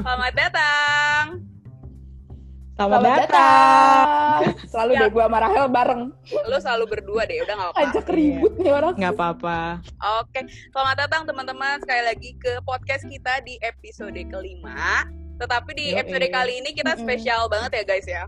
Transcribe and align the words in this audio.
Selamat 0.00 0.32
datang. 0.32 1.24
Selamat, 2.72 2.96
Selamat 2.96 3.18
datang. 3.20 4.38
Selalu 4.72 4.90
Ya. 4.96 5.00
deh 5.04 5.10
gue 5.12 5.24
sama 5.28 5.38
Rahel 5.38 5.66
bareng. 5.68 6.02
Lu 6.48 6.56
selalu 6.56 6.84
berdua 6.88 7.22
deh, 7.28 7.44
udah 7.44 7.54
gak 7.54 7.68
apa-apa. 7.76 7.88
Ajak 7.92 8.06
ribut 8.08 8.52
nih 8.56 8.72
orang. 8.72 8.94
Nggak 8.96 9.14
apa-apa. 9.14 9.58
Oke, 10.24 10.40
selamat 10.72 10.96
datang 10.96 11.22
teman-teman 11.28 11.76
sekali 11.84 12.02
lagi 12.08 12.30
ke 12.40 12.52
podcast 12.64 13.04
kita 13.04 13.44
di 13.44 13.60
episode 13.60 14.16
kelima. 14.16 15.04
Tetapi 15.36 15.70
di 15.76 15.86
episode 15.92 16.28
kali 16.32 16.64
ini 16.64 16.72
kita 16.72 16.96
spesial 16.96 17.52
banget 17.52 17.70
ya 17.76 17.84
guys 17.84 18.08
ya. 18.08 18.24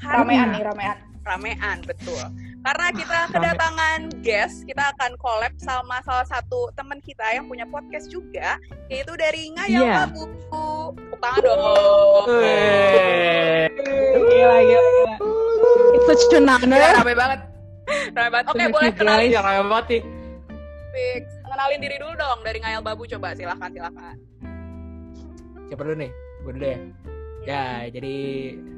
Karena 0.00 0.24
Ramean 0.24 0.48
nih, 0.56 0.62
ramean. 0.64 0.96
ramean 1.20 1.78
betul. 1.84 2.24
Karena 2.60 2.86
kita 2.92 3.18
Rame. 3.24 3.32
kedatangan 3.32 4.00
guest, 4.20 4.68
kita 4.68 4.92
akan 4.92 5.16
collab 5.16 5.52
sama 5.56 5.96
salah 6.04 6.28
satu 6.28 6.68
teman 6.76 7.00
kita 7.00 7.24
yang 7.32 7.48
punya 7.48 7.64
podcast 7.64 8.12
juga, 8.12 8.60
yaitu 8.92 9.16
dari 9.16 9.48
Ngayal 9.56 9.80
Iya. 9.80 9.94
Babu. 10.04 10.22
Tepuk 10.28 11.18
tangan 11.24 11.40
dong. 11.40 12.26
Gila, 14.28 14.58
gila. 14.60 15.14
It's 15.96 16.04
such 16.04 16.36
an 16.36 16.48
honor. 16.48 16.76
rame 16.76 17.14
banget. 17.16 17.40
Rame 18.12 18.28
banget. 18.28 18.46
Oke, 18.52 18.60
you, 18.60 18.72
boleh 18.76 18.92
kenalin 18.92 19.26
guys. 19.28 19.36
Yang 19.40 19.44
kayak 19.48 19.64
mati. 19.64 19.98
Fix. 20.92 21.24
Kenalin 21.50 21.78
diri 21.80 21.96
dulu 21.98 22.12
dong 22.14 22.38
dari 22.44 22.58
Ngayal 22.60 22.82
Babu 22.84 23.02
coba 23.08 23.32
silahkan 23.32 23.70
silahkan. 23.72 24.16
Siapa 25.66 25.80
dulu 25.80 25.96
nih? 25.96 26.10
Gue 26.44 26.52
dulu 26.56 26.64
deh. 26.66 26.78
Ya, 27.48 27.88
jadi 27.88 28.16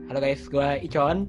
halo 0.07 0.19
guys, 0.23 0.47
gue 0.47 0.69
Icon. 0.87 1.27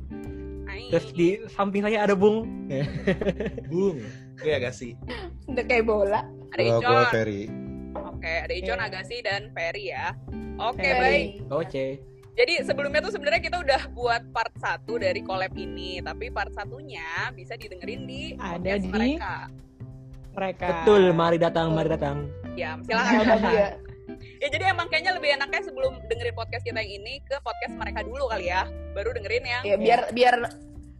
Hai. 0.74 0.90
Terus 0.90 1.06
di 1.14 1.28
samping 1.54 1.86
saya 1.86 2.02
ada 2.02 2.18
Bung. 2.18 2.50
Bung, 3.72 4.02
gue 4.42 4.52
agak 4.52 4.74
sih. 4.74 4.98
Udah 5.46 5.62
kayak 5.62 5.86
bola. 5.86 6.26
ada 6.50 6.58
Kalau 6.58 6.82
Icon. 6.82 6.90
gue 6.90 7.06
Ferry. 7.14 7.42
Oke, 7.94 8.34
ada 8.42 8.54
Icon. 8.58 8.80
Agassi 8.82 9.18
dan 9.22 9.54
Ferry 9.54 9.94
ya. 9.94 10.18
Oke, 10.58 10.82
Ferry. 10.82 10.98
baik. 10.98 11.30
Oke. 11.54 11.86
Jadi 12.34 12.66
sebelumnya 12.66 13.06
tuh 13.06 13.14
sebenarnya 13.14 13.42
kita 13.46 13.62
udah 13.62 13.82
buat 13.94 14.26
part 14.34 14.50
1 14.58 14.90
dari 14.98 15.22
collab 15.22 15.54
ini, 15.54 16.02
tapi 16.02 16.34
part 16.34 16.50
satunya 16.50 17.06
bisa 17.30 17.54
didengerin 17.54 18.10
di 18.10 18.34
Ada 18.34 18.50
podcast 18.58 18.82
di- 18.82 18.90
mereka. 18.90 19.36
Mereka. 20.34 20.66
Betul, 20.66 21.02
mari 21.14 21.38
datang, 21.38 21.78
mari 21.78 21.90
datang. 21.94 22.26
Ya, 22.58 22.82
silakan. 22.82 23.78
Ya. 24.04 24.16
ya 24.44 24.48
jadi 24.52 24.64
emang 24.76 24.92
kayaknya 24.92 25.16
lebih 25.16 25.30
enaknya 25.34 25.62
sebelum 25.64 26.00
dengerin 26.08 26.36
podcast 26.36 26.64
kita 26.64 26.80
yang 26.80 27.04
ini 27.04 27.24
ke 27.24 27.40
podcast 27.40 27.74
mereka 27.76 28.04
dulu 28.04 28.28
kali 28.28 28.52
ya. 28.52 28.68
Baru 28.92 29.16
dengerin 29.16 29.44
yang 29.44 29.64
Ya 29.64 29.76
biar 29.76 30.12
biar 30.12 30.36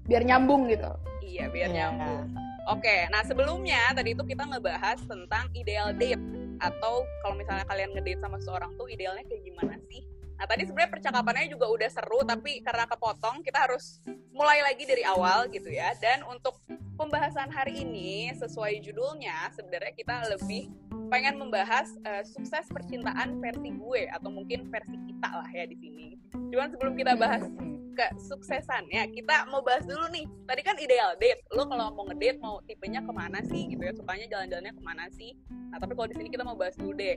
biar 0.04 0.22
nyambung 0.24 0.68
gitu. 0.68 0.92
iya 1.22 1.48
biar 1.50 1.70
Iya. 1.72 1.76
nyambung. 1.92 2.36
Oke, 2.64 3.12
nah 3.12 3.20
sebelumnya 3.28 3.92
tadi 3.92 4.16
itu 4.16 4.24
kita 4.24 4.48
ngebahas 4.48 4.96
tentang 5.04 5.52
ideal 5.52 5.92
date 5.92 6.22
atau 6.64 7.04
kalau 7.20 7.36
misalnya 7.36 7.68
kalian 7.68 7.92
ngedate 7.92 8.24
sama 8.24 8.40
seseorang 8.40 8.72
tuh 8.80 8.88
idealnya 8.88 9.28
kayak 9.28 9.44
gimana 9.44 9.76
sih? 9.92 10.00
Nah 10.44 10.52
tadi 10.52 10.68
sebenarnya 10.68 10.92
percakapannya 10.92 11.48
juga 11.56 11.72
udah 11.72 11.88
seru 11.88 12.20
tapi 12.28 12.60
karena 12.60 12.84
kepotong 12.84 13.48
kita 13.48 13.64
harus 13.64 14.04
mulai 14.36 14.60
lagi 14.60 14.84
dari 14.84 15.08
awal 15.08 15.48
gitu 15.48 15.72
ya. 15.72 15.96
Dan 16.04 16.20
untuk 16.28 16.60
pembahasan 17.00 17.48
hari 17.48 17.88
ini 17.88 18.28
sesuai 18.36 18.84
judulnya 18.84 19.56
sebenarnya 19.56 19.96
kita 19.96 20.28
lebih 20.36 20.68
pengen 21.08 21.40
membahas 21.40 21.96
eh, 22.04 22.28
sukses 22.28 22.68
percintaan 22.68 23.40
versi 23.40 23.72
gue 23.72 24.12
atau 24.12 24.28
mungkin 24.36 24.68
versi 24.68 25.00
kita 25.08 25.32
lah 25.32 25.48
ya 25.48 25.64
di 25.64 25.80
sini. 25.80 26.20
Cuman 26.52 26.76
sebelum 26.76 27.00
kita 27.00 27.16
bahas 27.16 27.48
kesuksesannya 27.96 29.16
kita 29.16 29.48
mau 29.48 29.64
bahas 29.64 29.88
dulu 29.88 30.12
nih. 30.12 30.28
Tadi 30.44 30.60
kan 30.60 30.76
ideal 30.76 31.16
date. 31.24 31.40
Lo 31.56 31.72
kalau 31.72 31.96
mau 31.96 32.04
ngedate 32.12 32.44
mau 32.44 32.60
tipenya 32.68 33.00
ke 33.00 33.16
mana 33.16 33.40
sih 33.48 33.72
gitu 33.72 33.80
ya? 33.80 33.96
Sukanya 33.96 34.28
jalan-jalannya 34.28 34.76
ke 34.76 34.84
mana 34.84 35.08
sih? 35.16 35.40
Nah 35.72 35.80
tapi 35.80 35.96
kalau 35.96 36.12
di 36.12 36.20
sini 36.20 36.28
kita 36.28 36.44
mau 36.44 36.60
bahas 36.60 36.76
dulu 36.76 37.00
deh 37.00 37.16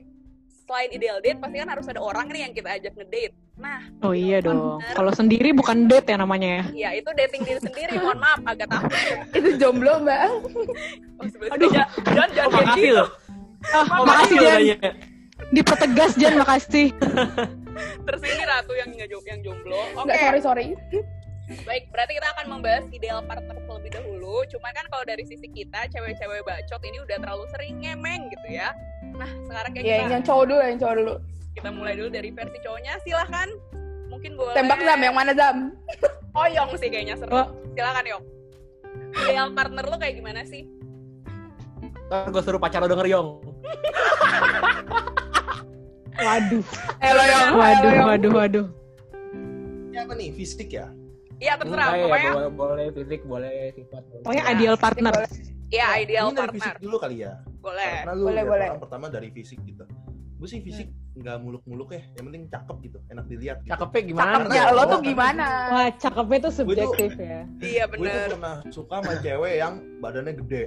selain 0.67 0.91
ideal 0.91 1.19
date 1.23 1.39
pasti 1.39 1.57
kan 1.57 1.69
harus 1.71 1.87
ada 1.87 2.01
orang 2.03 2.27
nih 2.29 2.41
yang 2.43 2.53
kita 2.53 2.69
ajak 2.75 2.93
ngedate 2.99 3.35
nah 3.57 3.81
Oh 4.05 4.13
iya 4.13 4.45
dong. 4.45 4.85
Kalau 4.93 5.09
sendiri 5.17 5.57
bukan 5.57 5.89
date 5.89 6.13
ya 6.13 6.21
namanya 6.21 6.61
ya. 6.61 6.91
ya 6.93 7.01
itu 7.01 7.09
dating 7.17 7.41
diri 7.41 7.61
sendiri 7.63 7.97
mohon 8.05 8.21
maaf 8.21 8.41
agak 8.45 8.69
takut 8.69 8.93
Itu 9.33 9.49
jomblo 9.57 9.97
mbak. 10.05 10.21
oh, 11.19 11.25
sebenarnya 11.25 11.87
jangan 12.05 12.29
jangan 12.29 12.29
Oh, 12.29 12.31
kayak 12.37 12.51
makasih 12.53 12.83
gitu 12.85 12.95
loh. 13.01 13.09
Oh, 13.67 13.85
Oh, 13.97 14.05
makasih 14.05 14.37
Jan. 14.37 14.61
Dipertegas 15.49 16.13
Jan, 16.21 16.35
makasih. 16.37 16.87
terus 18.09 18.21
ini 18.25 18.45
ratu 18.45 18.73
yang 18.73 18.89
nggak 18.89 19.09
yang 19.25 19.41
jomblo 19.45 19.77
oke 19.97 20.09
Enggak 20.09 20.17
sorry 20.21 20.41
sorry. 20.41 20.67
Baik, 21.47 21.95
berarti 21.95 22.19
kita 22.19 22.29
akan 22.35 22.47
membahas 22.51 22.85
ideal 22.91 23.23
partner 23.23 23.55
terlebih 23.55 23.95
dahulu. 23.95 24.43
Cuma 24.51 24.75
kan 24.75 24.83
kalau 24.91 25.07
dari 25.07 25.23
sisi 25.23 25.47
kita, 25.47 25.87
cewek-cewek 25.89 26.43
bacot 26.43 26.83
ini 26.83 26.99
udah 26.99 27.23
terlalu 27.23 27.45
sering 27.55 27.79
ngemeng 27.79 28.27
gitu 28.35 28.49
ya. 28.51 28.75
Nah, 29.15 29.31
sekarang 29.47 29.71
kayak 29.71 29.85
Ya 29.87 29.97
kita, 30.03 30.11
yang 30.11 30.25
cowok 30.27 30.45
dulu 30.45 30.61
yang 30.61 30.79
cowok 30.79 30.95
dulu. 30.99 31.15
kita 31.55 31.69
mulai 31.71 31.95
dulu 31.95 32.09
dari 32.11 32.29
versi 32.29 32.59
cowoknya. 32.61 32.93
Silahkan, 33.01 33.49
mungkin 34.11 34.35
boleh. 34.35 34.59
Tembak 34.59 34.81
Zam 34.83 35.01
yang 35.01 35.15
mana 35.15 35.33
Zam? 35.33 35.57
Oh, 36.35 36.45
Yong 36.45 36.71
sih 36.77 36.91
kayaknya 36.91 37.15
seru. 37.15 37.31
Oh. 37.33 37.47
Silakan 37.73 38.05
Yong. 38.05 38.25
Ideal 39.17 39.49
partner 39.55 39.85
lo 39.87 39.97
kayak 39.97 40.19
gimana 40.19 40.43
sih? 40.43 40.67
Ntar 42.11 42.29
gue 42.29 42.43
suruh 42.43 42.59
pacar 42.59 42.79
lo 42.83 42.91
denger, 42.91 43.07
Yong. 43.07 43.29
Waduh. 46.17 46.63
Halo 46.99 47.23
yang 47.23 47.51
Waduh, 47.55 47.93
waduh, 48.03 48.33
waduh. 48.35 48.67
Siapa 49.95 50.13
nih? 50.13 50.29
Fisik 50.35 50.75
ya? 50.75 50.91
Iya, 51.37 51.53
terserah. 51.55 51.87
Enggak, 51.87 51.97
ya, 51.97 52.05
Pokoknya, 52.07 52.31
boleh, 52.33 52.51
boleh 52.51 52.87
fisik, 52.93 53.21
boleh 53.23 53.53
sifat. 53.71 54.03
boleh. 54.03 54.23
Pokoknya 54.23 54.43
Ya, 54.43 54.53
ideal 54.53 54.77
partner. 54.77 55.15
ya 55.69 55.89
ideal 55.99 56.27
Ini 56.27 56.33
dari 56.33 56.41
partner. 56.49 56.57
fisik 56.57 56.75
dulu 56.81 56.97
kali 56.97 57.17
ya. 57.21 57.33
Boleh. 57.59 57.93
Karena 57.99 58.13
lu 58.13 58.25
Boleh, 58.25 58.43
boleh. 58.45 58.67
orang 58.71 58.81
pertama 58.81 59.07
dari 59.07 59.29
fisik 59.31 59.59
gitu. 59.63 59.85
Gue 60.37 60.45
sih 60.47 60.61
fisik 60.61 60.89
nggak 61.15 61.37
muluk-muluk 61.39 61.89
ya. 61.91 62.03
Yang 62.13 62.25
penting 62.27 62.43
cakep 62.47 62.77
gitu, 62.83 62.99
enak 63.11 63.25
dilihat. 63.27 63.57
Gitu. 63.59 63.71
Cakepnya 63.71 64.03
gimana? 64.07 64.33
Cakepnya 64.39 64.63
lo 64.71 64.83
tuh 64.87 65.01
gimana? 65.03 65.47
Wah, 65.67 65.89
cakepnya 65.93 66.39
tuh 66.39 66.53
subjektif 66.55 67.11
ya. 67.17 67.41
Iya, 67.59 67.85
Gue 67.87 67.97
tuh 67.97 68.01
bener. 68.07 68.29
pernah 68.31 68.55
suka 68.69 68.95
sama 69.01 69.13
cewek 69.19 69.55
yang 69.57 69.73
badannya 69.99 70.35
gede. 70.39 70.65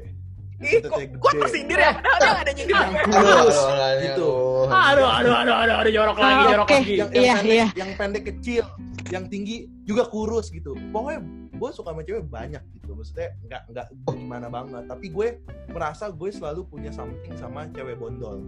Ih, 0.59 0.83
kok, 0.83 0.91
kok 0.91 1.31
gede. 1.31 1.39
kesindir 1.39 1.79
ya? 1.79 1.91
Padahal 1.95 2.17
dia 2.19 2.27
nggak 2.27 2.43
ada 2.43 2.51
nyindir. 2.51 2.77
Kurus 3.07 3.57
Aduh, 3.63 3.95
gitu. 4.03 4.29
Aduh, 4.67 5.07
aduh, 5.07 5.33
aduh, 5.39 5.55
aduh, 5.55 5.75
aduh, 5.79 5.91
jorok 5.93 6.17
lagi, 6.19 6.35
Ah, 6.35 6.49
jorok 6.51 6.67
lagi. 6.67 6.93
Yang, 6.93 7.09
Iya, 7.09 7.33
pendek, 7.33 7.47
iya. 7.47 7.67
yang 7.73 7.91
pendek 7.95 8.23
kecil, 8.27 8.63
yang 9.09 9.25
tinggi 9.27 9.65
juga 9.83 10.05
kurus 10.07 10.53
gitu. 10.53 10.77
Pokoknya 10.93 11.19
gue 11.49 11.69
suka 11.73 11.91
sama 11.91 12.01
cewek 12.05 12.23
banyak 12.29 12.61
gitu. 12.77 12.93
Maksudnya 12.93 13.29
nggak 13.45 13.61
nggak 13.73 13.85
gimana 14.13 14.47
banget. 14.47 14.83
Tapi 14.85 15.05
gue 15.09 15.27
merasa 15.73 16.13
gue 16.13 16.29
selalu 16.29 16.61
punya 16.69 16.93
something 16.93 17.33
sama 17.35 17.65
cewek 17.73 17.97
bondol. 17.97 18.41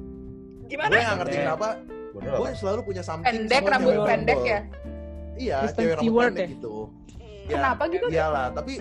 Gimana? 0.69 0.89
Gue 0.93 1.01
nggak 1.01 1.17
ngerti 1.25 1.37
kenapa. 1.41 1.67
Gue 2.13 2.49
selalu 2.55 2.79
punya 2.85 3.03
something 3.03 3.25
Pendek 3.27 3.61
sama 3.65 3.71
rambut 3.73 3.93
cewek 3.93 4.07
pendek 4.07 4.37
bondol. 4.37 4.53
ya. 4.53 4.59
Iya, 5.41 5.57
Kristen 5.65 5.81
cewek 5.81 5.95
rambut 5.97 6.21
pendek 6.21 6.45
ya? 6.45 6.53
gitu. 6.53 6.75
Hmm. 6.77 7.49
Ya, 7.49 7.55
Kenapa 7.57 7.83
gitu? 7.89 8.05
Iyalah, 8.13 8.47
tapi 8.53 8.73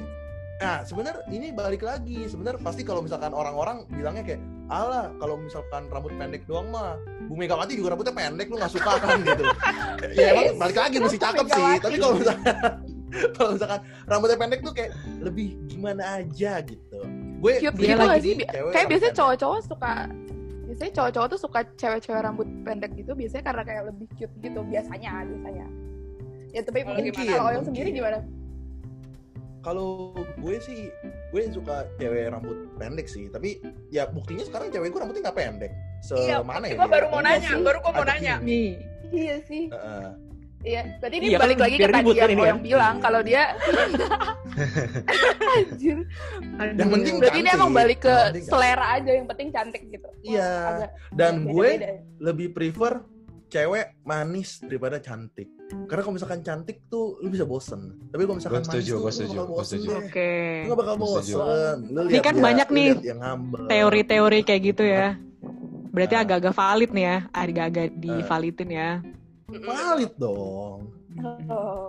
nah 0.61 0.85
sebenarnya 0.85 1.23
ini 1.33 1.49
balik 1.57 1.83
lagi. 1.83 2.29
Sebenarnya 2.29 2.61
pasti 2.61 2.83
kalau 2.85 3.01
misalkan 3.01 3.33
orang-orang 3.33 3.89
bilangnya 3.89 4.23
kayak, 4.23 4.43
"Alah, 4.71 5.11
kalau 5.19 5.37
misalkan 5.37 5.91
rambut 5.91 6.15
pendek 6.15 6.47
doang 6.47 6.71
mah 6.71 6.97
Bu 7.27 7.35
Megawati 7.35 7.75
juga 7.75 7.99
rambutnya 7.99 8.15
pendek 8.15 8.47
lu 8.49 8.57
nggak 8.57 8.73
suka 8.73 8.93
kan 9.03 9.19
gitu." 9.21 9.45
ya 10.19 10.27
emang 10.33 10.57
balik 10.63 10.79
lagi 10.79 10.97
mesti 11.03 11.19
cakep 11.19 11.47
sih, 11.51 11.71
tapi 11.83 11.97
kalau 11.99 12.15
misalkan 12.17 12.55
kalau 13.37 13.51
misalkan 13.59 13.81
rambutnya 14.07 14.39
pendek 14.39 14.61
tuh 14.63 14.73
kayak 14.73 14.91
lebih 15.19 15.59
gimana 15.67 16.23
aja 16.23 16.63
gitu. 16.63 16.99
Gue 17.41 17.59
Cute 17.59 17.75
gue 17.75 17.89
gitu 17.89 17.99
lagi 17.99 18.31
sih? 18.39 18.47
Kayak 18.47 18.87
biasanya 18.87 19.15
cowok-cowok 19.17 19.59
suka 19.67 19.93
biasanya 20.71 20.93
cowok-cowok 21.03 21.29
tuh 21.35 21.41
suka 21.43 21.61
cewek-cewek 21.75 22.23
rambut 22.23 22.47
pendek 22.63 22.95
gitu 22.95 23.19
biasanya 23.19 23.43
karena 23.43 23.63
kayak 23.67 23.83
lebih 23.91 24.07
cute 24.15 24.35
gitu 24.39 24.63
biasanya 24.63 25.27
biasanya 25.27 25.67
ya 26.55 26.61
tapi 26.63 26.79
mungkin 26.87 27.11
gimana? 27.11 27.27
kalau 27.27 27.51
yang 27.51 27.67
Mungkin. 27.67 27.67
sendiri 27.67 27.89
gimana 27.91 28.19
kalau 29.67 30.15
gue 30.15 30.57
sih 30.63 30.95
gue 31.31 31.43
suka 31.49 31.77
cewek 31.95 32.27
rambut 32.29 32.59
pendek 32.75 33.07
sih 33.07 33.27
tapi 33.27 33.59
ya 33.89 34.05
buktinya 34.05 34.43
sekarang 34.43 34.69
cewek 34.69 34.89
gue 34.89 34.99
rambutnya 34.99 35.23
nggak 35.25 35.39
pendek 35.39 35.73
Iya, 36.03 36.41
semana 36.41 36.65
ya 36.65 36.75
gue 36.75 36.81
dia? 36.81 36.91
baru 36.91 37.07
mau 37.07 37.21
Iya 37.21 37.29
nanya, 37.29 37.51
sih. 37.51 37.61
baru 37.61 37.79
gue 37.79 37.93
mau 37.93 38.05
nanya. 38.05 38.35
Nih, 38.41 38.71
iya 39.11 39.37
sih 39.43 39.65
Heeh. 39.69 40.09
iya 40.61 40.81
berarti 40.97 41.15
ini 41.15 41.27
Iya 41.27 41.33
kan, 41.33 41.43
balik 41.43 41.59
lagi 41.59 41.77
ke 41.77 41.83
tadi 41.83 41.93
kan 41.93 42.01
yang 42.01 42.31
ini 42.31 42.41
orang 42.41 42.51
kan? 42.51 42.65
bilang 42.65 42.95
Iya. 42.95 43.03
kalau 43.03 43.21
dia 43.21 43.43
anjir 45.51 45.99
yang 46.73 46.91
penting 46.91 47.15
berarti 47.17 47.39
ini 47.39 47.45
cantik. 47.45 47.59
emang 47.59 47.71
balik 47.71 47.99
ke 47.99 48.09
Yang 48.09 48.25
cantik. 48.25 48.43
selera 48.47 48.87
aja 48.93 49.11
yang 49.13 49.27
penting 49.27 49.49
cantik 49.51 49.83
gitu 49.87 50.09
Iya. 50.23 50.51
Agak 50.67 50.91
dan 51.13 51.35
gue 51.45 51.69
beda-beda 51.71 51.87
ya. 51.87 52.01
lebih 52.19 52.49
prefer 52.51 52.93
cewek 53.47 53.87
manis 54.03 54.51
daripada 54.61 54.97
cantik 54.97 55.49
karena 55.87 56.03
kalau 56.03 56.15
misalkan 56.19 56.41
cantik 56.43 56.87
tuh 56.91 57.19
lu 57.23 57.31
bisa 57.31 57.47
bosen 57.47 57.95
tapi 58.11 58.27
kalau 58.27 58.37
misalkan 58.39 58.63
manis 58.63 58.71
setuju, 58.75 58.93
tuh 58.93 59.01
lu 59.35 59.45
bosen 59.47 59.79
oke. 59.87 60.33
lu 60.67 60.69
gak 60.71 60.79
bakal 60.79 60.97
bosen 60.99 61.77
lu 61.91 62.01
Ini 62.11 62.21
kan 62.23 62.35
dia- 62.35 62.45
banyak 62.45 62.69
nih 62.71 62.87
lihat 62.91 63.05
yang 63.07 63.21
ngambek 63.23 63.61
Teori-teori 63.71 64.39
kayak 64.43 64.63
gitu 64.75 64.85
ya. 64.85 65.07
Berarti 65.91 66.15
agak-agak 66.15 66.55
valid 66.55 66.91
nih 66.95 67.05
ya. 67.05 67.17
Agak-agak 67.35 67.89
divalidin 67.99 68.71
ya. 68.71 68.91
valid 69.51 70.13
dong 70.15 71.01
oh. 71.51 71.87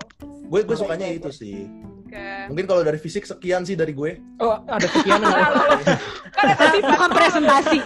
gue 0.49 0.59
gue 0.65 0.77
sukanya 0.77 1.07
itu 1.13 1.29
sih 1.29 1.69
Oke. 2.09 2.49
mungkin 2.49 2.65
kalau 2.65 2.81
dari 2.81 2.97
fisik 2.97 3.23
sekian 3.23 3.63
sih 3.63 3.77
dari 3.77 3.93
gue 3.93 4.17
Oh, 4.41 4.57
ada 4.65 4.83
sekian. 4.83 5.21
Kan 5.21 6.45
ada 6.57 6.65
sifat 6.73 6.89
Bukan 6.91 7.11
presentasi. 7.13 7.77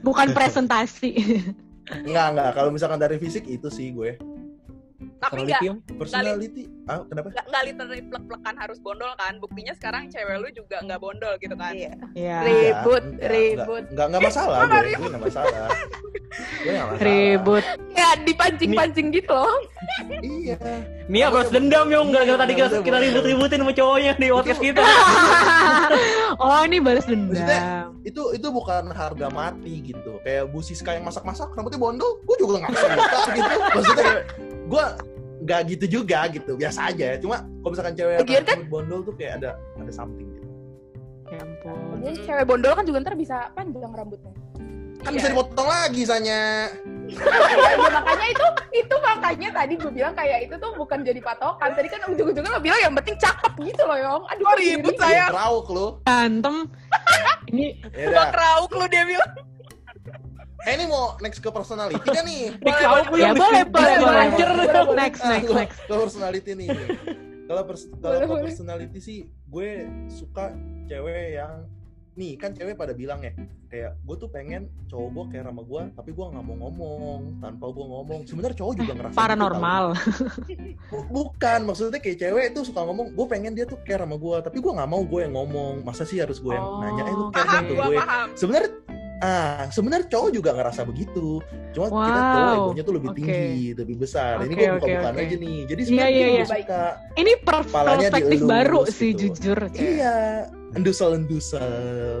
Bukan 0.00 0.28
presentasi. 0.34 1.12
Enggak, 2.04 2.26
enggak. 2.34 2.50
Kalau 2.56 2.70
misalkan 2.74 2.98
dari 2.98 3.16
fisik 3.16 3.46
itu 3.46 3.68
sih 3.70 3.94
gue. 3.94 4.18
Tapi 5.16 5.44
nggak 5.44 5.60
personality 5.96 6.64
ah 6.84 7.00
kenapa 7.02 7.28
nggak 7.30 7.44
nggak 7.46 7.62
literally 7.64 8.02
plek-plekan 8.02 8.54
harus 8.56 8.78
bondol 8.78 9.12
kan 9.14 9.36
buktinya 9.36 9.72
sekarang 9.72 10.08
cewek 10.08 10.36
lu 10.36 10.48
juga 10.50 10.76
nggak 10.80 10.98
bondol 10.98 11.32
gitu 11.38 11.54
kan 11.54 11.72
Iya. 11.72 11.92
Iya. 12.12 12.36
Ribut, 12.42 13.02
Enggak, 13.06 13.30
ribut. 13.30 13.84
enggak 13.88 14.06
enggak 14.06 14.22
masalah 14.22 14.58
nggak 14.60 14.82
gue 14.92 15.10
masalah 15.18 15.68
gue 16.60 16.70
enggak 16.70 16.86
masalah 16.86 17.00
Ribut. 17.00 17.64
Ya 17.90 18.08
dipancing-pancing 18.20 19.10
gitu 19.10 19.32
loh. 19.32 19.58
iya 20.20 20.56
Mia 21.06 21.26
balas 21.26 21.50
dendam 21.50 21.90
yong 21.90 22.14
gara-gara 22.14 22.38
tadi 22.38 22.54
kita, 22.54 22.78
kita 22.80 22.98
ribut-ributin 23.00 23.58
sama 23.58 23.72
cowoknya 23.72 24.12
di 24.14 24.28
podcast 24.30 24.62
kita. 24.62 24.78
oh 26.38 26.60
ini 26.62 26.78
balas 26.78 27.02
Maksudnya- 27.02 27.34
dendam. 27.34 27.86
itu 28.00 28.22
itu 28.32 28.46
bukan 28.48 28.84
harga 28.90 29.26
mati 29.28 29.74
gitu 29.84 30.22
kayak 30.22 30.48
Bu 30.48 30.60
Siska 30.60 30.92
yang 30.92 31.02
masak-masak 31.02 31.50
rambutnya 31.50 31.76
bondol 31.76 32.22
gue 32.22 32.36
juga 32.38 32.62
nggak 32.62 32.72
suka 32.72 32.94
gitu 33.32 33.50
maksudnya 33.68 33.94
kayak 33.98 34.22
gue 34.70 34.84
nggak 35.40 35.60
gitu 35.68 35.84
juga 35.98 36.28
gitu 36.28 36.52
biasa 36.54 36.80
aja 36.88 37.18
cuma 37.18 37.42
kalau 37.42 37.70
misalkan 37.72 37.94
cewek 37.94 38.12
yang 38.14 38.22
kan- 38.22 38.46
rambut 38.46 38.68
bondol 38.70 39.00
tuh 39.02 39.14
kayak 39.14 39.32
ada 39.38 39.50
ada 39.76 39.90
something 39.90 40.28
gitu 40.28 40.46
Ya 41.30 41.38
ampun. 41.38 42.02
Jadi 42.02 42.16
cewek 42.26 42.42
bondol 42.42 42.74
kan 42.74 42.82
juga 42.82 42.98
ntar 43.00 43.14
bisa 43.14 43.54
panjang 43.54 43.86
rambutnya. 43.88 44.34
kan 45.00 45.10
Iya. 45.10 45.16
bisa 45.16 45.26
dipotong 45.30 45.64
lagi 45.64 46.02
sanya 46.04 46.68
ya, 47.08 47.22
ya, 47.72 47.88
makanya 47.88 48.26
itu 48.28 48.46
itu 48.76 48.94
makanya 48.98 49.48
tadi 49.54 49.72
gue 49.74 49.88
bilang 49.90 50.12
kayak 50.12 50.44
itu 50.44 50.54
tuh 50.58 50.74
bukan 50.74 51.00
jadi 51.00 51.16
patokan. 51.18 51.70
Tadi 51.72 51.88
kan 51.88 52.00
ujung-ujungnya 52.04 52.50
lo 52.50 52.60
bilang 52.60 52.80
yang 52.82 52.92
penting 52.92 53.16
cakep 53.16 53.52
gitu 53.64 53.82
loh, 53.82 53.96
Yong. 53.96 54.22
Aduh, 54.26 54.44
ribut, 54.52 54.94
saya? 54.98 55.30
Rauk 55.30 55.70
lu 55.70 55.86
Berantem. 56.02 56.66
Ini 57.48 57.66
ya 57.90 58.04
Gua 58.04 58.12
udah 58.12 58.26
kerauk 58.28 58.70
lu 58.74 58.84
dia 58.86 59.04
bilang 59.06 59.30
eh 60.60 60.72
ini 60.72 60.84
mau 60.84 61.16
next 61.18 61.38
ke 61.38 61.48
personality 61.48 62.00
kan 62.02 62.20
nih 62.22 62.52
ya 62.66 62.88
yang 63.16 63.32
boleh 63.32 63.32
bisik- 63.32 63.38
boleh 63.38 63.62
bisik 63.64 63.98
boleh. 63.98 64.16
lancer. 64.18 64.48
Next 64.92 65.20
next 65.22 65.50
next. 65.50 65.76
ke 65.80 65.94
personality 65.94 66.50
nih 66.54 66.68
kalau 67.44 67.62
pers- 67.64 67.90
kalau 67.92 68.14
Boleh, 68.14 68.20
ke 68.20 68.30
boleh. 68.30 68.44
personality 68.46 68.98
sih 68.98 69.18
gue 69.26 69.68
suka 70.08 70.54
cewek 70.86 71.34
yang 71.34 71.64
nih 72.12 72.36
kan 72.36 72.52
cewek 72.52 72.74
pada 72.74 72.92
bilang 72.92 73.18
ya 73.18 73.32
kayak 73.66 73.96
gue 73.96 74.16
tuh 74.16 74.28
pengen 74.28 74.66
cowok 74.84 75.08
gue 75.08 75.24
kayak 75.30 75.44
sama 75.46 75.62
gue 75.64 75.82
tapi 75.94 76.10
gue 76.10 76.26
nggak 76.26 76.44
mau 76.44 76.56
ngomong 76.60 77.20
tanpa 77.38 77.66
gue 77.66 77.86
ngomong 77.86 78.20
sebenarnya 78.24 78.56
cowok 78.56 78.74
juga 78.76 78.92
ngerasa 78.92 79.10
gitu, 79.10 79.20
Paranormal. 79.20 79.84
Bu- 80.90 81.06
bukan 81.16 81.60
maksudnya 81.64 81.98
kayak 81.98 82.18
cewek 82.20 82.46
tuh 82.50 82.62
suka 82.62 82.82
ngomong 82.82 83.14
gue 83.14 83.26
pengen 83.26 83.54
dia 83.54 83.64
tuh 83.64 83.78
care 83.80 84.02
sama 84.02 84.14
gue 84.14 84.36
tapi 84.40 84.58
gue 84.58 84.72
nggak 84.72 84.88
mau 84.88 85.00
gue 85.00 85.20
yang 85.20 85.32
ngomong 85.32 85.72
masa 85.80 86.02
sih 86.02 86.18
harus 86.18 86.38
gue 86.38 86.50
yang 86.50 86.62
Oh. 86.62 86.78
nanya 86.78 87.02
eh 87.04 87.14
lu 87.14 87.24
care 87.28 87.40
paham 87.40 87.62
gitu 87.64 87.74
gua 87.74 87.86
gue 87.88 87.98
sebenarnya 88.36 88.70
ah 89.20 89.68
sebenarnya 89.68 90.08
cowok 90.08 90.30
juga 90.30 90.50
ngerasa 90.52 90.82
begitu 90.82 91.44
cuma 91.70 91.86
kita 91.86 92.20
Wow. 92.20 92.32
cowok 92.32 92.52
egonya 92.56 92.82
tuh 92.82 92.94
lebih 92.96 93.08
Oke. 93.08 93.18
tinggi 93.18 93.64
lebih 93.74 93.96
besar 93.98 94.34
ini 94.40 94.48
Oke, 94.48 94.56
gue 94.56 94.66
oke, 94.66 94.74
buka-bukaan 94.80 95.14
oke. 95.14 95.22
aja 95.22 95.36
nih 95.36 95.58
jadi 95.64 95.80
Iya, 95.80 95.86
sebenarnya 95.86 96.10
iya, 96.10 96.24
gue 96.24 96.32
iya. 96.32 96.44
suka 96.46 96.82
Ini 97.12 97.32
perspektif 97.42 98.40
baru 98.42 98.80
sih 98.86 99.10
gitu. 99.12 99.20
jujur. 99.30 99.58
iya 99.72 100.16
endusel 100.76 101.10
endusel 101.14 101.74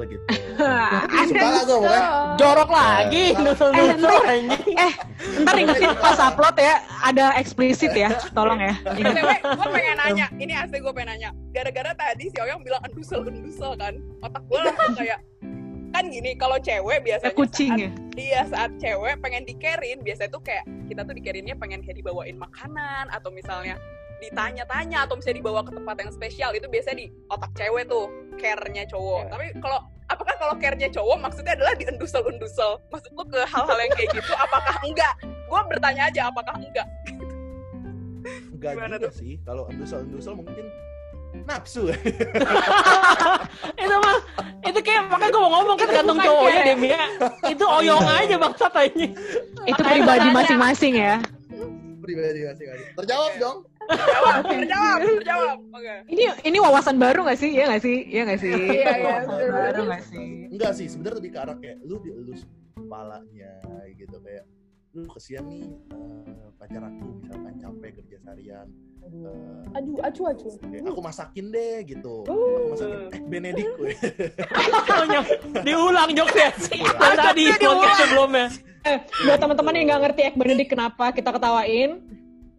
gitu 0.04 0.24
Ada 0.58 1.22
suka 1.24 1.46
lah 1.46 1.62
gue 1.62 1.76
pokoknya 1.78 2.02
Jorok 2.36 2.70
lagi, 2.70 3.24
Nah, 3.30 3.42
nusel-nusel 3.46 4.16
anjing. 4.24 4.76
Ntar 5.40 5.56
ingetin 5.56 5.92
pas 5.94 6.18
upload 6.18 6.56
ya 6.56 6.74
ada 7.00 7.24
eksplisit 7.36 7.92
ya, 7.92 8.08
tolong 8.30 8.56
ya. 8.58 8.72
Gue 9.60 9.68
pengen 9.68 9.96
nanya 9.98 10.26
ini 10.34 10.52
asli 10.52 10.80
gue 10.80 10.88
pengen 10.90 11.14
nanya 11.14 11.30
gara-gara 11.50 11.92
tadi 11.92 12.26
si 12.26 12.36
Oyong 12.36 12.60
bilang 12.60 12.80
endusel 12.82 13.22
endusel 13.22 13.72
kan 13.74 13.92
otak 14.18 14.42
gue 14.42 14.58
langsung 14.58 14.96
kayak 14.96 15.20
kan 15.90 16.04
gini 16.06 16.30
kalau 16.38 16.56
cewek 16.62 17.02
biasanya 17.02 17.34
Kayak 17.34 17.40
kucing 17.42 17.72
saat, 17.74 17.82
ya. 17.82 17.90
iya 18.16 18.40
saat 18.46 18.70
cewek 18.78 19.14
pengen 19.20 19.42
dikerin 19.44 19.98
biasanya 20.00 20.30
tuh 20.30 20.42
kayak 20.42 20.64
kita 20.86 21.02
tuh 21.02 21.14
dikerinnya 21.14 21.54
pengen 21.58 21.82
kayak 21.82 21.98
dibawain 21.98 22.38
makanan 22.38 23.10
atau 23.10 23.30
misalnya 23.34 23.76
ditanya-tanya 24.20 25.08
atau 25.08 25.16
misalnya 25.16 25.38
dibawa 25.40 25.60
ke 25.64 25.72
tempat 25.72 25.96
yang 25.96 26.10
spesial 26.12 26.50
itu 26.52 26.68
biasanya 26.68 26.98
di 27.02 27.06
otak 27.32 27.50
cewek 27.56 27.88
tuh 27.88 28.06
care-nya 28.36 28.84
cowok. 28.86 29.22
Iya. 29.26 29.30
tapi 29.32 29.46
kalau 29.64 29.78
apakah 30.12 30.34
kalau 30.36 30.54
care-nya 30.60 30.88
cowok 30.92 31.18
maksudnya 31.20 31.52
adalah 31.56 31.74
diendusel-endusel 31.76 32.70
maksud 32.92 33.10
lu 33.16 33.24
ke 33.26 33.40
hal-hal 33.48 33.78
yang 33.80 33.92
kayak 33.96 34.10
gitu 34.14 34.32
apakah 34.36 34.74
enggak? 34.84 35.12
Gue 35.24 35.60
bertanya 35.66 36.02
aja 36.12 36.20
apakah 36.30 36.54
enggak? 36.54 36.86
Enggak 38.52 38.72
Gimana 38.76 38.96
juga 39.00 39.10
sih 39.16 39.40
kalau 39.42 39.64
endusel 39.72 40.04
endusel 40.04 40.36
mungkin 40.36 40.68
nafsu 41.44 41.88
itu 43.82 43.96
mah 43.96 44.18
itu 44.60 44.78
kayak 44.80 45.02
makanya 45.08 45.30
gue 45.30 45.40
mau 45.40 45.50
ngomong 45.56 45.76
kan 45.76 45.88
gantung 45.90 46.18
cowoknya 46.18 46.60
deh 46.64 46.76
Mia 46.76 47.02
itu 47.46 47.64
oyong 47.64 48.04
aja 48.04 48.34
bangsat 48.36 48.72
aja 48.76 49.06
Itu 49.62 49.80
pribadi 49.80 50.28
masing-masing 50.30 50.94
ya. 50.96 51.14
pribadi 52.00 52.40
masing-masing 52.42 52.88
terjawab 52.94 53.32
dong 53.36 53.58
terjawab 53.86 54.34
terjawab 54.44 54.98
terjawab 55.02 55.56
oke 55.70 55.94
Ini 56.06 56.22
ini 56.44 56.58
wawasan 56.58 56.96
baru 56.96 57.22
gak 57.24 57.36
sih? 57.36 57.50
Iya 57.50 57.64
gak 57.68 57.82
sih? 57.82 57.96
Iya 58.04 58.22
gak 58.24 58.38
sih? 58.38 58.50
Iya, 58.50 58.70
iya, 58.70 58.92
Wawasan 59.00 59.34
bener. 59.34 59.50
baru 59.50 59.82
gak 59.88 60.02
sih? 60.06 60.26
enggak 60.50 60.72
sih 60.74 60.86
sebenarnya 60.86 61.18
lebih 61.18 61.30
ke 61.30 61.38
arah 61.38 61.56
kayak 61.56 61.76
lu 61.82 61.96
dielus 61.98 62.40
kepalanya 62.74 63.52
gitu 63.92 64.16
kayak 64.20 64.44
lu 64.90 65.06
kesian 65.08 65.46
nih 65.46 65.62
eh, 66.26 66.48
pacar 66.56 66.82
aku 66.82 67.06
misalkan 67.22 67.54
capek 67.56 67.90
kerja 68.02 68.16
seharian 68.20 68.66
eh, 69.04 69.76
Aduh, 69.78 69.96
acu, 70.02 70.22
acu. 70.26 70.48
aku 70.60 71.00
masakin 71.00 71.46
deh 71.54 71.86
gitu. 71.86 72.26
Uh. 72.26 72.34
aku 72.34 72.66
masakin 72.74 72.98
eh 73.14 73.20
Benedict 73.30 73.72
gue 73.78 73.92
diulang 75.62 76.10
jokesnya 76.10 76.50
tadi 77.14 77.44
podcast 77.54 77.98
sebelumnya. 78.06 78.46
Eh, 78.80 78.98
buat 79.28 79.38
teman-teman 79.38 79.72
yang 79.76 79.86
nggak 79.92 80.00
ngerti 80.08 80.20
Ek 80.32 80.34
Benedict 80.34 80.70
kenapa 80.72 81.12
kita 81.12 81.30
ketawain, 81.36 82.00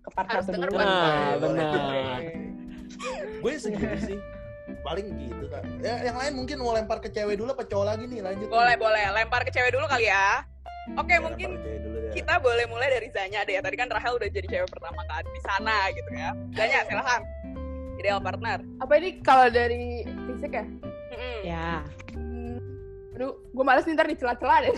ke 0.05 0.09
part 0.13 0.27
Harus 0.29 0.45
satu 0.47 0.61
dulu. 0.61 0.77
Nah 0.77 1.35
benar. 1.41 2.21
Gue 3.41 3.53
segitu 3.57 3.97
sih. 4.05 4.19
Paling 4.71 5.03
gitu 5.19 5.45
kan 5.51 5.67
ya, 5.83 5.99
yang 6.07 6.15
lain 6.15 6.31
mungkin 6.38 6.63
mau 6.63 6.71
lempar 6.71 7.03
ke 7.03 7.11
cewek 7.11 7.35
dulu 7.35 7.51
apa 7.51 7.67
cowok 7.67 7.85
lagi 7.91 8.07
nih? 8.07 8.23
Lanjut. 8.23 8.47
Boleh 8.47 8.75
boleh. 8.79 9.03
Lempar 9.11 9.43
ke 9.43 9.51
cewek 9.51 9.75
dulu 9.75 9.83
kali 9.89 10.07
ya. 10.07 10.47
Oke 10.97 11.13
Ya, 11.13 11.19
mungkin 11.21 11.49
deh. 12.11 12.15
kita 12.19 12.35
boleh 12.43 12.65
mulai 12.67 12.91
dari 12.91 13.07
Zanya 13.09 13.47
deh 13.47 13.55
tadi 13.57 13.75
kan 13.79 13.87
Rahel 13.87 14.19
udah 14.19 14.29
jadi 14.29 14.47
cewek 14.51 14.69
pertama 14.69 15.01
kan 15.07 15.23
di 15.23 15.41
sana 15.41 15.75
gitu 15.95 16.11
ya 16.11 16.29
Zanya 16.53 16.79
silahkan 16.85 17.21
ideal 17.97 18.19
partner 18.19 18.59
Apa 18.83 18.93
ini 18.99 19.21
kalau 19.23 19.47
dari 19.47 20.03
fisik 20.27 20.51
ya? 20.51 20.65
Mm-mm. 21.11 21.39
Ya. 21.45 21.85
Hmm, 22.17 22.57
aduh, 23.13 23.37
gue 23.37 23.63
males 23.63 23.85
nih 23.85 23.93
ntar 23.93 24.09
dicela-cela 24.09 24.65
deh. 24.65 24.73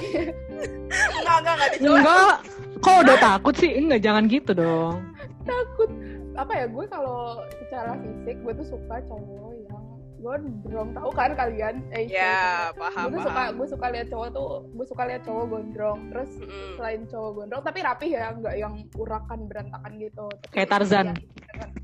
enggak 1.24 1.36
enggak 1.40 1.54
enggak 1.56 1.70
dicela 1.72 1.96
Enggak, 2.02 2.36
kok 2.84 2.98
udah 3.06 3.18
takut 3.22 3.54
sih? 3.56 3.72
Enggak, 3.80 4.02
jangan 4.04 4.24
gitu 4.28 4.52
dong. 4.52 4.96
Takut. 5.48 5.90
Apa 6.34 6.52
ya, 6.52 6.66
gue 6.66 6.86
kalau 6.90 7.46
secara 7.62 7.94
fisik, 8.02 8.36
gue 8.42 8.54
tuh 8.60 8.68
suka 8.76 8.98
cowok 9.08 9.53
yang 10.24 10.44
gondrong. 10.64 10.90
Tahu 10.96 11.10
kan 11.12 11.32
kalian? 11.36 11.76
Eh, 11.92 12.08
ya 12.08 12.72
gue 12.72 12.80
paham 12.80 13.08
tuh 13.12 13.22
suka, 13.28 13.44
gue 13.52 13.68
suka 13.68 13.86
lihat 13.92 14.08
cowok 14.08 14.30
tuh, 14.32 14.52
gue 14.72 14.86
suka 14.88 15.04
lihat 15.04 15.22
cowok 15.28 15.46
gondrong. 15.52 16.00
Terus 16.12 16.32
Mm-mm. 16.40 16.72
selain 16.80 17.02
cowok 17.12 17.32
gondrong, 17.36 17.64
tapi 17.64 17.80
rapih 17.84 18.12
ya, 18.16 18.26
nggak 18.32 18.56
yang 18.56 18.74
urakan 18.96 19.40
berantakan 19.52 19.92
gitu. 20.00 20.26
Tapi 20.32 20.54
Kayak 20.56 20.70
Tarzan. 20.72 21.06
ya, 21.06 21.12
ah, 21.12 21.68
gitu. 21.68 21.83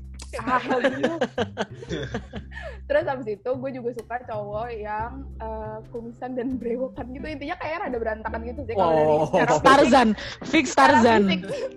Terus 2.86 3.04
abis 3.06 3.26
itu 3.38 3.50
gue 3.54 3.70
juga 3.70 3.90
suka 3.94 4.16
cowok 4.26 4.68
yang 4.74 5.26
eh, 5.38 5.78
kumisan 5.90 6.34
dan 6.34 6.58
brewokan 6.58 7.06
gitu. 7.14 7.26
Intinya 7.26 7.56
kayak 7.58 7.86
rada 7.86 7.98
berantakan 7.98 8.40
gitu 8.46 8.60
sih 8.66 8.74
kalau 8.74 8.92
dari 8.94 9.10
Wow. 9.10 9.26
secara 9.26 9.50
fisik. 9.50 9.64
Tarzan, 9.66 10.08
fix 10.46 10.66
Tarzan. 10.74 11.22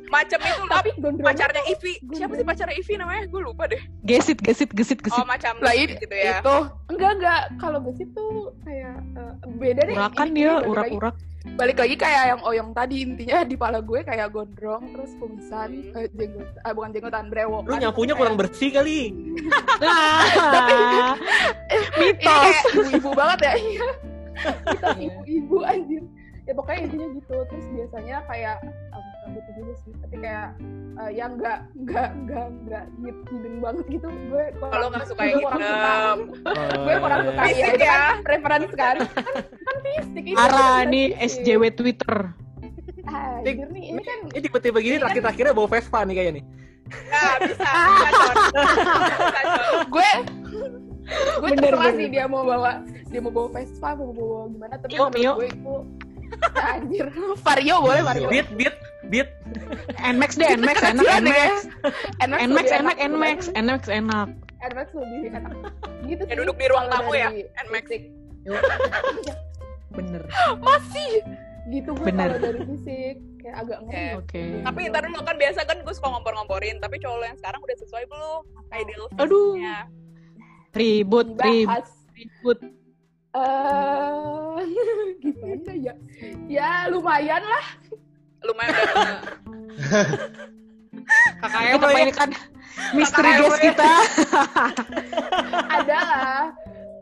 macam 0.10 0.40
itu 0.42 0.64
Tapi 0.70 0.90
pacarnya 1.22 1.64
Ivi. 1.70 1.94
Siapa 2.14 2.34
sih 2.34 2.46
pacarnya 2.46 2.76
Ivi 2.78 2.94
namanya? 2.98 3.24
Gue 3.30 3.42
lupa 3.42 3.64
deh. 3.66 3.82
Gesit, 4.06 4.42
gesit, 4.42 4.70
gesit, 4.74 5.00
oh 5.02 5.06
gesit. 5.10 5.26
macam 5.26 5.54
lah 5.62 5.74
ini 5.74 5.98
gitu 5.98 6.14
ya. 6.14 6.42
itu. 6.42 6.58
Enggak 6.90 7.12
enggak. 7.22 7.42
Kalau 7.58 7.80
gesit 7.86 8.10
tuh 8.14 8.54
kayak 8.66 8.98
eh, 9.18 9.34
beda 9.58 9.82
deh. 9.86 9.96
Urakan 9.96 10.28
dia, 10.34 10.54
urak-urak. 10.66 11.16
Balik 11.44 11.76
lagi 11.76 11.96
kayak 12.00 12.24
yang 12.34 12.42
oyong 12.42 12.72
tadi 12.72 13.04
intinya 13.04 13.44
di 13.44 13.60
pala 13.60 13.84
gue 13.84 14.00
kayak 14.00 14.32
gondrong 14.32 14.96
terus 14.96 15.12
kumisan 15.20 15.70
Hmm. 15.92 15.98
eh, 16.00 16.08
jenggot 16.16 16.48
ah, 16.64 16.72
bukan 16.72 16.90
jenggotan 16.96 17.28
brewokan 17.28 17.68
lu 17.68 17.76
nyapunya 17.78 18.14
kurang 18.16 18.40
bersih 18.40 18.72
kali. 18.72 19.12
Nah, 19.84 21.14
mitos. 22.00 22.24
kayak 22.24 22.56
ibu-ibu 22.72 23.10
banget 23.12 23.40
ya. 23.44 23.54
Iya. 23.64 23.88
Kita 24.66 24.90
ibu-ibu 24.98 25.58
anjir. 25.62 26.04
Ya 26.44 26.54
pokoknya 26.54 26.80
intinya 26.88 27.08
gitu. 27.16 27.36
Terus 27.48 27.66
biasanya 27.70 28.16
kayak 28.28 28.58
um, 28.92 29.06
rambut 29.24 29.44
juga 29.50 29.74
sih 29.82 29.92
tapi 29.98 30.16
kayak 30.20 30.48
eh, 31.00 31.12
yang 31.16 31.32
enggak 31.40 31.60
enggak 31.74 32.10
enggak 32.14 32.46
enggak 32.52 32.86
hid 33.00 33.18
hidden 33.32 33.54
banget 33.58 33.86
gitu 33.88 34.08
gue 34.12 34.44
kalau 34.60 34.88
nggak 34.92 35.06
suka 35.08 35.24
yang 35.24 35.40
suka 35.40 35.58
hitam 35.58 36.18
gue 36.76 36.96
kurang 37.00 37.22
suka 37.24 37.42
ya 37.42 37.48
Fisik 37.48 37.72
itu 37.74 37.86
ya. 37.88 37.96
kan 37.96 38.16
referensi 38.28 38.76
kan 38.76 38.96
kan, 38.98 38.98
kan 39.40 39.76
fisik 39.82 40.24
ini 40.28 40.36
Ara 40.36 40.52
kan 40.60 40.84
nih. 40.88 41.08
SJW 41.18 41.64
Twitter. 41.72 42.16
Anjir 43.04 43.68
nih 43.70 43.84
ini 43.92 44.02
kan 44.02 44.18
ini 44.28 44.40
tiba-tiba 44.42 44.78
gini 44.80 44.96
terakhir-terakhirnya 44.98 45.54
bawa 45.54 45.68
Vespa 45.68 46.00
nih 46.04 46.16
kayaknya 46.16 46.34
nih 46.40 46.46
Nah, 47.10 47.36
bisa 47.42 47.64
gue 49.94 50.10
gue 51.42 51.50
terserah 51.58 51.90
bener. 51.90 52.00
sih 52.00 52.08
dia 52.08 52.26
mau 52.28 52.44
bawa 52.44 52.80
dia 53.08 53.20
mau 53.20 53.32
bawa 53.32 53.50
Vespa 53.52 53.90
mau 53.94 54.12
bawa 54.12 54.40
gimana 54.48 54.76
tapi 54.78 54.92
Mio, 54.94 55.04
menurut 55.04 55.16
Mio. 55.16 55.34
gue 55.36 55.48
itu 55.50 55.76
anjir 56.56 57.06
Vario 57.46 57.76
boleh 57.80 58.02
Vario 58.02 58.28
beat 58.30 58.48
beat 58.56 58.76
beat 59.12 59.30
Nmax 60.00 60.36
deh, 60.36 60.48
Nmax 60.56 60.78
enak, 60.80 61.04
Kasihan 61.06 61.24
ya. 61.28 61.48
Nmax. 62.24 62.48
Nmax 62.48 62.68
Nmax 62.68 62.68
enak, 62.72 62.98
enak. 62.98 62.98
Nmax, 63.10 63.40
Nmax 63.52 63.82
enak. 63.90 64.28
Nmax 64.64 64.88
lebih 64.96 65.30
enak. 65.32 65.54
Gitu 66.04 66.24
Ya 66.24 66.34
sih. 66.34 66.40
duduk 66.40 66.56
di 66.56 66.66
ruang 66.72 66.88
tamu 66.88 67.12
ya, 67.14 67.30
Nmax. 67.68 67.86
Bener. 69.94 70.22
Masih 70.60 71.12
gitu 71.72 71.96
gue 71.96 72.06
Bener. 72.12 72.36
kalau 72.36 72.44
dari 72.44 72.60
fisik 72.68 73.16
kayak 73.40 73.56
agak 73.64 73.80
ngeri. 73.88 74.08
Oke. 74.20 74.44
Tapi 74.64 74.80
ntar 74.92 75.04
dulu 75.08 75.22
kan 75.24 75.36
biasa 75.40 75.60
kan 75.64 75.78
gue 75.80 75.94
suka 75.96 76.08
ngompor-ngomporin, 76.12 76.76
tapi 76.84 77.00
cowok 77.00 77.18
lo 77.20 77.26
yang 77.28 77.40
sekarang 77.40 77.62
udah 77.64 77.78
sesuai 77.80 78.04
belum? 78.08 78.42
Ideal 78.74 79.04
Aduh. 79.20 79.54
Ribut, 80.74 81.38
ribut, 81.38 81.86
ribut. 82.18 82.60
Eh, 83.34 84.60
gimana 85.24 85.72
ya? 85.78 85.94
Ya 86.50 86.70
lumayan 86.90 87.42
lah. 87.42 87.66
Lumayan 88.44 88.74
udah 88.76 89.20
KKM 91.44 91.76
Kita 91.76 91.88
ya. 91.88 91.96
mainkan 91.96 92.30
misteri 92.96 93.32
guest 93.38 93.60
kita. 93.60 93.92
Ada 95.76 95.98
lah. 96.00 96.44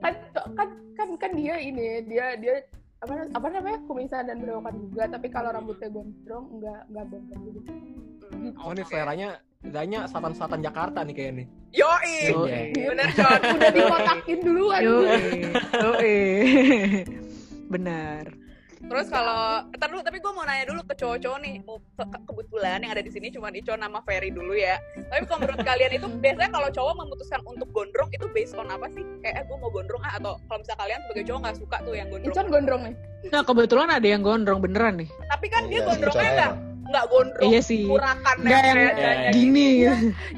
Kan, 0.02 0.14
kan 0.58 0.68
kan 0.98 1.08
kan 1.22 1.32
dia 1.38 1.56
ini 1.62 2.02
dia 2.10 2.34
dia 2.38 2.66
apa 3.02 3.30
apa 3.34 3.48
namanya 3.50 3.80
kumisan 3.86 4.30
dan 4.30 4.42
berewokan 4.42 4.78
juga 4.78 5.10
tapi 5.10 5.28
kalau 5.30 5.50
rambutnya 5.54 5.90
gondrong 5.90 6.46
enggak 6.58 6.82
enggak 6.90 7.06
gondrong 7.10 7.42
gitu. 7.50 7.60
Oh 8.62 8.74
ini 8.74 8.84
seleranya 8.90 9.30
Danya 9.62 10.10
selatan-selatan 10.10 10.66
Jakarta 10.66 11.06
nih 11.06 11.14
kayaknya 11.14 11.34
nih. 11.38 11.48
Yoi! 11.78 12.18
Iya. 12.34 12.60
Bener, 12.74 13.08
Con. 13.14 13.42
Udah 13.62 13.70
dikotakin 13.70 14.40
duluan. 14.42 14.82
Yo, 14.82 14.96
yo, 15.06 15.92
Benar. 17.70 18.41
Terus 18.82 19.08
kalau, 19.08 19.64
ntar 19.72 19.88
dulu, 19.88 20.02
tapi 20.02 20.18
gue 20.20 20.32
mau 20.32 20.44
nanya 20.44 20.66
dulu 20.68 20.82
ke 20.84 20.94
cowok-cowok 20.98 21.40
nih, 21.40 21.54
ke- 21.62 22.10
ke- 22.12 22.24
kebetulan 22.28 22.80
yang 22.84 22.92
ada 22.92 23.04
di 23.04 23.12
sini 23.12 23.28
cuma 23.30 23.48
Ico 23.50 23.72
nama 23.74 24.02
Ferry 24.02 24.30
dulu 24.30 24.52
ya. 24.52 24.82
Tapi 25.08 25.24
kalau 25.26 25.40
menurut 25.46 25.62
kalian 25.62 25.92
itu 25.96 26.08
biasanya 26.20 26.52
kalau 26.52 26.70
cowok 26.70 26.94
memutuskan 27.00 27.42
untuk 27.46 27.68
gondrong 27.72 28.10
itu 28.12 28.26
based 28.32 28.58
on 28.58 28.68
apa 28.68 28.90
sih? 28.90 29.04
Kayak 29.22 29.36
eh, 29.38 29.44
gue 29.48 29.58
mau 29.58 29.70
gondrong 29.70 30.02
ah 30.02 30.18
atau 30.18 30.36
kalau 30.46 30.60
misalnya 30.60 30.80
kalian 30.82 31.00
sebagai 31.08 31.24
cowok 31.30 31.40
nggak 31.40 31.58
suka 31.62 31.78
tuh 31.82 31.94
yang 31.96 32.08
gondrong. 32.10 32.34
Icon 32.34 32.48
gondrong 32.52 32.82
nih. 32.90 32.96
Nah, 33.32 33.42
kebetulan 33.46 33.90
ada 33.94 34.08
yang 34.08 34.22
gondrong 34.26 34.60
beneran 34.60 34.94
nih. 34.98 35.10
Tapi 35.30 35.46
kan 35.48 35.62
dia 35.70 35.80
Iya, 35.80 35.88
gondrongnya 35.88 36.20
Icon 36.20 36.36
nggak 36.36 36.71
nggak 36.92 37.06
gondrong 37.08 37.48
Iya 37.48 37.62
sih. 37.62 37.84
kurakan 37.86 38.36
Nggak 38.38 38.62
yang 38.62 38.78
iya. 38.78 39.32
Gini. 39.32 39.70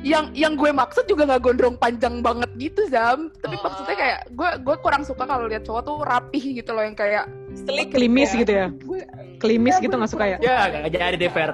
Yang 0.02 0.26
yang 0.34 0.54
gue 0.54 0.70
maksud 0.70 1.04
juga 1.04 1.26
nggak 1.26 1.42
gondrong 1.42 1.76
panjang 1.76 2.20
banget 2.20 2.50
gitu 2.56 2.86
Zam. 2.88 3.34
Tapi 3.36 3.56
Oh. 3.56 3.62
maksudnya 3.62 3.96
kayak 3.96 4.20
gue 4.30 4.50
gue 4.60 4.76
kurang 4.80 5.02
suka 5.02 5.24
kalau 5.24 5.46
lihat 5.46 5.64
cowok 5.64 5.82
tuh 5.84 5.98
rapih 6.02 6.44
gitu 6.56 6.72
loh 6.72 6.82
yang 6.82 6.94
kayak 6.94 7.26
Selik 7.56 7.90
Klimis 7.90 8.32
gitu 8.32 8.50
ya. 8.50 8.68
gue 8.72 9.02
Klimis 9.38 9.76
Ya, 9.76 9.84
gitu 9.84 9.94
nggak 9.94 10.10
suka 10.10 10.26
ya. 10.28 10.38
Ya 10.40 10.58
gak 10.80 10.92
jadi 10.92 11.18
deh 11.18 11.30
Fer. 11.30 11.52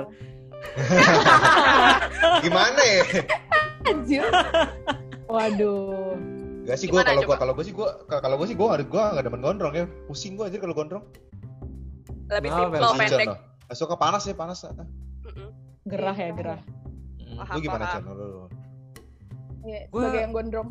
Gimana 2.41 2.81
ya? 2.81 3.03
anjir. 3.85 4.23
Waduh. 5.25 6.15
Gak 6.63 6.77
sih 6.77 6.85
gue 6.85 6.99
kalau 6.99 7.21
gue 7.23 7.35
kalau 7.35 7.53
gue 7.53 7.63
sih 7.63 7.73
gue 7.73 7.87
kalau 8.05 8.35
gue 8.35 8.45
sih 8.45 8.53
gue 8.53 8.61
nggak 8.63 8.85
gue 8.85 9.03
nggak 9.09 9.23
demen 9.23 9.41
gondrong 9.41 9.73
ya 9.73 9.85
pusing 10.05 10.35
gue 10.35 10.45
aja 10.45 10.57
kalau 10.57 10.71
gondrong 10.71 11.01
lebih 12.29 12.49
Oh, 12.51 12.69
simple 12.69 12.77
Fel. 12.77 12.93
pendek. 12.99 13.27
Suka 13.71 13.93
panas 13.93 14.23
ya 14.23 14.33
panas 14.33 14.63
ah. 14.63 14.73
Mm-mm. 14.73 15.49
Gerah 15.85 16.13
ya, 16.13 16.29
gerah. 16.31 16.61
Paham, 17.29 17.53
lu 17.53 17.59
gimana 17.61 17.85
paham. 17.85 17.93
Chan 17.93 18.03
Lu- 18.09 18.49
Iya, 19.59 19.79
Gua- 19.87 20.01
sebagai 20.01 20.21
yang 20.21 20.33
gondrong. 20.33 20.69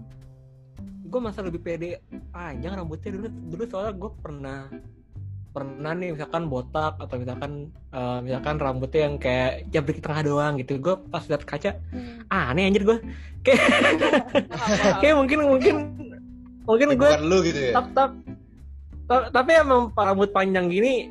Gue 1.05 1.21
masa 1.21 1.41
lebih 1.41 1.61
pede 1.61 2.01
panjang 2.31 2.75
rambutnya 2.75 3.11
dulu 3.11 3.27
dulu 3.49 3.63
soalnya 3.65 3.93
gue 3.95 4.11
pernah 4.19 4.61
pernah 5.49 5.93
nih 5.93 6.13
misalkan 6.13 6.45
botak 6.47 7.01
atau 7.01 7.17
misalkan 7.17 7.53
eh, 7.91 8.19
misalkan 8.21 8.61
rambutnya 8.61 9.01
yang 9.03 9.17
kayak 9.17 9.53
jabrik 9.69 9.99
tengah 9.99 10.21
doang 10.23 10.61
gitu 10.61 10.77
gue 10.77 10.95
pas 11.09 11.25
liat 11.25 11.43
kaca 11.43 11.81
ah 12.29 12.53
aneh 12.53 12.69
anjir 12.69 12.85
gue 12.85 12.99
paham. 14.53 15.01
kayak 15.01 15.17
mungkin 15.17 15.39
mungkin 15.49 15.75
mungkin 16.69 16.89
gue 16.93 17.11
gitu 17.43 17.59
ya 17.59 17.73
tap, 17.73 17.87
tap, 17.97 18.11
tap- 19.09 19.29
tapi 19.33 19.51
emang 19.57 19.89
rambut 19.91 20.29
panjang 20.31 20.69
gini 20.69 21.09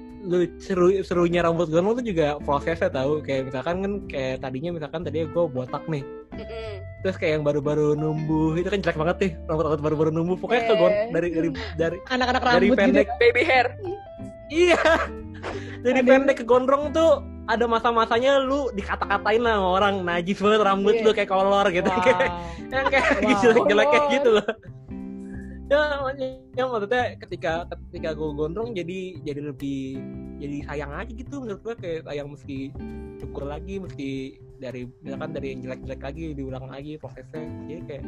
seru 0.58 0.90
serunya 1.02 1.40
rambut 1.40 1.68
gondrong 1.68 1.96
tuh 1.96 2.06
juga 2.06 2.36
prosesnya 2.40 2.90
tahu 2.90 3.22
kayak 3.22 3.48
misalkan 3.48 3.76
kan 3.80 3.92
kayak 4.06 4.36
tadinya 4.40 4.70
misalkan 4.72 5.02
tadinya 5.02 5.28
gue 5.28 5.44
botak 5.48 5.84
nih 5.86 6.04
Mm-mm. 6.30 6.74
terus 7.00 7.16
kayak 7.16 7.34
yang 7.34 7.44
baru-baru 7.44 7.94
numbuh 7.94 8.54
itu 8.54 8.68
kan 8.68 8.80
jelek 8.80 8.98
banget 8.98 9.18
nih 9.20 9.32
rambut 9.46 9.64
rambut 9.66 9.82
baru-baru 9.82 10.12
numbuh 10.12 10.36
pokoknya 10.36 10.64
ke 10.64 10.74
gon- 10.76 10.92
Eh. 10.92 11.08
dari 11.10 11.28
dari 11.32 11.50
dari 11.76 11.98
Anak-anak 12.08 12.42
dari 12.42 12.50
rambut 12.50 12.68
gitu. 12.68 12.82
pendek 12.82 13.08
Baby 13.18 13.42
hair. 13.44 13.68
iya 14.48 14.82
dari 15.80 16.02
pendek 16.02 16.36
ke 16.38 16.46
gondrong 16.46 16.90
tuh 16.90 17.12
ada 17.46 17.64
masa-masanya 17.64 18.40
lu 18.40 18.68
dikata-katain 18.72 19.40
lah 19.40 19.56
sama 19.56 19.70
orang 19.72 19.96
najis 20.02 20.36
banget 20.38 20.62
rambut 20.62 20.94
Iya. 20.94 21.04
lu 21.04 21.12
kayak 21.14 21.30
kolor 21.30 21.66
gitu 21.70 21.88
Wow. 21.88 22.02
kayak 22.02 22.20
yang 22.74 22.88
kayak 22.90 23.08
Wow. 23.18 23.38
jelek-jelek 23.40 23.88
kayak 23.88 24.06
gitu 24.12 24.30
loh 24.34 24.48
ya 25.68 26.00
makanya 26.00 26.28
ya, 26.56 26.64
maksudnya 26.64 27.04
ketika 27.20 27.54
ketika 27.92 28.10
gue 28.16 28.30
gondrong 28.34 28.72
jadi 28.72 29.00
jadi 29.28 29.42
lebih 29.52 30.00
jadi 30.40 30.58
sayang 30.64 30.92
aja 30.96 31.12
gitu 31.12 31.44
menurut 31.44 31.62
gue 31.64 31.76
kayak 31.76 32.02
sayang 32.08 32.32
mesti 32.32 32.72
cukur 33.20 33.44
lagi 33.50 33.76
mesti 33.82 34.10
dari 34.64 34.88
misalkan 35.04 35.36
dari 35.36 35.48
yang 35.54 35.60
jelek-jelek 35.68 36.02
lagi 36.02 36.24
diulang 36.34 36.66
lagi 36.72 36.96
prosesnya 36.96 37.44
jadi 37.68 37.82
kayak 37.84 38.04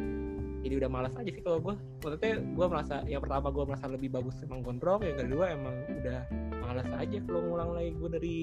jadi 0.60 0.74
udah 0.76 0.90
malas 0.92 1.14
aja 1.16 1.30
sih 1.32 1.42
kalau 1.44 1.58
gue 1.60 1.74
maksudnya 2.04 2.32
gue 2.40 2.66
merasa 2.68 2.94
yang 3.08 3.22
pertama 3.24 3.48
gue 3.52 3.64
merasa 3.64 3.86
lebih 3.88 4.08
bagus 4.12 4.36
emang 4.44 4.60
gondrong 4.64 5.00
yang 5.04 5.16
kedua 5.20 5.44
emang 5.52 5.74
udah 6.00 6.20
malas 6.64 6.88
aja 6.96 7.18
kalau 7.28 7.40
ngulang 7.44 7.70
lagi 7.76 7.90
gue 7.92 8.08
dari 8.12 8.36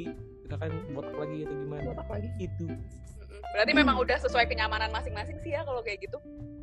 misalkan 0.46 0.72
botak 0.94 1.16
lagi 1.18 1.38
atau 1.44 1.56
gimana 1.60 1.82
Botak 1.92 2.08
lagi. 2.08 2.30
itu. 2.40 2.66
Berarti 3.52 3.72
memang 3.76 3.96
udah 4.00 4.18
sesuai 4.24 4.46
kenyamanan 4.48 4.90
masing-masing 4.96 5.38
sih 5.44 5.52
ya 5.52 5.62
kalau 5.68 5.84
kayak 5.84 6.00
gitu. 6.08 6.18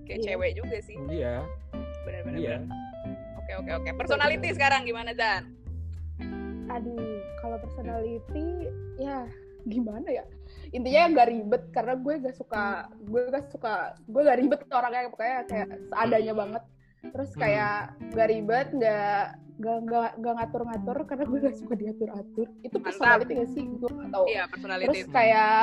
Kayak 0.09 0.19
Iya. 0.21 0.27
cewek 0.33 0.51
juga 0.57 0.77
sih. 0.85 0.97
iya 1.13 1.37
Benar-benar. 2.05 2.39
iya 2.39 2.57
Oke 3.37 3.53
oke 3.61 3.71
oke. 3.77 3.91
Personality 3.97 4.49
sekarang 4.53 4.85
gimana 4.85 5.13
Dan? 5.13 5.53
Aduh, 6.67 6.97
kalau 7.39 7.61
personality 7.61 8.73
ya 8.97 9.29
gimana 9.65 10.09
ya? 10.09 10.25
Intinya 10.73 11.01
yang 11.05 11.13
gak 11.13 11.29
ribet 11.29 11.63
karena 11.71 11.95
gue 11.95 12.15
gak 12.21 12.35
suka 12.35 12.65
gue 12.99 13.23
gak 13.29 13.45
suka 13.49 13.73
gue 14.01 14.21
gak 14.23 14.39
ribet 14.41 14.61
orangnya 14.69 15.13
pokoknya 15.13 15.39
kayak 15.47 15.69
seadanya 15.87 16.35
banget. 16.35 16.63
Terus 17.05 17.31
Hmm. 17.37 17.41
kayak 17.41 17.77
gak 18.17 18.29
ribet, 18.29 18.69
gak 18.75 19.21
gak 19.55 19.79
gak, 19.87 20.11
gak 20.19 20.35
ngatur-ngatur 20.35 20.97
karena 21.05 21.25
gue 21.25 21.39
gak 21.45 21.57
suka 21.57 21.75
diatur-atur. 21.77 22.47
Itu 22.61 22.77
Mantap. 22.77 22.85
personality 22.89 23.33
gak 23.37 23.51
sih? 23.53 23.65
Gue 23.77 23.91
gak 23.93 24.09
tahu. 24.11 24.27
Iya 24.27 24.43
personality. 24.49 24.87
Terus 24.89 25.05
kayak 25.13 25.61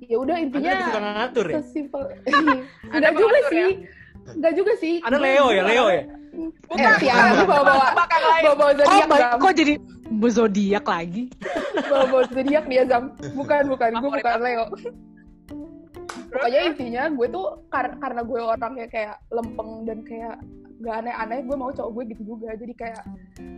ya 0.00 0.16
udah 0.16 0.32
anda 0.36 0.44
intinya 0.48 0.72
suka 0.80 1.00
ngatur 1.00 1.46
ya 1.48 1.54
sesimpel 1.60 2.02
Ada 2.96 3.08
Enggak 3.12 3.12
juga 3.20 3.36
ya? 3.52 3.68
Enggak 4.32 4.52
juga 4.54 4.72
sih. 4.76 4.94
ada 5.00 5.16
Leo 5.16 5.46
ya 5.48 5.62
Leo 5.62 5.86
ya 5.88 6.02
Bukan, 6.62 6.78
Eh, 6.78 6.98
ya, 7.02 7.14
bukan. 7.18 7.30
gue 7.34 7.44
bawa-bawa 7.44 7.86
bawa-bawa 8.40 8.70
Oh, 8.70 8.76
zodiak 8.78 9.08
baik. 9.08 9.20
Zam. 9.20 9.36
Kok 9.36 9.52
jadi 9.52 9.74
zodiak 10.30 10.84
lagi? 10.86 11.22
Bawa-bawa 11.90 12.22
zodiak 12.28 12.64
dia 12.64 12.82
Zam. 12.84 13.04
Bukan, 13.32 13.62
bukan. 13.66 13.90
Gue 13.92 14.10
bukan 14.12 14.30
aku. 14.30 14.44
Leo. 14.44 14.64
Pokoknya 16.30 16.60
intinya 16.64 17.02
gue 17.10 17.26
tuh 17.28 17.46
kar- 17.66 17.98
karena 17.98 18.22
gue 18.22 18.40
orangnya 18.40 18.86
kayak 18.86 19.18
lempeng 19.28 19.82
dan 19.82 19.98
kayak 20.00 20.38
gak 20.80 20.96
aneh-aneh, 20.96 21.42
gue 21.42 21.56
mau 21.56 21.68
cowok 21.68 21.90
gue 21.92 22.04
gitu 22.08 22.22
juga. 22.30 22.54
Jadi 22.54 22.72
kayak 22.72 23.02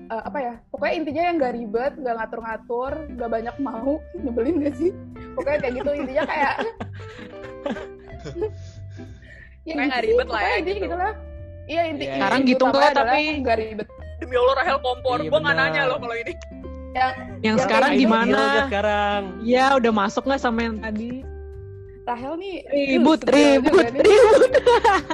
eh, 0.08 0.22
apa 0.24 0.38
ya? 0.40 0.54
Pokoknya 0.72 0.94
intinya 0.96 1.22
yang 1.22 1.36
gak 1.38 1.54
ribet, 1.54 1.92
gak 1.98 2.16
ngatur-ngatur, 2.16 2.92
gak 3.12 3.30
banyak 3.30 3.56
mau, 3.58 4.00
nyebelin 4.24 4.64
gak 4.64 4.74
sih? 4.74 4.90
Pokoknya 5.34 5.58
kayak 5.60 5.74
gitu 5.76 5.90
intinya 5.94 6.24
kayak 6.24 6.54
ya 9.62 9.72
nggak 9.72 9.90
sih, 9.94 10.06
ribet 10.10 10.28
lah 10.28 10.42
ya, 10.42 10.54
gitu. 10.58 10.78
gitu 10.82 10.96
lah. 10.96 11.12
Iya 11.64 11.82
inti. 11.86 12.04
Iya. 12.04 12.14
Sekarang 12.18 12.40
gitu 12.42 12.64
adalah 12.66 12.90
tapi- 12.92 13.38
nggak 13.40 13.56
ribet. 13.58 13.88
Demi 14.18 14.34
Allah 14.38 14.54
Rahel 14.54 14.78
kompor. 14.78 15.18
Iya, 15.18 15.30
Gue 15.30 15.40
nggak 15.40 15.56
nanya 15.56 15.82
loh 15.86 15.98
kalau 15.98 16.16
ini. 16.16 16.32
Yang 16.92 17.12
Yang 17.42 17.56
Ya, 17.56 17.62
sekarang 17.64 17.90
kayak 17.90 17.98
gitu. 17.98 18.10
Udah 18.12 18.22
gimana? 18.22 18.66
sekarang 18.68 19.22
Ya, 19.42 19.64
udah 19.74 19.92
masuk 19.92 20.22
nggak 20.26 20.40
sama 20.40 20.60
yang 20.62 20.76
tadi? 20.78 21.10
Rahel 22.02 22.34
nih 22.34 22.54
Ribut, 22.66 23.20
ribut, 23.24 23.86
ribut. 23.94 24.52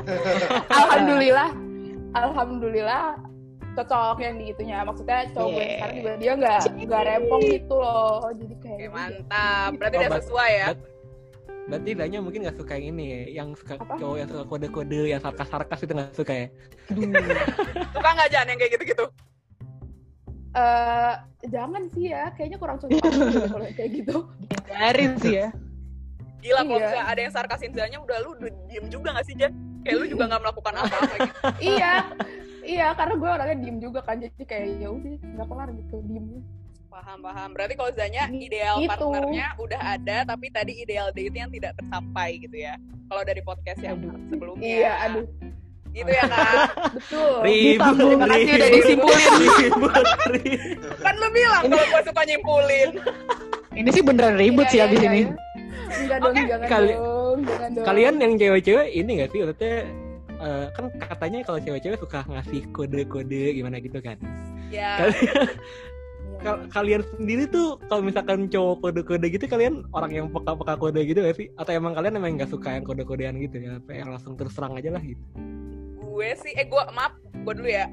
Alhamdulillah, 0.81 1.51
alhamdulillah 2.15 3.05
cocok 3.77 4.17
yang 4.19 4.35
di 4.37 4.45
itunya. 4.51 4.79
Maksudnya 4.83 5.29
cowok 5.31 5.49
gue 5.49 5.61
Yeah. 5.61 5.73
sekarang 5.77 5.95
juga 5.95 6.13
dia 6.17 6.33
nggak 6.35 6.61
nggak 6.83 7.03
rempong 7.05 7.43
gitu 7.45 7.75
loh. 7.77 8.21
Jadi 8.35 8.55
kayak 8.59 8.75
Oke 8.75 8.87
mantap. 8.91 9.71
Berarti 9.77 9.97
udah 9.97 10.11
sesuai 10.19 10.51
ya. 10.51 10.69
Berarti 11.69 11.91
Danya 11.93 12.19
mungkin 12.19 12.41
gak 12.43 12.57
suka 12.57 12.73
yang 12.75 12.97
ini 12.97 13.05
ya 13.07 13.21
yang 13.45 13.49
suka 13.53 13.77
Apa? 13.77 14.01
cowok 14.01 14.17
yang 14.17 14.29
suka 14.29 14.45
kode-kode 14.45 15.01
yang 15.07 15.21
sarkas-sarkas 15.21 15.85
itu 15.85 15.93
gak 15.93 16.17
suka 16.17 16.33
ya 16.35 16.47
Suka 17.95 18.09
nggak 18.11 18.29
Jan 18.33 18.49
yang 18.49 18.59
kayak 18.59 18.73
gitu-gitu? 18.75 19.07
eh 20.49 21.15
jangan 21.47 21.83
sih 21.93 22.11
ya, 22.11 22.33
kayaknya 22.35 22.59
kurang 22.59 22.81
cocok 22.81 22.99
kalau 23.47 23.69
kayak 23.71 23.91
gitu. 23.95 24.17
Garin 24.67 25.13
sih 25.21 25.35
ya. 25.39 25.49
Gila 26.41 26.63
kalau 26.65 26.81
Iya. 26.81 27.05
ada 27.05 27.21
yang 27.21 27.31
sarkasin 27.31 27.73
Zanya 27.77 27.99
udah 28.01 28.17
lu 28.25 28.33
udah 28.35 28.51
diem 28.67 28.87
juga 28.89 29.13
gak 29.13 29.27
sih 29.29 29.37
Jan? 29.37 29.53
Kayak 29.85 29.97
lu 30.01 30.07
juga 30.09 30.25
gak 30.27 30.41
melakukan 30.43 30.75
apa-apa 30.75 31.15
gitu. 31.21 31.39
iya, 31.63 31.93
iya 32.65 32.87
karena 32.97 33.15
gue 33.15 33.29
orangnya 33.29 33.57
diem 33.61 33.79
juga 33.79 34.01
kan, 34.01 34.17
jadi 34.19 34.43
kayak 34.43 34.67
ya 34.81 34.89
udah 34.89 35.13
nggak 35.37 35.47
kelar 35.47 35.69
gitu 35.77 35.97
diem. 36.09 36.27
Paham, 36.99 37.23
paham. 37.23 37.49
Berarti 37.55 37.75
kalau 37.79 37.95
Zanya 37.95 38.27
ideal 38.27 38.83
Itu. 38.83 38.91
partnernya 38.91 39.55
udah 39.55 39.81
ada, 39.95 40.17
tapi 40.27 40.51
tadi 40.51 40.83
ideal 40.83 41.15
date 41.15 41.31
yang 41.31 41.47
tidak 41.47 41.79
tersampai 41.79 42.43
gitu 42.43 42.59
ya. 42.59 42.75
Kalau 43.07 43.23
dari 43.23 43.39
podcast 43.39 43.79
yang 43.79 44.03
Aduh. 44.03 44.19
sebelumnya. 44.27 44.67
Iya, 44.67 44.93
aduh. 45.07 45.25
Gitu 45.95 46.11
ya 46.11 46.25
kan? 46.27 46.55
Betul. 46.99 47.35
Ribut. 47.47 47.95
Terima 48.03 48.27
kasih 48.27 48.51
udah 48.51 48.69
ribut, 48.69 48.83
disimpulin. 48.83 49.31
ribut, 49.39 50.05
ribut. 50.35 50.99
kan 50.99 51.15
lu 51.15 51.29
bilang 51.31 51.63
kalau 51.65 51.87
gue 51.87 52.03
suka 52.03 52.23
nyimpulin. 52.27 52.89
Ini 53.79 53.89
sih 53.95 54.03
beneran 54.03 54.35
ribut 54.35 54.67
Iya, 54.67 54.73
sih 54.75 54.79
iya, 54.83 54.87
abis 54.91 54.99
iya, 54.99 55.07
ini. 55.09 55.21
Enggak 55.89 56.19
dong, 56.19 56.35
jangan 56.35 56.67
kali- 56.67 56.99
dong, 56.99 57.39
jangan 57.47 57.71
dong. 57.73 57.87
Kalian 57.87 58.15
yang 58.19 58.33
cewek-cewek 58.35 58.89
ini 58.91 59.11
gak 59.23 59.31
sih? 59.31 59.39
Maksudnya 59.47 59.77
eh, 60.35 60.65
kan 60.75 60.85
katanya 60.99 61.39
kalau 61.47 61.59
cewek-cewek 61.63 61.99
suka 62.03 62.27
ngasih 62.27 62.61
kode-kode 62.75 63.55
gimana 63.55 63.79
gitu 63.79 64.03
kan. 64.03 64.19
Ya. 64.75 64.99
Kal- 66.39 66.67
kalian 66.69 67.03
sendiri 67.15 67.45
tuh 67.47 67.81
kalau 67.87 68.01
misalkan 68.01 68.47
cowok 68.47 68.81
kode-kode 68.81 69.27
gitu 69.29 69.45
kalian 69.45 69.83
orang 69.91 70.13
yang 70.13 70.27
peka-peka 70.29 70.75
kode 70.77 71.01
gitu 71.03 71.19
gak 71.21 71.37
sih? 71.37 71.49
Atau 71.57 71.75
emang 71.75 71.93
kalian 71.93 72.15
emang 72.17 72.39
nggak 72.39 72.51
suka 72.51 72.79
yang 72.79 72.85
kode-kodean 72.85 73.35
gitu 73.39 73.59
ya? 73.59 73.79
Apa 73.79 73.91
yang 73.93 74.09
langsung 74.11 74.35
terus 74.35 74.55
terang 74.55 74.75
aja 74.75 74.91
lah 74.91 75.03
gitu. 75.03 75.21
gue 75.99 76.35
sih, 76.35 76.51
eh 76.51 76.67
gue 76.67 76.83
maaf, 76.91 77.15
gue 77.23 77.55
dulu 77.55 77.71
ya. 77.71 77.87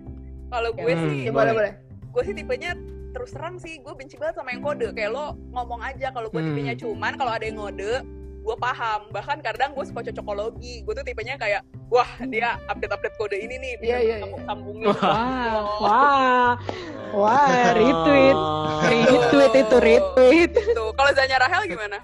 Kalau 0.50 0.74
gue 0.74 0.90
Hmm, 0.90 1.04
sih, 1.06 1.30
boleh, 1.30 1.54
boleh. 1.54 1.74
gue 2.10 2.22
sih 2.26 2.34
tipenya 2.34 2.74
terus 3.14 3.30
terang 3.30 3.62
sih, 3.62 3.78
gue 3.78 3.94
benci 3.94 4.18
banget 4.18 4.42
sama 4.42 4.50
yang 4.50 4.66
kode. 4.66 4.98
Kayak 4.98 5.14
lo 5.14 5.26
ngomong 5.54 5.78
aja 5.80 6.10
kalau 6.10 6.34
gue 6.34 6.42
Hmm. 6.42 6.50
tipenya 6.50 6.74
cuman 6.74 7.14
kalau 7.16 7.30
ada 7.30 7.46
yang 7.46 7.62
ngode, 7.62 8.02
gue 8.46 8.56
paham. 8.62 9.10
Bahkan 9.10 9.42
kadang 9.42 9.74
gue 9.74 9.86
suka 9.90 10.06
cocokologi. 10.06 10.86
Gue 10.86 10.94
tuh 10.94 11.02
tipenya 11.02 11.36
kayak, 11.36 11.66
wah 11.90 12.06
dia 12.30 12.62
update-update 12.70 13.16
kode 13.18 13.38
ini 13.42 13.58
nih, 13.58 13.74
bisa 13.82 13.98
Iya, 13.98 14.00
iya, 14.06 14.16
sambung 14.22 14.42
sambungin. 14.46 14.88
Wah, 14.94 15.62
wah, 15.82 16.52
wah, 17.12 17.66
retweet, 17.74 18.38
Oh. 18.38 18.86
retweet 18.86 19.54
itu 19.58 19.78
retweet. 19.82 20.52
Gitu. 20.54 20.84
Kalau 20.94 21.12
Zanya 21.18 21.38
Rahel 21.42 21.66
gimana? 21.66 21.98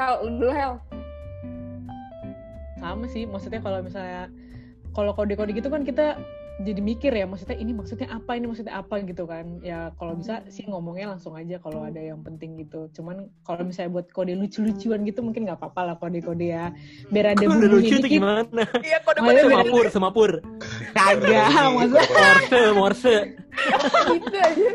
Hel, 0.00 0.14
lu 0.24 0.30
dulu 0.40 0.52
Hel. 0.56 0.72
Sama 2.80 3.04
sih, 3.12 3.28
maksudnya 3.28 3.60
kalau 3.60 3.84
misalnya 3.84 4.32
kalau 4.96 5.12
kode-kode 5.12 5.52
gitu 5.52 5.68
kan 5.68 5.84
kita 5.84 6.16
jadi 6.62 6.78
mikir 6.78 7.10
ya, 7.10 7.26
maksudnya 7.26 7.58
ini 7.58 7.74
maksudnya 7.74 8.06
apa, 8.14 8.38
ini 8.38 8.46
maksudnya 8.46 8.78
apa 8.78 9.02
gitu 9.02 9.26
kan. 9.26 9.58
Ya 9.58 9.90
kalau 9.98 10.14
bisa 10.14 10.46
sih 10.46 10.62
ngomongnya 10.70 11.10
langsung 11.10 11.34
aja 11.34 11.58
kalau 11.58 11.82
ada 11.82 11.98
yang 11.98 12.22
penting 12.22 12.62
gitu. 12.62 12.86
Cuman 12.94 13.26
kalau 13.42 13.66
misalnya 13.66 13.90
buat 13.98 14.06
kode 14.14 14.38
lucu-lucuan 14.38 15.02
gitu 15.02 15.26
mungkin 15.26 15.50
nggak 15.50 15.58
apa-apa 15.58 15.80
lah 15.82 15.94
kode-kode 15.98 16.54
ya. 16.54 16.70
Biar 17.10 17.34
ada 17.34 17.42
Kode 17.42 17.66
lucu 17.66 17.98
dikit. 17.98 18.06
gimana? 18.06 18.62
Iya 18.86 19.02
kode 19.02 19.18
kode. 19.18 19.40
Semapur, 19.42 19.84
semapur. 19.90 20.30
Kagak, 20.94 21.50
maksudnya 21.74 22.06
Morse, 22.14 22.60
morse. 22.70 23.14
Gitu 24.14 24.38
aja. 24.38 24.70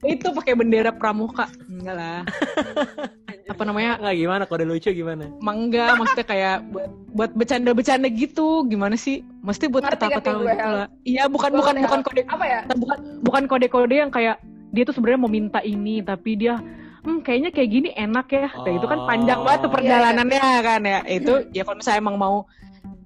itu 0.00 0.26
pakai 0.32 0.54
bendera 0.56 0.94
pramuka. 0.94 1.50
Enggak 1.66 1.94
lah. 1.98 2.18
Apa 3.50 3.66
namanya? 3.66 3.98
Nggak 3.98 4.16
gimana 4.16 4.42
kode 4.46 4.64
lucu 4.64 4.94
gimana? 4.94 5.26
Mangga, 5.42 5.98
maksudnya 5.98 6.22
kayak 6.22 6.56
buat 6.70 6.90
buat 7.10 7.30
bercanda-bercanda 7.34 8.06
gitu. 8.14 8.62
Gimana 8.70 8.94
sih? 8.94 9.26
Mesti 9.42 9.66
buat 9.66 9.90
ketawa-ketawa 9.90 10.42
gitu 10.54 10.70
lah. 10.70 10.88
Iya, 11.02 11.26
bukan 11.26 11.50
bukan 11.58 11.74
bukan 11.82 12.00
kode 12.06 12.22
Apa 12.30 12.44
ya? 12.46 12.60
bukan 12.70 12.98
bukan 13.26 13.42
kode-kode 13.50 13.96
yang 13.98 14.14
kayak 14.14 14.38
dia 14.70 14.86
tuh 14.86 14.94
sebenarnya 14.94 15.20
mau 15.26 15.30
minta 15.30 15.58
ini 15.66 15.98
tapi 15.98 16.38
dia 16.38 16.62
hmm 17.00 17.24
kayaknya 17.24 17.50
kayak 17.50 17.68
gini 17.72 17.88
enak 17.96 18.26
ya 18.28 18.46
kayak 18.52 18.76
itu 18.76 18.86
kan 18.86 19.00
panjang 19.08 19.40
banget 19.42 19.60
tuh 19.64 19.70
Oh. 19.70 19.74
perjalanannya 19.74 20.48
kan 20.62 20.80
ya 20.84 21.00
itu 21.08 21.32
ya 21.50 21.62
kalau 21.64 21.80
misalnya 21.80 22.00
emang 22.04 22.16
mau 22.20 22.36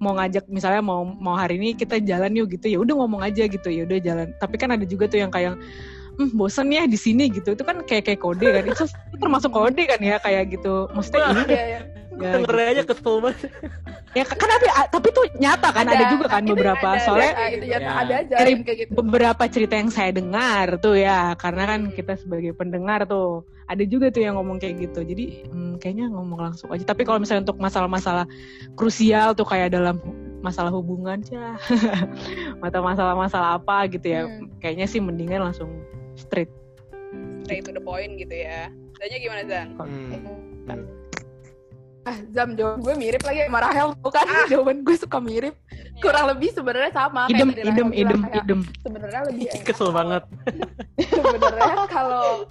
mau 0.02 0.12
ngajak 0.18 0.44
misalnya 0.50 0.82
mau 0.82 1.06
mau 1.06 1.38
hari 1.38 1.56
ini 1.56 1.78
kita 1.78 2.02
jalan 2.02 2.34
yuk 2.34 2.52
gitu 2.58 2.68
ya 2.74 2.78
udah 2.82 2.94
ngomong 3.00 3.22
aja 3.22 3.46
gitu 3.46 3.68
ya 3.70 3.86
udah 3.86 3.98
jalan 4.02 4.28
tapi 4.42 4.58
kan 4.58 4.74
ada 4.74 4.84
juga 4.84 5.06
tuh 5.06 5.22
yang 5.22 5.30
kayak 5.30 5.56
hmm, 6.14 6.30
bosan 6.32 6.70
ya 6.70 6.84
di 6.84 6.94
sini 6.94 7.28
gitu 7.28 7.52
itu 7.52 7.62
kan 7.62 7.82
kayak 7.82 8.04
kayak 8.06 8.20
kode 8.20 8.42
kan 8.44 8.64
itu, 8.64 8.84
termasuk 9.16 9.50
kode 9.50 9.82
kan 9.84 10.00
ya 10.00 10.16
kayak 10.18 10.54
gitu 10.54 10.86
maksudnya 10.90 11.30
ini 11.30 11.42
Iya, 11.44 11.64
iya. 11.66 11.80
ya, 12.14 12.30
Denger 12.38 12.54
gitu. 12.54 12.70
aja 12.70 12.82
kesel 12.86 13.14
banget. 13.18 13.38
ya 14.14 14.22
kan 14.22 14.38
tapi 14.38 14.66
tapi 14.88 15.08
tuh 15.10 15.24
nyata 15.34 15.68
kan 15.74 15.84
ada, 15.84 16.04
juga 16.06 16.26
kan 16.30 16.42
beberapa 16.46 16.86
ada, 16.94 17.02
soalnya 17.02 17.32
ada, 17.34 17.50
itu 17.50 17.66
nyata 17.66 17.82
Ya. 17.82 17.92
ada 17.98 18.14
aja 18.22 18.34
Dari 18.38 18.52
kayak 18.62 18.78
gitu. 18.86 18.90
beberapa 18.94 19.42
cerita 19.50 19.74
yang 19.74 19.90
saya 19.90 20.10
dengar 20.14 20.78
tuh 20.78 20.94
ya 20.94 21.34
karena 21.34 21.62
kan 21.66 21.80
Hmm. 21.84 21.92
kita 21.92 22.14
sebagai 22.14 22.54
pendengar 22.54 23.02
tuh 23.04 23.42
ada 23.66 23.82
juga 23.82 24.14
tuh 24.14 24.22
yang 24.22 24.38
ngomong 24.38 24.62
kayak 24.62 24.86
gitu 24.86 25.02
jadi 25.02 25.50
hmm, 25.50 25.82
kayaknya 25.82 26.06
ngomong 26.08 26.38
langsung 26.38 26.70
aja 26.70 26.86
tapi 26.86 27.02
kalau 27.02 27.18
misalnya 27.18 27.42
untuk 27.42 27.58
masalah-masalah 27.58 28.30
krusial 28.78 29.34
tuh 29.34 29.42
kayak 29.42 29.74
dalam 29.74 29.98
masalah 30.38 30.70
hubungan 30.70 31.18
ya 31.26 31.56
atau 32.66 32.80
masalah-masalah 32.84 33.58
apa 33.58 33.88
gitu 33.90 34.06
ya 34.06 34.22
Hmm. 34.28 34.52
kayaknya 34.62 34.86
sih 34.86 35.02
mendingan 35.02 35.50
langsung 35.50 35.72
straight 36.16 36.50
Straight 37.44 37.64
to 37.68 37.72
the 37.76 37.82
point 37.84 38.16
gitu 38.16 38.34
ya. 38.34 38.72
Zanya 38.98 39.18
gimana 39.20 39.42
Zan? 39.44 39.68
Hmm. 39.76 40.82
Ah, 42.04 42.20
Zam 42.36 42.52
jawaban 42.52 42.84
gue 42.84 42.94
mirip 43.00 43.22
lagi 43.24 43.48
sama 43.48 43.64
Rahel 43.64 43.88
bukan 44.04 44.24
jawaban 44.52 44.84
gue 44.84 44.92
suka 44.92 45.18
mirip 45.24 45.56
kurang 46.04 46.36
lebih 46.36 46.52
sebenarnya 46.52 46.92
sama 46.92 47.24
idem 47.32 47.48
kayak 47.48 47.64
idem 47.64 47.88
Rahel 47.88 47.96
idem 47.96 48.20
idem 48.28 48.60
sebenarnya 48.84 49.20
lebih 49.24 49.44
enak 49.56 49.64
Kesel 49.64 49.88
banget. 49.88 50.22
sebenarnya 51.16 51.84
kalau 51.88 52.44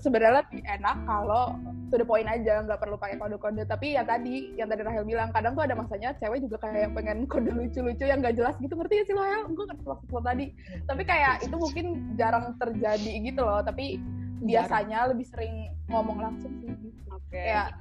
sebenarnya 0.00 0.44
lebih 0.44 0.60
enak 0.68 0.96
kalau 1.08 1.56
to 1.92 2.00
the 2.00 2.06
point 2.08 2.28
aja 2.28 2.64
nggak 2.64 2.80
perlu 2.80 2.96
pakai 2.96 3.20
kode-kode 3.20 3.64
tapi 3.68 3.96
ya 3.96 4.04
tadi 4.04 4.52
yang 4.56 4.68
tadi 4.68 4.80
Rahel 4.84 5.04
bilang 5.04 5.28
kadang 5.32 5.52
tuh 5.52 5.64
ada 5.64 5.76
masanya 5.76 6.16
cewek 6.16 6.44
juga 6.44 6.56
kayak 6.64 6.92
pengen 6.96 7.24
kode 7.32 7.52
lucu-lucu 7.52 8.04
yang 8.04 8.24
nggak 8.24 8.36
jelas 8.36 8.56
gitu 8.60 8.72
ngerti 8.76 9.04
gak 9.04 9.06
sih 9.08 9.14
lo 9.16 9.24
Hel? 9.24 9.42
gue 9.52 9.64
ngerti 9.68 9.84
maksud 9.84 10.08
lo 10.08 10.20
tadi 10.24 10.46
tapi 10.88 11.02
kayak 11.04 11.34
itu 11.44 11.56
mungkin 11.56 11.86
jarang 12.16 12.56
terjadi 12.56 13.12
gitu 13.20 13.40
loh 13.44 13.60
tapi 13.60 14.00
biasanya 14.42 15.12
lebih 15.12 15.26
sering 15.28 15.70
ngomong 15.86 16.18
langsung 16.18 16.52
sih 16.58 16.72
gitu. 16.72 17.00
Oke. 17.12 17.36
kayak 17.36 17.76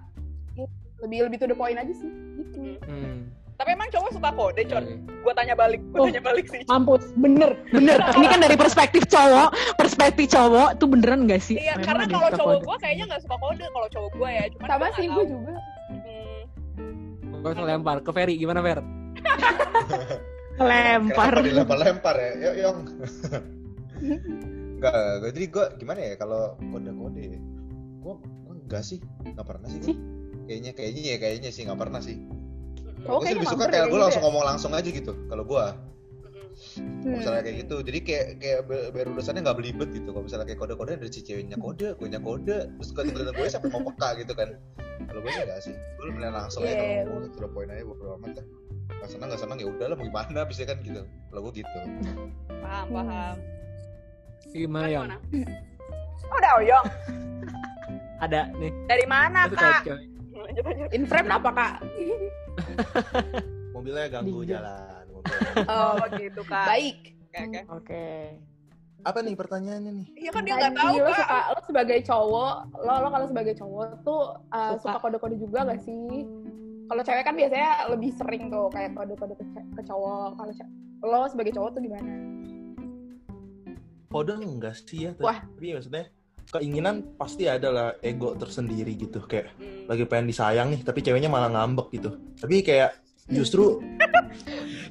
lebih 1.01 1.25
lebih 1.27 1.37
to 1.41 1.47
the 1.49 1.57
point 1.57 1.79
aja 1.79 1.91
sih 1.91 2.11
gitu 2.37 2.77
Hmm. 2.85 3.31
Tapi 3.61 3.69
emang 3.71 3.89
cowok 3.89 4.09
suka 4.11 4.29
kode, 4.31 4.61
Con? 4.65 4.81
Oke. 4.81 4.93
Gue 5.21 5.33
tanya 5.37 5.53
balik, 5.53 5.81
gue 5.85 5.93
Oh. 5.95 6.05
tanya 6.07 6.17
balik 6.19 6.45
sih. 6.49 6.61
mampus 6.65 7.13
bener 7.13 7.53
bener 7.69 8.01
ini 8.17 8.25
kan 8.25 8.41
dari 8.41 8.57
perspektif 8.57 9.05
cowok 9.05 9.49
perspektif 9.77 10.25
cowok 10.27 10.69
tuh 10.75 10.89
beneran 10.89 11.29
gak 11.29 11.37
sih 11.39 11.55
Iya, 11.55 11.77
Memang 11.77 11.85
karena 11.85 12.03
kalau 12.09 12.29
cowok 12.33 12.49
kode? 12.51 12.65
gue 12.65 12.77
kayaknya 12.81 13.05
nggak 13.05 13.21
suka 13.21 13.37
kode 13.37 13.65
kalau 13.67 13.87
cowok 13.87 14.11
gue 14.11 14.29
ya. 14.31 14.43
Cuman 14.49 14.65
sama 14.67 14.85
sih 14.91 15.05
gue 15.07 15.23
juga 15.27 15.53
Hmm. 15.91 16.41
Gue 17.37 17.51
lempar 17.59 17.97
ke 17.99 18.11
Ferry 18.11 18.33
gimana 18.35 18.59
Fer? 18.59 18.79
lempar 20.61 21.29
Kenapa 21.31 21.45
dilempar-lempar 21.45 22.15
ya? 22.15 22.31
Yuk, 22.39 22.55
Yong. 22.59 22.77
Enggak, 24.75 24.93
gue- 25.19 25.31
jadi 25.31 25.45
gue 25.47 25.65
gimana 25.77 25.99
ya 26.01 26.13
kalau 26.15 26.41
kode-kode 26.59 27.23
ya? 27.27 27.39
Gue 27.99 28.13
enggak 28.47 28.81
sih, 28.83 28.97
nggak 29.23 29.45
pernah 29.45 29.69
sih. 29.69 29.81
Kayaknya 30.43 30.71
kayaknya 30.73 31.01
ya 31.03 31.17
kayaknya 31.19 31.49
sih 31.51 31.61
nggak 31.63 31.77
pernah 31.79 32.01
sih. 32.01 32.17
Cowok 33.01 33.17
Gue 33.17 33.25
sih 33.25 33.25
kayaknya 33.25 33.33
lebih 33.35 33.49
suka 33.49 33.65
kayak 33.65 33.81
gue 33.81 33.91
gitu 33.91 34.03
langsung 34.03 34.21
ya. 34.21 34.27
ngomong 34.27 34.43
langsung 34.45 34.71
aja 34.71 34.89
gitu. 34.89 35.13
Kalau 35.25 35.43
gue, 35.43 35.65
Mm-mm. 36.77 37.17
misalnya 37.17 37.41
kayak 37.41 37.57
gitu. 37.65 37.75
Jadi 37.81 37.99
kayak 38.01 38.25
kayak 38.37 38.59
be- 38.69 38.89
biar 38.91 39.07
urusannya 39.09 39.41
nggak 39.41 39.57
belibet 39.57 39.89
gitu. 39.91 40.09
Kalau 40.09 40.25
misalnya 40.25 40.45
kayak 40.45 40.59
kode-kode 40.59 40.91
dari 40.95 41.11
si 41.11 41.21
ceweknya 41.21 41.57
kode, 41.57 41.87
gue 41.95 42.07
nya 42.07 42.21
kode, 42.21 42.57
terus 42.69 42.89
gue 42.91 43.03
tinggal 43.03 43.33
gue 43.33 43.47
sampai 43.49 43.69
mau 43.69 43.81
peka 43.89 44.09
gitu 44.21 44.33
kan. 44.33 44.49
Kalau 45.01 45.19
gue 45.19 45.31
sih 45.31 45.41
enggak 45.41 45.59
sih. 45.65 45.73
Gue 45.97 46.05
lebih 46.07 46.21
langsung 46.29 46.61
aja 46.61 46.69
Iya, 46.69 46.77
kalau 46.77 46.85
iya. 46.85 47.01
ngomong 47.09 47.23
to 47.25 47.39
the 47.39 47.49
point 47.49 47.69
aja 47.69 47.83
bodo 47.83 48.03
amat 48.15 48.31
lah. 48.37 48.45
Gak 48.91 49.09
senang 49.09 49.27
gak 49.33 49.41
senang 49.41 49.57
ya 49.57 49.65
udahlah 49.65 49.95
mau 49.97 50.05
gimana 50.05 50.39
bisa 50.45 50.61
kan 50.63 50.77
gitu. 50.85 51.01
Kalau 51.01 51.41
gue 51.41 51.53
gitu. 51.57 51.79
Paham, 52.61 52.85
paham. 52.93 53.35
Gimana 54.51 54.87
yang? 54.87 55.09
Oh, 56.21 56.37
udah 56.37 56.51
Oyong. 56.61 56.85
ada 58.21 58.53
nih? 58.53 58.69
Dari 58.85 59.05
mana, 59.09 59.49
Kak? 59.49 59.81
Lanjut, 60.41 60.63
lanjut. 60.63 60.89
in 60.91 61.03
frame 61.05 61.29
apa 61.29 61.49
kak 61.51 61.73
Mobilnya 63.73 64.07
ganggu 64.09 64.41
Dingin. 64.41 64.51
jalan. 64.57 65.03
mobilnya. 65.09 65.51
Oh, 65.65 65.93
begitu, 66.05 66.41
Kak. 66.43 66.65
baik 66.67 66.97
Oke, 67.25 67.39
oke. 67.41 67.61
oke 67.71 68.05
Apa 69.01 69.17
nih 69.19 69.33
pertanyaannya 69.33 69.91
nih? 69.95 70.07
Iya 70.15 70.29
kan 70.29 70.41
dia 70.43 70.53
nggak 70.55 70.75
tahu, 70.75 70.95
lo 70.95 71.09
Kak. 71.09 71.17
suka 71.17 71.37
lo 71.47 71.59
sebagai 71.63 71.99
cowok 72.03 72.53
lo 72.77 72.93
lo 72.99 73.09
kalau 73.09 73.25
sebagai 73.25 73.53
cowok 73.55 73.87
tuh 74.01 74.21
uh, 74.47 74.73
Suka. 74.75 74.81
suka 74.83 74.97
kode-kode 74.99 75.35
juga 75.37 75.59
gak 75.63 75.81
sih 75.81 76.27
kalau 76.85 77.01
cewek 77.01 77.23
kan 77.23 77.33
biasanya 77.33 77.71
lebih 77.87 78.11
sering 78.11 78.43
tuh 78.47 78.67
kayak 78.69 78.91
kode-kode 78.91 79.33
ke, 79.33 79.43
ke 79.47 79.81
cowok 79.81 80.35
kalau 80.35 80.51
ce- 80.51 80.71
lo 81.01 81.19
sebagai 81.25 81.51
cowok 81.51 81.69
tuh 81.71 81.81
gimana 81.81 82.11
Kode 84.05 84.35
enggak 84.35 84.75
sih 84.75 85.07
ya? 85.07 85.15
Wah. 85.17 85.39
Tapi 85.39 85.71
maksudnya 85.71 86.11
keinginan 86.49 86.95
pasti 87.15 87.45
ada 87.45 87.69
lah 87.69 87.87
ego 87.99 88.33
tersendiri 88.33 88.95
gitu 88.95 89.21
kayak 89.21 89.53
Hmm. 89.53 89.85
lagi 89.87 90.03
pengen 90.03 90.27
disayang 90.27 90.67
nih 90.69 90.81
tapi 90.81 90.99
ceweknya 90.99 91.27
malah 91.27 91.49
ngambek 91.49 91.93
gitu 91.93 92.09
tapi 92.35 92.61
kayak 92.61 92.97
justru 93.27 93.77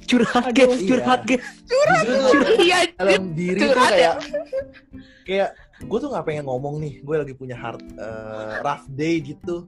Curhat 0.01 0.43
Aduh, 0.45 0.65
guys, 0.67 0.75
iya. 0.77 0.89
curhat 0.89 1.21
guys. 1.23 1.43
justru 1.63 2.13
tuh 2.17 2.57
iya 2.59 2.77
dalam 2.93 3.31
diri 3.31 3.57
tuh 3.57 3.67
Curhat 3.69 3.91
ya? 3.91 3.95
kayak 3.95 4.15
kayak 5.23 5.49
gue 5.81 5.97
tuh 5.97 6.09
nggak 6.09 6.25
pengen 6.25 6.45
ngomong 6.45 6.75
nih 6.77 6.93
gue 6.99 7.15
lagi 7.17 7.33
punya 7.33 7.55
hard 7.55 7.79
eh, 7.95 8.53
rough 8.59 8.85
day 8.89 9.19
gitu 9.19 9.65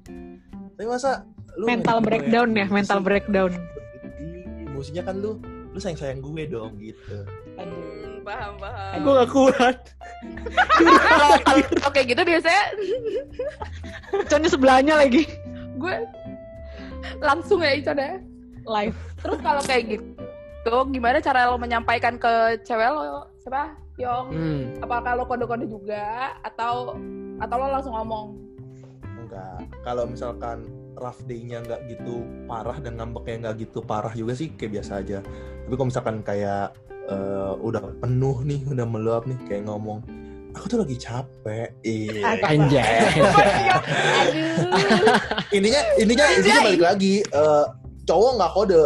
tapi 0.74 0.86
masa 0.86 1.24
lu 1.54 1.65
mental 1.65 1.98
gue 1.98 2.06
breakdown 2.08 2.50
ya 2.52 2.65
mental 2.67 3.00
breakdown 3.00 3.52
emosinya 4.63 5.04
kan 5.04 5.15
lu 5.15 5.38
lu 5.69 5.78
sayang 5.78 5.96
sayang 5.96 6.19
gue 6.19 6.43
dong 6.46 6.78
gitu 6.78 7.24
Hmm, 7.54 8.12
paham 8.24 8.54
paham 8.58 9.00
gue 9.04 9.14
gak 9.14 9.32
kuat 9.32 9.78
kayak 11.94 12.08
gitu 12.16 12.22
biasanya 12.24 12.64
Icon 14.16 14.42
di 14.42 14.50
sebelahnya 14.50 14.94
lagi 14.98 15.28
gue 15.78 15.96
langsung 17.20 17.60
ya 17.60 17.76
Icon 17.76 18.00
ya. 18.00 18.16
live. 18.64 18.96
Terus 19.20 19.40
kalau 19.44 19.60
kayak 19.60 19.84
gitu, 19.92 20.76
gimana 20.96 21.20
cara 21.20 21.52
lo 21.52 21.60
menyampaikan 21.60 22.16
ke 22.16 22.64
cewek 22.64 22.88
lo? 22.96 23.28
Siapa? 23.44 23.76
Yong. 24.00 24.28
hmm. 24.32 24.62
Apakah 24.80 25.20
lo 25.20 25.28
kode-kode 25.28 25.68
juga 25.68 26.32
atau 26.48 26.96
atau 27.44 27.56
lo 27.60 27.68
langsung 27.76 27.92
ngomong? 27.92 28.40
enggak 29.34 29.58
kalau 29.82 30.04
misalkan 30.06 30.68
rough 30.98 31.22
day-nya 31.26 31.62
nggak 31.64 31.82
gitu 31.90 32.26
parah 32.46 32.78
dan 32.80 32.98
ngambeknya 33.00 33.50
nggak 33.50 33.56
gitu 33.68 33.80
parah 33.84 34.14
juga 34.14 34.34
sih 34.38 34.54
kayak 34.54 34.80
biasa 34.80 34.92
aja. 35.02 35.20
Tapi 35.68 35.74
kalau 35.74 35.88
misalkan 35.90 36.16
kayak 36.22 36.76
eh, 37.10 37.54
udah 37.60 37.82
penuh 38.00 38.38
nih 38.46 38.62
udah 38.70 38.86
meluap 38.88 39.24
nih 39.28 39.40
kayak 39.46 39.68
ngomong 39.68 40.00
aku 40.54 40.66
tuh 40.70 40.80
lagi 40.86 40.96
capek. 40.98 41.70
Iya. 41.82 42.22
Anjay. 42.54 42.98
Aduh. 44.22 44.52
intinya 45.58 45.82
intinya 45.98 46.26
intinya 46.34 46.60
balik 46.66 46.84
lagi 46.84 47.14
eh, 47.26 47.66
cowok 48.04 48.32
nggak 48.36 48.52
kode 48.52 48.82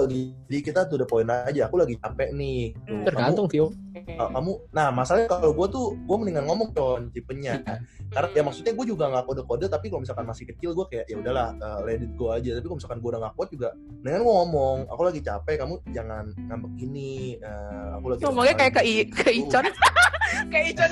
jadi 0.48 0.60
kita 0.62 0.80
tuh 0.86 0.96
udah 1.02 1.08
poin 1.10 1.26
aja 1.28 1.66
aku 1.66 1.76
lagi 1.82 1.98
capek 1.98 2.30
nih. 2.32 2.72
Tuh, 2.86 3.02
tergantung 3.04 3.50
Vio. 3.50 3.74
Kamu, 3.98 4.14
eh, 4.14 4.30
kamu 4.30 4.52
nah 4.72 4.88
masalahnya 4.94 5.28
kalau 5.28 5.52
gue 5.52 5.68
tuh 5.68 5.86
gue 5.98 6.16
mendingan 6.16 6.46
ngomong 6.46 6.70
con 6.72 7.10
tipenya. 7.10 7.60
Karena 8.08 8.30
ya 8.32 8.42
maksudnya 8.46 8.72
gue 8.72 8.86
juga 8.88 9.10
nggak 9.10 9.26
kode-kode 9.26 9.68
tapi 9.68 9.90
kalau 9.90 10.06
misalkan 10.06 10.24
masih 10.24 10.46
kecil 10.48 10.72
gue 10.72 10.86
kayak 10.88 11.06
ya 11.10 11.18
udahlah 11.18 11.52
eh, 11.52 11.80
let 11.84 12.00
it 12.00 12.14
go 12.16 12.32
aja. 12.32 12.56
Tapi 12.56 12.64
kalau 12.64 12.78
misalkan 12.78 13.00
gue 13.02 13.10
udah 13.10 13.22
nggak 13.26 13.36
kuat 13.36 13.50
juga 13.52 13.70
mendingan 13.76 14.22
gue 14.22 14.36
ngomong 14.38 14.78
aku 14.88 15.02
lagi 15.04 15.20
capek 15.20 15.56
kamu 15.60 15.76
jangan 15.92 16.24
ngambek 16.48 16.72
gini 16.78 17.12
eh, 17.42 17.88
aku 17.98 18.06
lagi 18.08 18.22
Ngomongnya 18.24 18.56
kayak 18.56 18.74
ke, 18.74 18.82
I- 18.86 19.10
ke 19.10 19.28
Icon. 19.34 19.66
kayak 20.54 20.66
Icon 20.72 20.92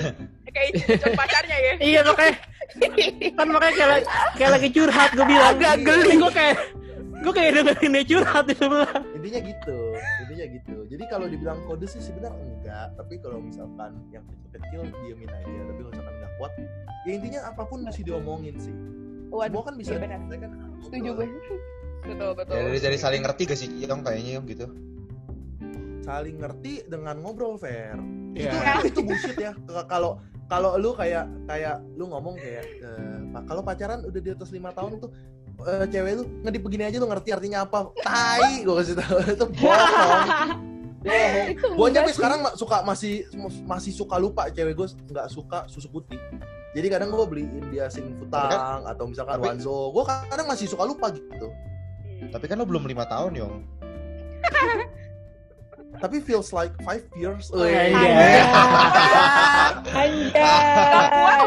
kayak 0.50 0.68
Icon 0.74 1.12
pacarnya 1.14 1.58
ya. 1.62 1.74
Iya 1.80 2.00
makanya. 2.04 2.36
Kan 3.38 3.48
makanya 3.48 3.74
kayak, 3.78 3.90
lagi- 3.94 4.10
kayak 4.36 4.52
lagi 4.60 4.70
curhat 4.74 5.10
gue 5.14 5.24
bilang. 5.24 5.54
Agak 5.56 5.76
geli. 5.86 6.12
gue 6.18 6.34
kayak 6.34 6.56
gue 7.26 7.34
kayak 7.34 7.52
dengerin 7.58 7.92
dia 7.92 8.04
curhat 8.06 8.46
di 8.46 8.54
sebelah. 8.54 8.94
Intinya 9.18 9.40
gitu 9.42 9.80
intinya 10.22 10.46
gitu. 10.46 10.76
Jadi 10.86 11.04
kalau 11.10 11.26
dibilang 11.26 11.60
kode 11.66 11.90
sih 11.90 11.98
sebenarnya 11.98 12.38
enggak 12.38 12.88
tapi 12.94 13.18
kalau 13.18 13.42
misalkan 13.42 13.98
yang 14.14 14.22
kecil-kecil 14.30 14.94
diamin 15.02 15.30
aja 15.30 15.60
tapi 15.66 15.80
kalau 15.82 15.92
misalkan 15.92 16.16
nggak 16.22 16.34
kuat 16.38 16.52
ya 17.04 17.12
intinya 17.18 17.40
apa 17.50 17.64
pun 17.66 17.80
mesti 17.82 18.02
diomongin 18.06 18.56
sih. 18.62 18.76
Waduh, 19.34 19.50
semua 19.52 19.64
kan 19.66 19.76
bisa 19.76 19.92
iya 19.92 20.00
benar. 20.00 20.20
diselesaikan 20.22 20.52
Setuju 20.86 21.10
gue. 21.18 21.28
betul 22.06 22.30
betul. 22.38 22.54
Ya, 22.54 22.62
dari, 22.70 22.80
dari 22.80 22.98
saling 23.02 23.22
ngerti 23.26 23.42
gak 23.50 23.58
sih 23.58 23.70
Yong 23.82 24.06
kayaknya 24.06 24.32
Yong 24.38 24.46
gitu? 24.46 24.66
Saling 26.06 26.38
ngerti 26.38 26.86
dengan 26.86 27.18
ngobrol 27.20 27.58
fair 27.58 27.98
Iya. 28.38 28.84
itu 28.84 28.94
itu 28.94 29.00
bullshit 29.02 29.38
ya. 29.40 29.56
Kalau 29.90 30.20
kalau 30.46 30.78
lu 30.78 30.94
kayak 30.94 31.26
kayak 31.50 31.82
lu 31.98 32.06
ngomong 32.06 32.36
kayak 32.38 32.68
eh, 32.84 33.20
Pak, 33.34 33.50
kalau 33.50 33.66
pacaran 33.66 34.04
udah 34.06 34.22
di 34.22 34.30
atas 34.30 34.54
lima 34.54 34.70
tahun 34.70 35.02
tuh 35.02 35.10
eh, 35.64 35.86
cewek 35.88 36.12
lu 36.20 36.24
ngedip 36.44 36.62
begini 36.62 36.84
aja 36.90 36.98
lu 37.00 37.08
ngerti 37.08 37.30
artinya 37.32 37.64
apa? 37.64 37.92
Tai 38.04 38.64
gue 38.64 38.76
kasih 38.82 38.96
tahu. 39.00 39.18
Itu 39.24 39.46
bohong. 39.56 40.50
Gue 41.78 41.88
sih. 41.94 42.14
sekarang 42.18 42.40
suka 42.58 42.82
masih 42.82 43.30
masih 43.64 43.92
suka 43.94 44.16
lupa. 44.18 44.50
Cewek 44.52 44.74
gue 44.76 44.88
nggak 45.12 45.28
suka 45.32 45.70
susu 45.72 45.88
putih. 45.88 46.18
Jadi 46.76 46.88
kadang 46.92 47.14
gue 47.14 47.28
beliin 47.30 47.64
dia 47.72 47.88
sing 47.88 48.12
futang 48.20 48.84
atau 48.84 49.06
misalkan 49.08 49.40
tapi- 49.40 49.48
wanzo. 49.48 49.96
Gue 49.96 50.04
kadang 50.04 50.48
masih 50.50 50.68
suka 50.68 50.84
lupa 50.84 51.14
gitu. 51.14 51.48
Hmm. 52.16 52.32
tapi 52.32 52.46
kan 52.48 52.56
lo 52.56 52.66
belum 52.66 52.88
lima 52.88 53.04
tahun 53.06 53.36
Yong 53.36 53.56
tapi 55.98 56.18
feels 56.20 56.52
like 56.52 56.72
five 56.82 57.04
years 57.14 57.50
Anjay. 57.52 57.94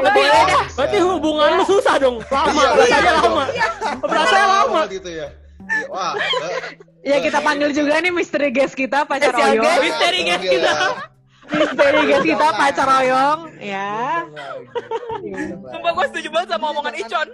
Boleh 0.03 0.41
dah. 0.45 0.65
berarti 0.75 0.99
hubungan 0.99 1.49
lu 1.59 1.65
susah 1.67 1.95
dong. 1.99 2.17
Lama 2.29 2.49
Iya, 2.51 2.69
berasanya 2.75 3.03
iya. 3.03 3.13
lama. 3.21 3.45
Berasanya 4.03 4.47
lama. 4.47 4.81
gitu 4.89 5.11
ya. 5.11 5.29
Iya, 5.69 5.87
wah 5.93 6.13
eh, 6.17 6.81
Ya 7.05 7.17
kita 7.21 7.39
panggil 7.41 7.71
juga 7.73 8.01
nih 8.01 8.09
misteri 8.11 8.49
guest 8.49 8.73
kita 8.73 9.05
pacar 9.05 9.33
guest. 9.33 9.81
Misteri 9.81 10.21
guest 10.25 10.45
kita. 10.45 10.73
Misteri 11.49 12.01
guest 12.05 12.25
kita 12.25 12.47
pacar 12.53 12.89
Oyong. 13.01 13.41
Ya. 13.61 14.25
Sumpah 15.69 15.91
gue 15.93 16.07
setuju 16.09 16.29
banget 16.31 16.49
sama 16.57 16.65
omongan 16.73 16.95
Icon. 16.97 17.29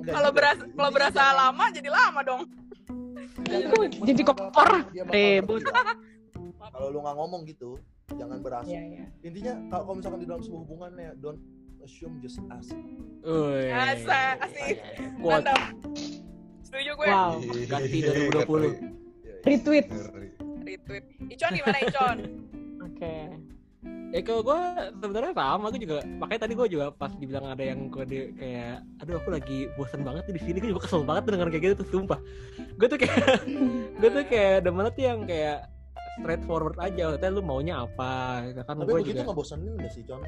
Kalau 0.00 0.30
berasa 0.32 0.62
kalau 0.66 0.90
berasa 0.90 1.20
lama 1.30 1.64
jadi 1.70 1.88
lama 1.88 2.20
dong 2.24 2.42
Jadi 4.06 4.20
bakal 4.22 4.68
Ribut. 5.10 5.62
Kalau 6.70 6.88
lu 6.94 6.98
nggak 7.02 7.16
ngomong 7.18 7.42
gitu, 7.50 7.76
jangan 8.14 8.38
berasa. 8.40 8.70
Iya, 8.70 8.82
iya. 8.84 9.06
Intinya 9.26 9.52
kalau 9.74 9.98
misalkan 9.98 10.22
di 10.22 10.28
dalam 10.28 10.40
sebuah 10.44 10.60
hubungan 10.64 10.92
ya, 10.96 11.10
don't 11.18 11.40
assume 11.82 12.20
just 12.22 12.38
ask. 12.52 12.72
Woi. 13.26 13.68
Asa, 13.74 14.38
asik 14.38 14.76
Kuat. 15.20 15.44
mantap 15.44 15.60
setuju 16.70 16.90
gue 16.94 17.06
Wow. 17.10 17.42
Ganti 17.66 17.98
2020. 18.06 19.42
Retweet. 19.42 19.86
Retweet 20.62 21.04
Icon 21.34 21.52
gimana 21.58 21.78
Icon 21.82 22.16
Oke. 22.86 23.14
Ya 24.10 24.20
kalau 24.26 24.42
gue 24.42 24.58
sebenarnya 24.98 25.32
sama, 25.38 25.70
gue 25.70 25.80
juga 25.86 26.02
makanya 26.18 26.40
tadi 26.42 26.52
gue 26.58 26.66
juga 26.66 26.86
pas 26.90 27.14
dibilang 27.14 27.46
ada 27.46 27.62
yang 27.62 27.86
kode 27.94 28.34
kayak, 28.34 28.82
aduh 28.98 29.22
aku 29.22 29.28
lagi 29.30 29.70
bosan 29.78 30.02
banget 30.02 30.26
nih 30.26 30.34
di 30.34 30.42
sini, 30.42 30.56
gue 30.58 30.70
juga 30.74 30.82
kesel 30.82 31.06
banget 31.06 31.30
denger 31.30 31.48
kayak 31.54 31.62
gitu 31.62 31.74
tuh, 31.78 31.88
sumpah. 31.94 32.18
Gue 32.74 32.88
tuh 32.90 32.98
kayak, 32.98 33.46
gue 34.02 34.10
tuh 34.10 34.24
kayak 34.26 34.66
demen 34.66 34.90
tuh 34.90 35.02
yang 35.06 35.22
kayak 35.30 35.70
straightforward 36.18 36.74
aja, 36.82 37.14
maksudnya 37.14 37.30
lu 37.30 37.42
maunya 37.46 37.74
apa, 37.86 38.44
gitu 38.50 38.60
kan 38.66 38.74
Tapi 38.82 38.90
gue 38.90 38.98
begitu 38.98 39.22
juga. 39.22 39.32
nggak 39.78 39.90
sih, 39.94 40.02
Con? 40.02 40.20
Ah, 40.20 40.26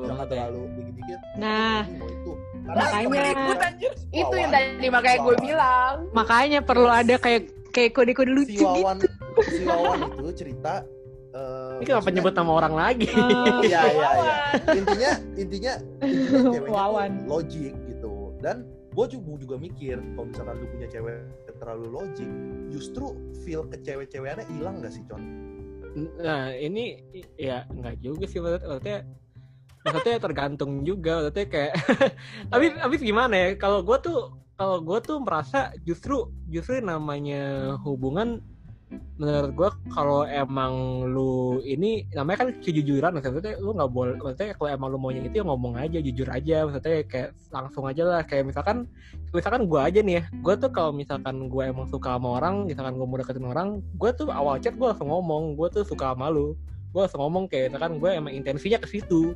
jangan 0.04 0.12
banget 0.16 0.28
ya. 0.28 0.32
terlalu 0.36 0.62
dikit-dikit. 0.76 1.20
Nah, 1.36 1.80
itu. 1.88 2.32
Makanya. 2.64 3.88
Itu 4.12 4.34
yang 4.36 4.52
tadi 4.52 4.86
makanya 4.88 5.18
gue 5.20 5.36
bilang. 5.40 5.94
makanya 6.12 6.60
perlu 6.60 6.88
ada 6.88 7.14
kayak 7.16 7.42
kayak 7.72 7.90
kode-kode 7.92 8.32
si 8.32 8.36
lucu 8.36 8.52
gitu. 8.54 8.64
Wawan, 8.64 8.96
si 9.48 9.62
Wawan 9.64 9.98
itu 10.20 10.32
cerita. 10.36 10.84
Eh, 11.34 11.72
Ini 11.82 11.84
kenapa 11.84 12.08
nyebut 12.14 12.34
nama 12.34 12.52
orang 12.54 12.74
lagi? 12.74 13.08
Oh, 13.10 13.60
Iya 13.60 13.82
iya 13.90 14.08
iya. 14.22 14.34
Intinya 14.72 15.12
intinya, 15.34 15.74
intinya 16.06 16.48
ceweknya 16.54 17.06
logik 17.26 17.74
gitu. 17.90 18.14
Dan 18.38 18.56
gue 18.94 19.06
juga 19.10 19.30
juga 19.42 19.56
mikir 19.58 19.98
kalau 20.14 20.26
misalkan 20.30 20.54
lu 20.62 20.66
punya 20.70 20.88
cewek 20.88 21.16
terlalu 21.58 21.86
logik, 21.90 22.30
justru 22.70 23.18
feel 23.42 23.66
ke 23.66 23.82
cewek-cewekannya 23.82 24.46
hilang 24.54 24.78
gak 24.78 24.94
sih, 24.94 25.02
Con? 25.10 25.22
Nah 26.22 26.50
ini 26.54 26.98
ya 27.38 27.66
nggak 27.70 28.02
juga 28.02 28.26
sih 28.26 28.42
maksudnya, 28.42 28.66
maksudnya 28.66 28.98
maksudnya 29.84 30.18
tergantung 30.18 30.82
juga 30.82 31.22
maksudnya 31.22 31.46
kayak 31.46 31.72
tapi 32.52 32.66
tapi 32.74 32.94
gimana 32.98 33.34
ya 33.36 33.48
kalau 33.54 33.84
gue 33.86 33.98
tuh 34.02 34.18
kalau 34.58 34.78
gue 34.82 34.98
tuh 35.02 35.18
merasa 35.22 35.70
justru 35.86 36.30
justru 36.50 36.82
namanya 36.82 37.74
hubungan 37.82 38.42
menurut 39.14 39.52
gue 39.54 39.70
kalau 39.94 40.26
emang 40.26 41.06
lu 41.06 41.62
ini 41.62 42.06
namanya 42.10 42.46
kan 42.46 42.48
kejujuran 42.58 43.14
maksudnya 43.14 43.54
lu 43.62 43.70
nggak 43.70 43.92
boleh 43.94 44.18
maksudnya 44.18 44.58
kalau 44.58 44.70
emang 44.74 44.88
lu 44.90 44.98
maunya 44.98 45.22
itu 45.22 45.38
ya 45.38 45.44
ngomong 45.46 45.78
aja 45.78 45.98
jujur 46.02 46.26
aja 46.26 46.66
maksudnya 46.66 47.06
kayak 47.06 47.30
langsung 47.54 47.84
aja 47.86 48.02
lah. 48.02 48.22
Kayak 48.26 48.50
misalkan 48.50 48.90
misalkan 49.30 49.70
gue 49.70 49.80
aja 49.80 50.00
nih 50.02 50.14
ya 50.18 50.22
gue 50.30 50.54
tuh 50.58 50.70
kalau 50.74 50.90
misalkan 50.90 51.46
gue 51.46 51.62
emang 51.62 51.86
suka 51.86 52.18
sama 52.18 52.42
orang 52.42 52.66
misalkan 52.66 52.98
gue 52.98 53.06
mau 53.06 53.18
deketin 53.18 53.46
orang 53.46 53.68
gue 53.94 54.10
tuh 54.14 54.26
awal 54.34 54.58
chat 54.58 54.74
gue 54.74 54.86
langsung 54.86 55.10
ngomong 55.10 55.54
gue 55.54 55.68
tuh 55.70 55.82
suka 55.86 56.12
sama 56.14 56.30
lu. 56.34 56.58
Gue 56.94 57.02
langsung 57.02 57.22
ngomong 57.26 57.50
kayak 57.50 57.74
misalkan 57.74 57.98
gue 57.98 58.10
emang 58.10 58.32
intensinya 58.34 58.78
ke 58.78 58.86
situ. 58.86 59.34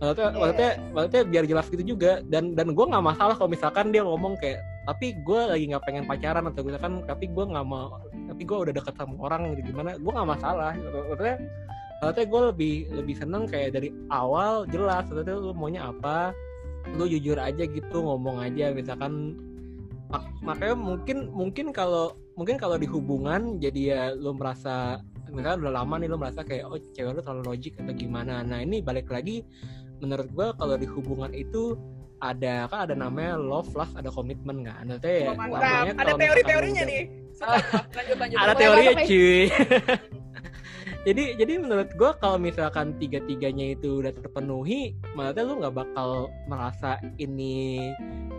Maksudnya, 0.00 0.30
maksudnya 0.36 0.70
maksudnya 0.96 1.22
biar 1.28 1.44
jelas 1.44 1.66
gitu 1.68 1.84
juga. 1.84 2.24
Dan 2.24 2.56
dan 2.56 2.72
gue 2.72 2.84
nggak 2.84 3.04
masalah 3.04 3.36
kalau 3.36 3.52
misalkan 3.52 3.92
dia 3.92 4.00
ngomong 4.04 4.40
kayak 4.40 4.64
tapi 4.88 5.20
gue 5.20 5.40
lagi 5.52 5.68
nggak 5.68 5.84
pengen 5.84 6.08
pacaran 6.08 6.48
atau 6.48 6.64
misalkan 6.64 7.04
tapi 7.04 7.28
gue 7.28 7.44
nggak 7.44 7.66
mau 7.68 8.00
tapi 8.28 8.42
gue 8.44 8.58
udah 8.68 8.74
deket 8.76 8.94
sama 9.00 9.14
orang 9.18 9.56
gitu 9.56 9.72
gimana? 9.72 9.96
Gue 9.96 10.12
nggak 10.12 10.28
masalah 10.28 10.72
maksudnya 10.76 11.36
maksudnya 11.98 12.26
gue 12.28 12.42
lebih 12.52 12.74
lebih 12.94 13.14
seneng 13.16 13.42
kayak 13.48 13.74
dari 13.74 13.88
awal 14.12 14.68
jelas 14.68 15.08
maksudnya 15.08 15.34
lu 15.34 15.56
maunya 15.56 15.88
apa 15.88 16.36
lu 16.94 17.04
jujur 17.08 17.40
aja 17.40 17.64
gitu 17.64 17.96
ngomong 17.98 18.38
aja. 18.44 18.70
Misalkan 18.76 19.34
mak- 20.12 20.36
makanya 20.44 20.76
mungkin 20.76 21.32
mungkin 21.32 21.66
kalau 21.72 22.14
mungkin 22.36 22.60
kalau 22.60 22.78
di 22.78 22.86
hubungan 22.86 23.58
jadi 23.58 23.80
ya 23.82 24.02
lu 24.14 24.36
merasa 24.36 25.02
misalnya 25.28 25.68
udah 25.68 25.72
lama 25.82 25.94
nih 26.00 26.08
lu 26.08 26.16
merasa 26.16 26.40
kayak 26.44 26.64
oh 26.68 26.80
cewek 26.96 27.18
lu 27.18 27.20
terlalu 27.24 27.56
logik 27.56 27.74
atau 27.80 27.92
gimana? 27.96 28.44
Nah 28.44 28.62
ini 28.62 28.80
balik 28.84 29.10
lagi 29.10 29.42
menurut 29.98 30.30
gua 30.36 30.54
kalau 30.54 30.78
di 30.78 30.86
hubungan 30.86 31.34
itu 31.34 31.74
ada 32.18 32.66
kan 32.66 32.90
ada 32.90 32.94
namanya 32.98 33.38
love 33.38 33.70
lust 33.74 33.94
ada 33.98 34.10
komitmen 34.10 34.62
kan. 34.62 34.86
Maksudnya 34.86 35.16
ya 35.18 35.30
mantap. 35.34 35.98
ada 35.98 36.12
teori-teorinya 36.14 36.82
nih 36.86 37.02
lanjut 37.42 38.16
lanjut 38.18 38.38
ada 38.38 38.52
teorinya 38.54 38.94
banget, 38.98 39.08
cuy. 39.08 39.42
Jadi 41.06 41.40
jadi 41.40 41.56
menurut 41.56 41.88
gua 41.96 42.12
kalau 42.20 42.36
misalkan 42.36 42.92
tiga 43.00 43.22
tiganya 43.24 43.72
itu 43.72 44.02
udah 44.02 44.12
terpenuhi 44.12 44.92
maksudnya 45.16 45.46
lu 45.46 45.54
nggak 45.62 45.76
bakal 45.80 46.28
merasa 46.50 47.00
ini 47.16 47.80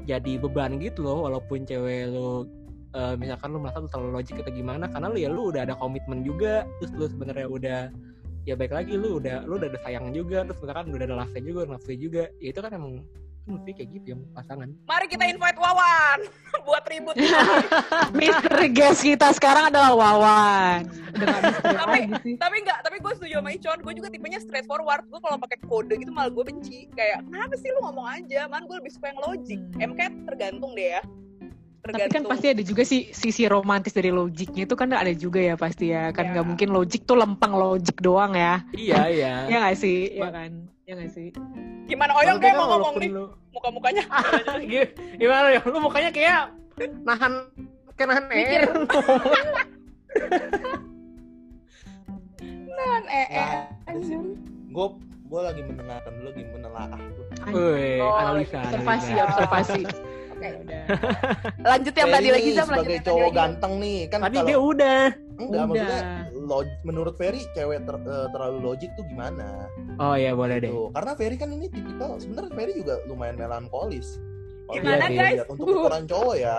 jadi 0.06 0.38
beban 0.38 0.78
gitu 0.78 1.02
loh 1.02 1.26
walaupun 1.26 1.66
cewek 1.66 2.14
lu 2.14 2.46
eh, 2.94 3.16
misalkan 3.18 3.58
lu 3.58 3.64
merasa 3.64 3.82
lu 3.82 3.90
terlalu 3.90 4.22
logik 4.22 4.44
atau 4.44 4.54
gimana 4.54 4.86
karena 4.86 5.08
lu 5.10 5.18
ya 5.18 5.30
lu 5.34 5.50
udah 5.50 5.66
ada 5.66 5.74
komitmen 5.82 6.22
juga 6.22 6.68
terus 6.78 6.94
lu 6.94 7.10
sebenarnya 7.10 7.48
udah 7.50 7.82
ya 8.48 8.54
baik 8.58 8.74
lagi 8.74 8.94
lu 8.96 9.18
udah 9.18 9.46
lu 9.46 9.58
udah 9.58 9.70
ada 9.70 9.80
sayang 9.84 10.10
juga 10.14 10.42
terus 10.48 10.60
misalkan 10.62 10.94
udah 10.94 11.06
ada 11.06 11.16
love 11.22 11.38
juga 11.42 11.60
nafsu 11.70 11.94
juga. 11.96 12.24
Ya 12.42 12.48
itu 12.50 12.60
kan 12.60 12.72
emang 12.74 13.06
mesti 13.50 13.72
kayak 13.74 13.90
gitu 13.92 14.06
yang 14.10 14.22
pasangan 14.32 14.70
Mari 14.86 15.06
kita 15.08 15.26
invite 15.26 15.58
Wawan 15.58 16.20
buat 16.68 16.84
ribut. 16.86 17.16
Mister 18.20 18.54
guest 18.70 19.02
kita 19.02 19.32
sekarang 19.32 19.70
adalah 19.70 19.92
Wawan. 19.92 20.86
Tapi- 21.64 22.36
tapi 22.36 22.56
enggak, 22.60 22.80
tapi 22.82 22.98
gue 23.00 23.14
setuju 23.16 23.36
sama 23.40 23.50
Icon. 23.50 23.80
Gue 23.80 23.94
juga 23.96 24.10
tipenya 24.10 24.38
straightforward. 24.38 25.08
Gue 25.08 25.20
kalau 25.20 25.38
pakai 25.38 25.58
kode 25.64 25.96
gitu 25.96 26.12
malah 26.12 26.30
gue 26.30 26.44
benci. 26.44 26.86
Kayak 26.92 27.26
kenapa 27.26 27.56
sih 27.56 27.70
lu 27.70 27.82
ngomong 27.82 28.06
aja? 28.08 28.46
Man 28.46 28.66
gue 28.66 28.78
lebih 28.78 28.92
suka 28.92 29.10
yang 29.10 29.22
logik. 29.24 29.62
Em 29.78 29.92
kayak 29.94 30.14
tergantung 30.26 30.74
deh 30.74 30.96
ya. 30.96 31.02
Tapi 31.80 31.96
kan 31.96 32.12
Tergantung. 32.12 32.28
pasti 32.28 32.48
ada 32.50 32.60
juga 32.62 32.84
sih 32.84 33.08
sisi 33.10 33.44
romantis 33.46 33.92
dari 33.92 34.10
logiknya 34.10 34.64
itu 34.64 34.76
kan 34.76 34.92
ada 34.92 35.10
juga 35.10 35.40
ya 35.40 35.56
pasti 35.56 35.90
ya. 35.90 36.12
Kan 36.12 36.26
Ya. 36.26 36.32
nggak 36.34 36.46
mungkin 36.46 36.70
logik 36.70 37.02
tuh 37.04 37.16
lempeng 37.16 37.52
logik 37.52 37.98
doang 37.98 38.34
ya. 38.34 38.62
iya 38.74 39.08
iya 39.16 39.34
Ya 39.48 39.58
nggak 39.60 39.76
sih? 39.76 40.12
Ya 40.14 40.28
kan? 40.28 40.52
Ya 40.84 40.94
nggak 40.94 41.12
sih? 41.12 41.32
Gimana 41.86 42.12
Oyong 42.16 42.38
kayak 42.38 42.56
mau 42.56 42.68
ngomong 42.70 42.96
nih 42.98 43.10
lu- 43.10 43.32
muka-mukanya. 43.50 44.04
Gi- 44.62 44.92
gimana 45.16 45.48
ya 45.50 45.62
lu 45.64 45.80
mukanya 45.80 46.12
kayak 46.12 46.52
nahan 47.02 47.34
kayak 47.94 48.08
nahan 48.08 48.26
Mikir. 48.28 48.62
air 48.64 48.64
Kan 52.80 53.04
eh 53.06 53.28
eh 53.28 53.40
Nah, 53.40 53.52
anjir. 53.88 54.20
gue 54.70 54.88
gue 55.30 55.42
lagi 55.42 55.62
mendengarkan 55.62 56.12
dulu 56.14 56.28
lagi 56.28 56.44
menelaah 56.48 57.02
tuh 57.12 57.26
Woi, 57.50 58.00
Oh, 58.00 58.14
analisa 58.14 58.58
Observasi, 58.62 59.12
analisa. 59.12 59.24
observasi. 59.26 59.82
Oke. 60.40 60.48
Ya 60.48 60.56
udah. 60.58 60.84
Lanjut 61.70 61.94
yang 61.94 62.10
tadi 62.10 62.28
lagi 62.30 62.50
Zam, 62.50 62.56
lanjut 62.56 62.68
sebagai 62.70 62.88
yang 62.90 62.96
tadi 62.96 63.08
cowok 63.10 63.20
lagi. 63.22 63.38
ganteng 63.38 63.74
nih 63.78 64.00
kan 64.06 64.20
tadi 64.22 64.32
kalau 64.32 64.48
dia 64.48 64.58
udah 64.58 65.02
enggak 65.38 65.48
Udah. 65.52 65.64
maksudnya 65.66 66.02
log- 66.42 66.80
menurut 66.82 67.14
Ferry 67.14 67.42
cewek 67.50 67.80
ter- 67.82 68.06
eh, 68.06 68.28
terlalu 68.30 68.58
logik 68.62 68.92
tuh 68.94 69.06
gimana 69.06 69.48
oh 69.98 70.16
iya 70.16 70.32
boleh 70.34 70.58
deh 70.58 70.68
Tuh, 70.68 70.88
karena 70.90 71.12
Ferry 71.14 71.36
kan 71.36 71.50
ini 71.50 71.68
tipikal 71.68 72.16
sebenarnya 72.16 72.52
Ferry 72.54 72.74
juga 72.74 72.96
lumayan 73.06 73.36
melankolis 73.38 74.20
Kalau 74.66 74.76
Gimana, 74.76 75.04
dilihat 75.08 75.36
guys? 75.38 75.50
untuk 75.50 75.66
ukuran 75.68 76.04
cowok 76.06 76.36
ya 76.38 76.58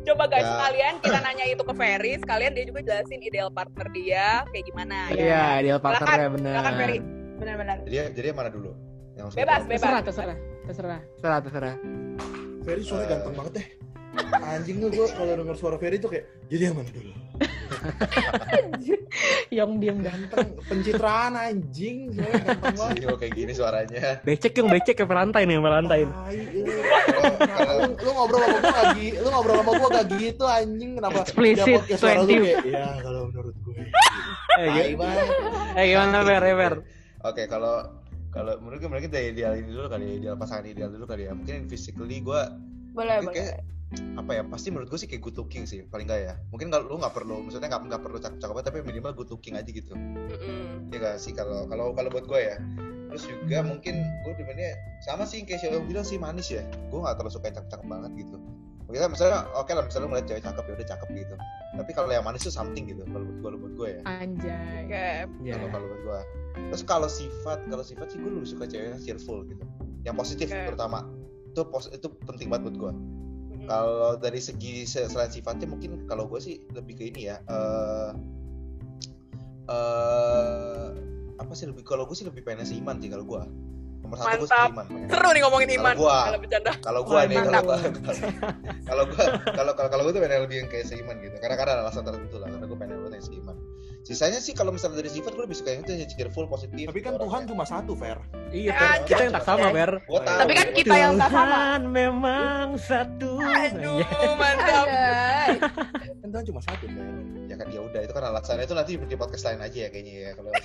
Coba 0.00 0.24
guys, 0.26 0.40
Ya. 0.40 0.50
sekalian 0.50 0.94
kita 0.98 1.18
nanya 1.20 1.44
itu 1.46 1.62
ke 1.62 1.74
Ferry, 1.74 2.12
sekalian 2.16 2.52
dia 2.52 2.64
juga 2.64 2.80
jelasin 2.82 3.20
ideal 3.20 3.48
partner 3.48 3.86
dia 3.90 4.26
kayak 4.48 4.64
gimana 4.66 4.96
ya. 5.08 5.14
iya 5.14 5.44
ideal 5.58 5.78
partnernya 5.78 6.28
benar 6.30 6.52
Silakan 6.54 6.74
Ferry. 6.74 6.98
Benar-benar. 7.36 7.76
Jadi 7.82 7.96
jadi 8.12 8.26
yang 8.26 8.38
mana 8.38 8.50
dulu? 8.50 8.70
Yang 9.14 9.26
Bebas, 9.34 9.62
bebas. 9.62 9.80
Terserah, 9.80 10.02
terserah, 10.02 10.36
terserah. 10.62 11.00
terserah 11.14 11.38
terserah 11.40 11.74
Ferry 12.60 12.82
suara 12.82 13.04
Eh. 13.04 13.08
ganteng 13.08 13.34
banget 13.34 13.52
deh. 13.56 13.66
Anjing 14.42 14.76
lu 14.82 14.88
gue 14.90 15.06
kalau 15.08 15.32
denger 15.34 15.54
suara 15.54 15.76
Ferry 15.78 15.96
tuh 15.96 16.10
kayak 16.10 16.26
jadi 16.50 16.70
yang 16.70 16.76
mana 16.76 16.90
dulu? 16.90 17.10
Yang 19.50 19.70
diem 19.80 19.98
dah. 19.98 20.12
ganteng 20.12 20.48
pencitraan 20.62 21.32
anjing. 21.32 22.12
Suaranya 22.12 22.42
ganteng 22.44 22.74
banget. 22.76 23.16
kayak 23.16 23.32
gini 23.34 23.52
suaranya. 23.52 24.00
becek 24.22 24.52
yang 24.54 24.68
becek 24.68 24.94
ke 24.94 25.04
perantai 25.04 25.42
nih 25.44 25.56
perantai. 25.58 26.00
Tai, 26.04 26.36
eh. 26.36 26.64
Kalau- 27.40 27.78
lu, 27.80 27.90
lu 27.96 28.10
ngobrol 28.12 28.40
sama 28.40 28.58
gua 28.60 28.70
gak 28.70 28.88
gitu, 28.94 29.16
lu 29.18 29.28
ngobrol 29.30 29.56
sama 29.56 29.72
gua 29.72 29.88
gak 29.90 30.06
gitu 30.12 30.44
anjing. 30.44 30.90
Kenapa 31.00 31.18
Explicit 31.22 31.80
suara 31.96 32.20
lu 32.20 32.28
20. 32.28 32.40
kayak 32.40 32.64
ya 32.66 32.86
kalau 33.00 33.20
menurut 33.26 33.56
gue 33.56 33.74
eh, 34.58 34.94
eh 35.74 35.84
gimana 35.88 36.18
Fer? 36.22 36.42
Fer? 36.44 36.74
Oke, 37.20 37.42
kalau 37.46 37.74
kalau 38.30 38.58
menurut 38.62 38.78
gue 38.78 38.90
mungkin 38.90 39.10
dari 39.10 39.34
ideal 39.34 39.58
ini 39.58 39.70
dulu 39.74 39.90
kali 39.90 40.04
ya, 40.06 40.14
ideal 40.22 40.34
pasangan 40.38 40.66
ideal 40.66 40.90
dulu 40.90 41.04
kali 41.06 41.26
ya. 41.26 41.32
Mungkin 41.34 41.66
physically 41.66 42.22
gue 42.22 42.42
Boleh, 42.94 43.22
boleh. 43.22 43.34
kayak 43.34 43.54
apa 43.90 44.38
ya 44.38 44.42
pasti 44.46 44.70
menurut 44.70 44.86
gue 44.86 44.98
sih 45.02 45.10
kayak 45.10 45.18
good 45.18 45.34
looking 45.34 45.66
sih 45.66 45.82
paling 45.90 46.06
enggak 46.06 46.22
ya 46.22 46.34
mungkin 46.54 46.70
kalau 46.70 46.86
lu 46.86 47.02
nggak 47.02 47.10
perlu 47.10 47.42
maksudnya 47.42 47.66
nggak 47.66 47.90
nggak 47.90 48.02
perlu 48.06 48.22
cakep 48.22 48.38
cakep 48.38 48.56
tapi 48.62 48.78
minimal 48.86 49.10
good 49.18 49.30
looking 49.34 49.58
aja 49.58 49.66
gitu 49.66 49.98
Mm-mm. 49.98 50.94
ya 50.94 50.98
gak 51.02 51.18
sih 51.18 51.34
kalau 51.34 51.66
kalau 51.66 51.90
kalau 51.90 52.06
buat 52.06 52.22
gue 52.30 52.38
ya 52.38 52.56
terus 53.10 53.26
juga 53.26 53.66
mungkin 53.66 54.06
gue 54.22 54.32
demennya 54.38 54.78
sama 55.02 55.26
sih 55.26 55.42
kayak 55.42 55.66
Xiao 55.66 55.82
bilang 55.82 56.06
sih 56.06 56.22
manis 56.22 56.54
ya 56.54 56.62
gue 56.62 56.98
nggak 57.02 57.18
terlalu 57.18 57.34
suka 57.34 57.50
yang 57.50 57.56
cakep 57.58 57.68
cakep 57.74 57.86
banget 57.90 58.10
gitu 58.14 58.36
kita 58.90 59.06
misalnya 59.06 59.46
oke 59.54 59.70
lah 59.70 59.82
misalnya 59.86 60.04
lu 60.04 60.10
ngeliat 60.12 60.26
cewek 60.26 60.42
cakep 60.42 60.64
ya 60.66 60.72
udah 60.76 60.88
cakep 60.92 61.08
gitu. 61.14 61.34
Tapi 61.70 61.90
kalau 61.94 62.08
yang 62.10 62.26
manis 62.26 62.42
tuh 62.44 62.54
something 62.54 62.84
gitu 62.90 63.02
kalau 63.08 63.24
buat 63.24 63.38
gue 63.40 63.50
buat 63.62 63.74
gue 63.78 63.88
ya. 63.94 64.00
Anjay. 64.06 64.78
Oke. 64.86 65.08
ya 65.46 65.54
kalau 65.56 65.68
kalau 65.70 65.86
buat 65.86 66.02
gua. 66.02 66.20
Terus 66.74 66.82
kalau 66.82 67.08
sifat 67.08 67.58
kalau 67.70 67.84
sifat 67.86 68.06
sih 68.10 68.18
gue 68.18 68.30
lebih 68.30 68.50
suka 68.50 68.64
cewek 68.66 68.86
yang 68.94 69.02
cheerful 69.02 69.46
gitu. 69.46 69.64
Yang 70.02 70.14
positif 70.18 70.46
Oke. 70.50 70.74
terutama. 70.74 71.06
Itu 71.50 71.66
pos 71.66 71.90
itu 71.90 72.06
penting 72.26 72.50
banget 72.50 72.70
buat 72.70 72.78
gua. 72.78 72.92
Mm-mm. 73.50 73.66
kalau 73.68 74.16
dari 74.16 74.40
segi 74.40 74.88
se- 74.88 75.04
selain 75.10 75.28
sifatnya 75.28 75.68
mungkin 75.68 76.08
kalau 76.08 76.24
gue 76.24 76.40
sih 76.40 76.64
lebih 76.72 76.96
ke 76.96 77.04
ini 77.12 77.28
ya 77.28 77.42
eh 77.44 78.10
eh, 79.68 80.88
apa 81.36 81.52
sih 81.52 81.68
lebih 81.68 81.84
kalau 81.84 82.08
gue 82.08 82.16
sih 82.16 82.24
lebih 82.24 82.40
pengen 82.40 82.64
seiman 82.64 82.96
sih 83.02 83.12
kalau 83.12 83.26
gue 83.26 83.42
nomor 84.10 84.18
satu 84.20 84.42
gue 84.42 84.50
pengen. 84.50 85.06
Seru 85.06 85.28
nih 85.30 85.40
ngomongin 85.40 85.70
iman. 85.76 85.94
gua- 85.94 86.24
Kalau 86.26 86.38
bercanda. 86.38 86.72
kalau 86.80 87.00
gue 87.02 87.20
nih 87.22 87.36
kalau 87.38 87.62
gua 87.62 87.76
kalau 88.84 89.04
gue 89.06 89.24
kalau 89.48 89.72
kalau 89.72 89.88
kalau 89.88 90.02
gue 90.02 90.12
tuh 90.12 90.20
pengen 90.20 90.40
lebih 90.42 90.56
yang 90.58 90.68
kayak 90.68 90.84
seiman 90.84 91.16
gitu 91.18 91.36
karena 91.36 91.54
karena 91.54 91.72
ada 91.72 91.82
alasan 91.84 92.02
tertentu 92.02 92.36
lah 92.36 92.48
karena 92.48 92.66
gue 92.66 92.76
pengen 92.76 92.96
banget 93.00 93.14
yang 93.14 93.26
seiman 93.26 93.56
sisanya 94.00 94.38
sih 94.38 94.50
kalau 94.50 94.72
misalnya 94.72 94.98
dari 94.98 95.12
sifat 95.12 95.30
gue 95.30 95.44
lebih 95.44 95.54
suka 95.54 95.70
yang 95.70 95.82
itu 95.82 95.92
yang 95.94 96.08
cheerful 96.08 96.46
positif 96.46 96.84
tapi 96.84 97.00
kan 97.00 97.14
Tuhan 97.14 97.40
cuma 97.44 97.62
satu 97.62 97.92
Fer 97.94 98.18
iya 98.50 98.72
Ya, 98.72 98.74
Fer 98.74 99.00
kita 99.06 99.22
yang 99.22 99.32
tak 99.32 99.44
sama 99.44 99.66
Fer 99.70 99.90
Gua 100.02 100.20
tahu, 100.20 100.38
Tapi 100.40 100.52
kan 100.52 100.68
kita 100.72 100.94
yang 100.96 101.14
tak 101.14 101.30
sama. 101.30 101.46
Tuhan 101.46 101.80
memang 101.86 102.64
satu 102.76 103.30
Aduh, 103.38 104.00
Iya. 104.00 104.30
mantap. 104.34 104.86
Kan 106.16 106.28
Tuhan 106.28 106.44
cuma 106.44 106.60
satu 106.60 106.84
Fer 106.86 107.12
ya 107.44 107.56
kan 107.56 107.66
ya 107.68 107.80
udah 107.82 108.00
itu 108.00 108.12
kan 108.12 108.24
alasannya 108.24 108.62
itu 108.62 108.74
nanti 108.74 108.92
di 108.96 109.16
podcast 109.16 109.44
lain 109.44 109.60
aja 109.60 109.78
ya 109.80 109.88
kayaknya 109.88 110.12
ya 110.16 110.32
kalau 110.32 110.50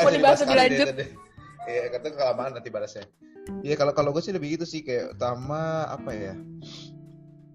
Mau 0.00 0.10
dibahas 0.10 0.40
lebih 0.42 0.56
lanjut? 0.56 0.86
Ya 1.68 1.92
kata 1.92 2.12
kelamaan 2.14 2.56
nanti 2.56 2.72
balasnya. 2.72 3.04
Iya 3.64 3.74
kalau 3.74 3.92
kalau 3.96 4.10
gue 4.14 4.22
sih 4.22 4.32
lebih 4.36 4.60
gitu 4.60 4.66
sih 4.68 4.80
kayak 4.84 5.16
utama 5.16 5.88
apa 5.88 6.12
ya 6.12 6.34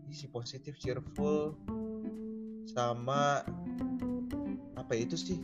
isi 0.10 0.28
positif 0.30 0.76
cheerful 0.82 1.56
sama 2.70 3.46
apa 4.76 4.91
ya 4.98 5.08
itu 5.08 5.18
sih 5.18 5.38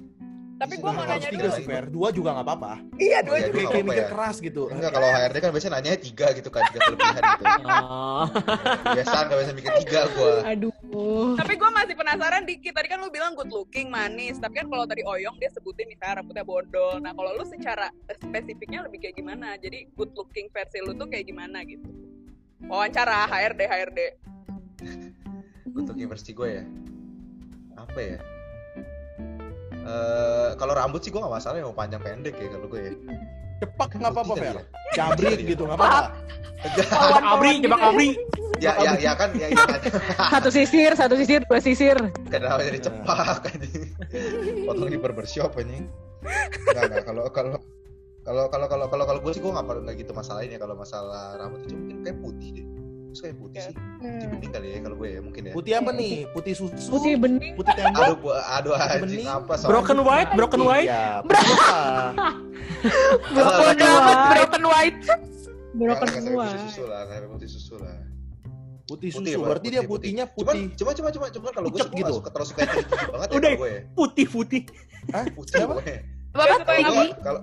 Tapi 0.62 0.74
gue 0.78 0.92
mau 0.92 1.02
nanya 1.02 1.26
tiga 1.28 1.48
dulu. 1.48 1.58
sih 1.58 1.66
Fer 1.66 1.86
dua 1.90 2.08
juga 2.14 2.30
gak 2.32 2.46
apa-apa 2.46 2.74
Iya, 2.96 3.20
dua 3.26 3.36
Iya, 3.36 3.46
juga. 3.50 3.58
kayak 3.58 3.68
nggak 3.72 3.86
mikir 3.90 4.06
ya. 4.06 4.10
keras 4.10 4.36
gitu 4.38 4.62
enggak 4.70 4.92
kalau 4.92 5.08
HRD 5.10 5.38
kan 5.38 5.50
biasanya 5.50 5.74
nanya 5.74 5.90
tiga 5.98 6.28
gitu 6.32 6.50
kan 6.50 6.62
tiga 6.70 6.80
kelebihan 6.86 7.24
gitu 7.26 7.44
oh 7.66 8.26
biasa 8.88 9.16
nggak 9.26 9.38
biasa 9.38 9.52
mikir 9.52 9.72
tiga 9.82 10.02
gue 10.08 10.34
Aduh. 10.44 10.74
Tapi 11.34 11.54
gue 11.56 11.70
masih 11.72 11.96
penasaran 11.96 12.44
dikit. 12.44 12.76
Tadi 12.76 12.88
kan 12.88 13.00
lu 13.00 13.08
bilang 13.08 13.32
good 13.32 13.48
looking, 13.48 13.88
manis. 13.88 14.36
Tapi 14.36 14.54
kan 14.54 14.68
kalau 14.68 14.84
tadi 14.84 15.02
Oyong 15.02 15.40
dia 15.40 15.48
sebutin 15.48 15.88
misalnya 15.88 16.20
rambutnya 16.20 16.44
bondol. 16.44 17.00
Nah 17.00 17.16
kalau 17.16 17.32
lu 17.32 17.48
secara 17.48 17.88
spesifiknya 18.12 18.84
lebih 18.84 19.00
kayak 19.00 19.16
gimana? 19.16 19.56
Jadi 19.56 19.88
good 19.96 20.12
looking 20.12 20.52
versi 20.52 20.84
lu 20.84 20.92
tuh 20.92 21.08
kayak 21.08 21.26
gimana 21.26 21.64
gitu? 21.64 21.88
Wawancara 22.62 23.24
HRD 23.26 23.62
HRD. 23.64 24.00
untuk 25.72 25.96
versi 25.96 26.32
gue 26.32 26.50
ya 26.52 26.64
apa 27.74 28.00
ya 28.00 28.20
Eh 29.82 30.50
kalau 30.56 30.74
rambut 30.74 31.02
sih 31.02 31.10
gue 31.10 31.18
gak 31.18 31.32
masalah 31.32 31.58
yang 31.58 31.70
mau 31.70 31.78
panjang 31.78 32.02
pendek 32.02 32.38
ya 32.38 32.48
kalau 32.50 32.68
gue 32.68 32.82
ya. 32.82 32.94
Cepak 33.62 33.90
nggak 33.94 34.12
apa-apa 34.12 34.34
Fer? 34.38 34.54
kali 34.58 34.64
cabrik 34.92 35.38
Iya. 35.38 35.50
gitu 35.54 35.64
nggak 35.66 35.78
apa-apa. 35.78 36.02
Jebak 36.62 37.26
abri 37.26 37.52
jebak 37.58 37.82
abri. 37.82 38.10
Ya 38.62 38.78
ya 38.78 38.94
ya 38.94 39.14
kan 39.18 39.34
ya, 39.34 39.50
ya 39.50 39.58
kan. 39.58 39.82
Satu 40.30 40.50
sisir, 40.54 40.94
satu 40.94 41.18
sisir, 41.18 41.42
dua 41.50 41.58
sisir. 41.58 41.98
kenapa 42.30 42.62
jadi 42.62 42.78
cepak 42.78 43.42
anjing 43.50 43.90
potong 44.66 44.90
di 44.90 44.98
barbershop 44.98 45.58
anjing 45.58 45.90
enggak 46.70 46.84
enggak 46.86 47.04
kalau 47.10 47.26
kalau 47.34 47.58
kalau 48.22 48.46
kalau 48.54 48.68
kalau 48.70 48.86
kalau 48.86 49.06
kalau 49.10 49.20
gue 49.20 49.34
sih 49.34 49.42
gue 49.42 49.50
nggak 49.50 49.66
perlu 49.66 49.82
nggak 49.82 49.98
gitu 49.98 50.12
masalahin 50.14 50.54
ya 50.54 50.60
kalau 50.62 50.78
masalah 50.78 51.34
rambut 51.42 51.66
itu 51.66 51.74
mungkin 51.74 51.98
kayak 52.06 52.18
putih 52.22 52.50
deh 52.54 52.66
terus 53.12 53.22
kayak 53.22 53.38
putih 53.38 53.60
sih. 53.62 53.74
Putih 53.76 54.00
Hmm. 54.02 54.32
bening 54.32 54.52
kali 54.52 54.68
ya 54.72 54.80
kalau 54.80 54.96
gue 54.96 55.10
ya 55.12 55.20
mungkin 55.20 55.42
ya. 55.44 55.54
Putih 55.54 55.74
apa 55.76 55.92
nih? 55.92 56.14
Putih 56.32 56.54
susu? 56.56 56.88
Putih 56.90 57.14
bening. 57.20 57.52
putih 57.54 57.74
tembok? 57.76 58.00
Aduh 58.02 58.16
gua 58.18 58.36
aduh 58.50 58.74
anjing 58.74 59.28
apa 59.28 59.54
soal 59.60 59.70
broken 59.70 60.00
white? 60.02 60.32
Broken 60.32 60.62
white? 60.64 60.88
Iya, 60.88 61.04
apa? 61.20 61.32
Broken 63.30 63.78
white, 63.84 64.24
broken 64.32 64.64
white. 64.64 65.00
Broken 65.72 66.08
putih 66.08 66.34
white. 66.34 66.62
susu 66.66 66.84
lah 66.88 67.02
putih 67.30 67.50
susu 67.50 67.76
lah. 67.78 67.96
Putih 68.88 69.08
susu 69.08 69.24
Putih, 69.24 69.36
berarti 69.40 69.68
dia 69.70 69.84
putih, 69.84 69.92
putihnya 70.12 70.26
cuman 70.28 70.52
putih. 70.52 70.64
cuma 70.76 70.92
cuma 70.92 71.10
cuma 71.12 71.28
cuma 71.32 71.48
kalau 71.52 71.68
gue 71.68 71.80
gue 71.80 71.96
gitu. 71.96 72.14
suka 72.20 72.30
terlalu 72.32 72.50
suka 72.50 72.60
banget 73.16 73.28
ya 73.32 73.36
Udah. 73.40 73.40
kalau 73.48 73.60
gue 73.60 73.70
ya. 73.72 73.82
putih 73.96 74.26
putih 74.28 74.62
Hah? 75.12 75.26
putih 75.32 75.56
Apa 75.62 75.74
Suka 76.32 76.74
yang 76.76 76.98
kalau 77.20 77.40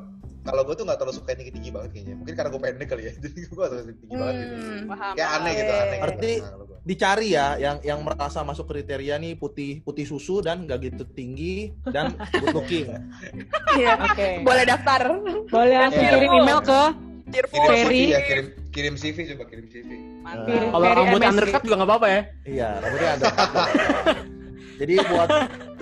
kalau 0.48 0.62
gue 0.62 0.74
tuh 0.74 0.84
nggak 0.84 0.98
terlalu 0.98 1.14
suka 1.14 1.28
yang 1.28 1.38
tinggi 1.38 1.54
tinggi 1.54 1.70
banget 1.70 1.90
kayaknya 1.92 2.14
mungkin 2.16 2.34
karena 2.34 2.48
gue 2.48 2.60
pendek 2.62 2.88
kali 2.88 3.02
ya 3.02 3.12
jadi 3.22 3.38
gue 3.42 3.54
gak 3.54 3.70
suka 3.70 3.82
tinggi 3.94 4.14
banget 4.14 4.34
gitu 4.34 4.54
Hmm. 4.58 4.80
Paham. 4.88 5.12
kayak 5.12 5.30
aneh 5.30 5.52
gitu 5.54 5.72
aneh 5.72 5.84
gitu. 5.86 6.02
Berarti- 6.02 6.40
Nah, 6.40 6.52
dicari 6.80 7.28
ya 7.28 7.46
yang 7.56 7.76
yang 7.82 8.00
merasa 8.00 8.40
masuk 8.40 8.64
kriteria 8.66 9.14
nih 9.16 9.34
putih 9.34 9.82
putih 9.82 10.04
susu 10.04 10.40
dan 10.40 10.64
nggak 10.64 10.78
gitu 10.86 11.04
tinggi 11.06 11.56
dan 11.84 12.16
good 12.32 12.54
looking 12.54 12.88
Iya. 13.76 13.92
Oke. 14.02 14.40
Boleh 14.40 14.64
daftar. 14.64 15.02
Boleh 15.46 15.76
langsung 15.78 16.00
Iya. 16.00 16.12
kirim 16.14 16.30
email 16.34 16.60
ke 16.60 16.80
Cheerful. 17.28 17.52
kirim 17.54 17.68
Ferry. 17.68 18.00
CV 18.00 18.08
ya 18.08 18.20
kirim 18.24 18.46
kirim 18.68 18.94
CV 18.94 19.16
coba 19.28 19.44
kirim 19.46 19.66
CV 19.66 19.88
Mantap. 20.18 20.46
Kirim. 20.46 20.68
kalau 20.70 20.86
rambut 20.94 21.20
undercut 21.22 21.60
juga 21.60 21.74
nggak 21.76 21.88
apa-apa 21.88 22.06
ya 22.08 22.20
iya 22.46 22.68
rambutnya 22.78 23.08
ada 23.12 23.24
Jadi 24.78 24.94
buat 25.10 25.28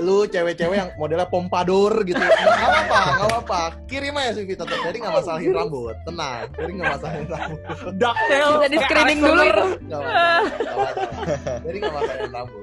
lu 0.00 0.24
cewek-cewek 0.24 0.76
yang 0.76 0.90
modelnya 0.96 1.28
pompadour 1.28 2.00
gitu, 2.08 2.16
nggak 2.16 2.32
apa-apa, 2.32 3.00
nggak 3.12 3.28
apa-apa. 3.28 3.60
Kirim 3.84 4.16
aja 4.16 4.40
CV 4.40 4.56
tetap. 4.56 4.78
Jadi 4.80 4.96
nggak 5.04 5.14
masalahin 5.20 5.52
rambut, 5.52 5.96
tenang. 6.08 6.48
Jadi 6.56 6.70
nggak 6.80 6.88
masalahin 6.96 7.26
rambut, 7.28 7.60
Ducktail. 8.00 8.48
Bisa 8.56 8.68
di 8.72 8.78
screening 8.80 9.20
dulu 9.20 9.42
nggak 9.44 9.56
masalah. 9.60 9.80
nggak 9.84 10.76
masalah. 10.80 11.60
Jadi 11.60 11.76
nggak 11.76 11.94
masalahin 11.94 12.30
rambut. 12.32 12.62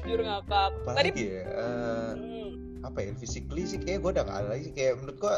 Jujur 0.00 0.20
ngakak. 0.24 0.70
apa 0.72 0.90
Tadi 0.96 1.10
ya 1.12 1.42
Eh, 1.44 2.10
hmm, 2.16 2.48
apa 2.82 2.98
ya 3.04 3.12
physically 3.20 3.62
sih 3.68 3.78
kayak 3.78 4.00
gue 4.00 4.10
udah 4.16 4.24
gak 4.24 4.38
ada 4.42 4.48
lagi 4.56 4.62
sih. 4.70 4.74
kayak 4.74 4.98
menurut 4.98 5.16
gue 5.20 5.34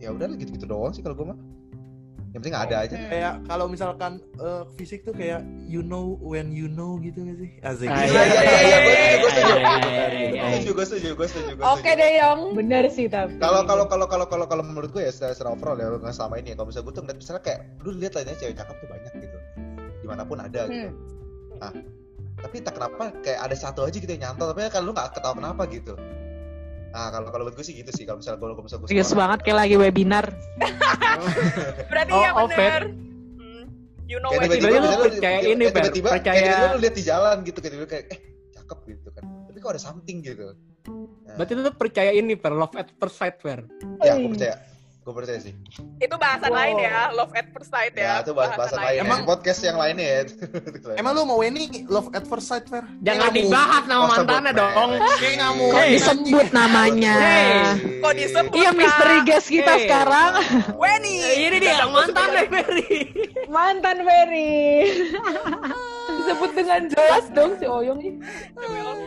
ya 0.00 0.08
udah 0.12 0.26
gitu-gitu 0.34 0.66
doang 0.66 0.92
sih 0.96 1.04
kalau 1.04 1.14
gue 1.14 1.26
mah 1.28 1.38
yang 2.36 2.44
penting 2.44 2.60
ada 2.68 2.76
aja 2.84 2.96
Kayak 3.08 3.34
kalau 3.48 3.64
misalkan 3.64 4.20
eh, 4.36 4.62
fisik 4.76 5.08
tuh 5.08 5.16
kayak 5.16 5.40
you 5.64 5.80
know 5.80 6.20
when 6.20 6.52
you 6.52 6.68
know 6.68 7.00
gitu 7.00 7.24
nggak 7.24 7.38
sih? 7.40 7.50
Asik. 7.64 7.88
Ah, 7.88 8.04
iya 8.04 8.22
iya 8.28 8.38
iya 8.60 9.04
iya 9.08 9.16
gue 9.16 9.32
setuju 9.32 9.56
gue 9.56 9.56
setuju 9.56 9.56
Iya, 9.56 9.88
iya, 9.88 10.04
iya, 10.12 10.28
iya. 10.36 10.42
gue 10.44 10.52
setuju 10.52 10.70
gue 10.76 10.84
setuju 10.84 11.08
gue 11.16 11.26
setuju 11.32 11.50
Oke 11.64 11.80
setuju 11.80 11.96
deh 11.96 12.10
Yong. 12.20 12.40
Bener 12.52 12.84
sih 12.92 13.06
tapi. 13.08 13.40
kalau 13.40 13.64
kalau 13.64 13.88
kalau 13.88 14.04
kalau 14.04 14.26
kalau 14.28 14.44
kalau 14.44 14.62
menurut 14.68 14.92
gue 14.92 15.00
ya 15.00 15.12
secara, 15.16 15.32
secara 15.32 15.56
overall 15.56 15.80
ya 15.80 15.88
nggak 15.96 16.12
selama 16.12 16.36
ini 16.36 16.52
ya 16.52 16.56
kalau 16.60 16.68
misalnya 16.68 16.84
gue 16.84 16.92
tuh 16.92 17.02
ngeliat 17.08 17.18
misalnya 17.24 17.40
kayak 17.40 17.60
lu 17.80 17.90
lihat 17.96 18.12
lah 18.12 18.22
ya 18.28 18.34
cewek 18.36 18.54
cakep 18.60 18.76
tuh 18.76 18.88
banyak 18.92 19.12
gitu 19.16 19.38
di 19.96 20.06
mana 20.06 20.22
pun 20.28 20.38
ada 20.44 20.60
gitu 20.68 20.90
nah 21.56 21.72
tapi 22.36 22.56
tak 22.60 22.76
kenapa 22.76 23.04
kayak 23.24 23.40
ada 23.48 23.56
satu 23.56 23.80
aja 23.88 23.96
gitu 23.96 24.12
yang 24.12 24.36
nyantol 24.36 24.52
tapi 24.52 24.68
kan 24.68 24.84
lu 24.84 24.92
nggak 24.92 25.08
ketawa 25.16 25.34
kenapa 25.40 25.62
gitu 25.72 25.96
nah 26.96 27.12
kalau 27.12 27.28
kalau 27.28 27.44
gue 27.46 27.60
sih 27.60 27.76
gitu 27.76 27.92
sih 27.92 28.02
kalau 28.02 28.18
misalnya 28.18 28.40
gue 28.40 28.48
kalau 28.48 28.64
misalnya 28.64 28.82
gue 28.82 28.88
Serius 28.88 29.12
banget 29.12 29.38
kayak 29.42 29.58
lagi 29.58 29.76
webinar. 29.76 30.26
berarti 31.92 32.10
Oh, 32.10 32.22
ya 32.22 32.30
bener. 32.32 32.82
Hmm, 33.36 33.64
You 34.06 34.16
know 34.16 34.32
kayak 34.32 34.48
tiba-tiba 34.48 34.80
lu 34.80 34.88
percaya 35.04 35.20
kayak 35.20 35.42
ini, 35.44 35.64
tiba-tiba 35.68 36.08
kayak 36.08 36.16
Percaya- 36.16 36.40
tiba-tiba 36.40 36.66
lu 36.66 36.78
lihat 36.80 36.94
di 36.94 37.04
jalan 37.04 37.36
gitu 37.42 37.58
kayak 37.58 37.72
tiba-tiba 37.74 37.90
kayak 37.92 38.04
eh 38.08 38.18
cakep 38.50 38.78
gitu 38.88 39.08
kan 39.12 39.22
tapi 39.44 39.56
kok 39.58 39.70
ada 39.70 39.82
something 39.82 40.18
gitu 40.20 40.46
Nah, 41.26 41.34
Berarti 41.34 41.52
lu 41.52 41.62
tuh 41.62 41.74
percaya 41.74 42.14
ini, 42.14 42.32
Per. 42.32 42.54
Love 42.54 42.78
at 42.78 42.88
first 42.94 43.18
sight, 43.18 43.36
Per. 43.36 43.66
ya 44.00 44.14
gue 44.14 44.30
percaya 44.30 44.54
gue 45.06 45.14
percaya 45.14 45.38
sih 45.38 45.54
Itu 46.02 46.18
bahasan 46.18 46.50
Wow. 46.50 46.58
lain 46.58 46.76
ya, 46.82 47.14
love 47.14 47.30
at 47.32 47.46
first 47.54 47.70
sight 47.70 47.94
ya, 47.94 48.02
ya. 48.02 48.14
itu 48.26 48.34
bahas 48.34 48.58
bahasan 48.58 48.82
lain 48.82 48.98
Emang- 48.98 49.22
emang 49.22 49.30
podcast 49.30 49.60
yang 49.62 49.78
lainnya 49.78 50.02
ya 50.02 50.20
Emang 51.00 51.14
lu 51.14 51.22
mau 51.22 51.38
Weni 51.38 51.86
love 51.86 52.10
at 52.10 52.26
first 52.26 52.50
sight, 52.50 52.66
Fer? 52.66 52.82
Jangan 52.82 52.98
Kayak 52.98 53.14
nggak 53.22 53.34
dibahas 53.38 53.82
nama 53.86 54.02
Oh, 54.02 54.08
mantannya 54.10 54.52
dong. 54.52 54.72
Mau. 54.74 55.70
Kok 55.70 55.86
disebut 55.86 56.46
namanya? 56.50 57.14
Hey. 57.16 57.54
Kok 58.02 58.14
disebut, 58.14 58.54
Iya 58.56 58.70
misteri 58.74 59.16
guest 59.22 59.46
kita 59.46 59.72
Hey. 59.72 59.82
sekarang. 59.86 60.32
Weni. 60.74 61.16
Ini 61.38 61.56
dia 61.62 61.86
mantan 61.86 62.26
deh, 62.32 62.46
Ferry. 62.50 62.90
Mantan 63.46 63.96
Ferry. 64.02 64.54
Disebut 66.26 66.50
dengan 66.52 66.82
jelas 66.90 67.24
dong 67.30 67.54
si 67.54 67.64
Oyong 67.64 68.02
ini. 68.02 68.18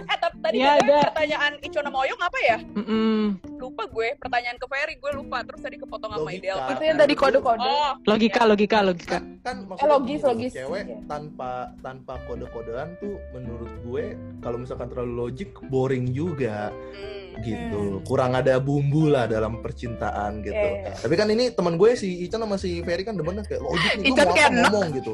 Eh, 0.02 0.18
tapi 0.18 0.38
tadi 0.40 0.56
Iya, 0.56 0.80
gue 0.80 0.88
ada. 0.90 1.00
pertanyaan 1.06 1.54
Ico 1.60 1.80
sama 1.82 1.98
Oyong 2.00 2.22
apa 2.22 2.38
ya? 2.40 2.58
Mm-mm. 2.74 3.20
Lupa 3.60 3.84
gue. 3.86 4.08
Pertanyaan 4.16 4.56
ke 4.56 4.66
Ferry 4.66 4.96
gue 4.96 5.12
lupa. 5.14 5.44
Terus 5.44 5.60
tadi 5.60 5.76
kepotong 5.76 6.12
sama 6.14 6.32
ideal. 6.32 6.64
Itu 6.66 6.80
yang 6.82 6.96
tadi 6.96 7.12
kode-kode. 7.14 7.60
Oh, 7.62 7.92
Logika, 8.08 8.48
logika, 8.48 8.80
logika. 8.82 9.20
kan 9.40 9.56
Eh, 9.56 9.68
maksudnya 9.68 9.92
logis, 9.92 10.20
logis. 10.22 10.52
cewek 10.54 10.84
Iya. 10.86 10.98
tanpa 11.06 11.52
tanpa 11.80 12.16
kode-kodean 12.24 12.96
tuh 12.98 13.20
menurut 13.30 13.72
gue 13.82 14.06
kalau 14.40 14.58
misalkan 14.58 14.88
terlalu 14.88 15.14
logik 15.22 15.52
boring 15.66 16.08
juga 16.08 16.72
hmm. 16.72 17.29
Gitu 17.42 17.82
kurang 18.04 18.34
ada 18.34 18.58
bumbu 18.58 19.08
lah 19.08 19.26
dalam 19.26 19.60
percintaan 19.60 20.40
gitu 20.40 20.56
Iya. 20.56 20.96
tapi 20.98 21.14
kan 21.14 21.28
ini 21.28 21.50
teman 21.50 21.76
gue 21.76 21.94
si 21.94 22.24
Ican 22.24 22.40
sama 22.40 22.56
si 22.56 22.80
Ferry 22.80 23.02
kan 23.02 23.14
demennya 23.14 23.42
kayak 23.42 23.60
logik 23.60 23.92
nih 23.96 24.10
Ican 24.10 24.28
enak. 24.30 24.52
ngomong 24.66 24.88
gitu 24.94 25.12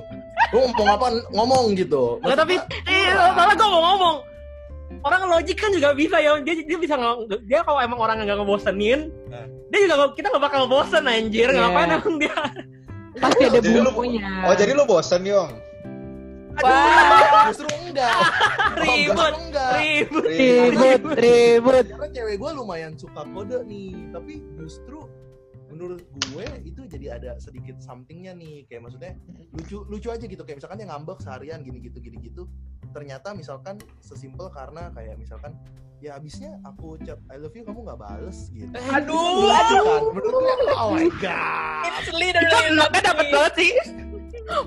lu 0.47 0.59
ngomong 0.63 0.88
apa 0.89 1.05
ngomong 1.31 1.63
gitu 1.73 2.03
Nggak, 2.19 2.38
tapi 2.38 2.55
eh, 2.85 3.07
malah 3.31 3.53
gue 3.53 3.67
mau 3.67 3.83
ngomong. 3.88 4.17
Orang 5.01 5.21
logik 5.27 5.53
kan 5.55 5.69
juga 5.69 5.93
bisa 5.93 6.17
ya. 6.17 6.33
Dia 6.39 6.55
dia 6.59 6.77
bisa 6.77 6.95
ngomong. 6.95 7.25
Dia 7.43 7.61
kalau 7.61 7.77
emang 7.77 7.97
orang 7.99 8.17
nggak 8.19 8.38
ngebosenin, 8.38 9.09
Nah. 9.27 9.45
dia 9.69 9.79
juga 9.83 10.13
kita 10.13 10.29
nggak 10.29 10.43
bakal 10.43 10.65
bosen 10.65 11.05
anjir. 11.05 11.45
Iya. 11.47 11.57
Ngapain 11.59 11.89
emang 11.91 12.15
dia? 12.17 12.38
Pasti 13.15 13.41
ada 13.43 13.53
Jadi 13.55 13.69
lu- 13.71 13.85
bumbunya. 13.88 14.27
oh 14.43 14.53
jadi 14.53 14.71
lu 14.71 14.83
bosen 14.83 15.21
Yong 15.23 15.49
Wah. 16.63 17.46
justru 17.52 17.68
enggak 17.72 18.15
Ribut. 18.80 19.34
Enggak 19.48 19.72
Ribut. 19.80 20.24
Ribut, 20.26 21.18
ribut. 21.18 21.86
karena 21.91 22.10
cewek 22.12 22.36
gue 22.39 22.52
lumayan 22.56 22.94
suka 22.96 23.22
kode 23.28 23.63
nih 23.68 24.12
tapi 24.12 24.44
justru 24.60 25.04
menurut 25.76 26.02
gue 26.32 26.46
itu 26.63 26.88
jadi 26.88 27.20
ada 27.20 27.32
sedikit 27.36 27.84
somethingnya 27.84 28.32
nih 28.32 28.63
kayak 28.72 28.88
maksudnya 28.88 29.12
lucu 29.52 29.84
lucu 29.91 30.08
aja 30.08 30.24
gitu 30.24 30.39
kayak 30.48 30.63
misalkan 30.63 30.80
dia 30.80 30.88
ngambek 30.88 31.20
seharian 31.20 31.60
gini 31.68 31.84
gitu 31.84 32.00
gini 32.00 32.18
gitu 32.24 32.48
ternyata 32.96 33.36
misalkan 33.36 33.76
sesimpel 34.00 34.48
karena 34.56 34.88
kayak 34.96 35.20
misalkan 35.20 35.52
ya 36.03 36.19
abisnya 36.19 36.60
aku 36.67 36.99
chat 37.03 37.19
I 37.31 37.39
love 37.39 37.55
you 37.55 37.63
kamu 37.63 37.86
nggak 37.88 37.99
bales 37.99 38.51
gitu. 38.51 38.71
Aduh, 38.91 39.47
Lucu 39.47 39.75
kan? 39.79 40.01
menurut 40.12 40.34
gue 40.36 40.53
oh 40.81 40.89
my 40.93 41.10
god. 41.19 41.88
It's 41.89 42.10
literally 42.12 42.67
Enaknya 42.75 43.01
dapet 43.12 43.27
banget 43.31 43.53
sih. 43.58 43.71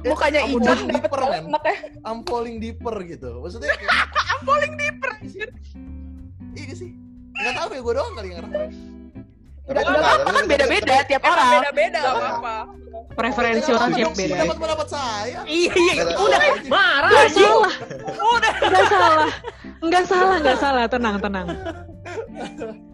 Mukanya 0.03 0.41
I'm 0.43 0.59
Ican 0.59 0.67
falling 0.67 0.91
deeper 0.91 1.21
man 1.23 1.45
Enaknya. 1.47 1.77
I'm 2.03 2.21
falling 2.27 2.57
deeper 2.59 2.95
gitu. 3.07 3.31
Maksudnya 3.45 3.71
I'm 4.35 4.41
falling 4.43 4.75
deeper 4.75 5.11
iya 6.59 6.65
gak 6.75 6.79
sih? 6.81 6.91
Nggak 7.39 7.55
tahu 7.55 7.71
ya 7.71 7.81
gue 7.87 7.95
doang 7.95 8.15
kali 8.19 8.29
yang 8.35 8.39
ngerasain 8.43 8.98
Itu 9.69 9.85
apa-apa, 9.85 10.31
kan 10.33 10.45
beda-beda 10.49 10.95
tiap 11.05 11.23
orang. 11.29 11.61
beda-beda, 11.61 12.01
apa-apa. 12.01 12.55
Preferensi 13.13 13.71
orang 13.75 13.91
tiap 13.93 14.13
beda. 14.15 14.37
dapat 14.47 14.57
pendapat 14.63 14.89
saya 14.89 15.39
Iya, 15.45 15.73
iya. 15.75 15.93
Nggak, 16.01 16.17
Udah 16.23 16.41
marah 16.71 17.11
Gak 17.11 17.25
anjing. 17.29 17.45
salah. 17.45 17.73
Nggak 18.65 18.87
salah. 18.89 19.31
Nggak 19.79 20.05
salah, 20.07 20.37
nggak 20.41 20.59
salah. 20.59 20.85
Tenang, 20.89 21.17
tenang. 21.21 21.47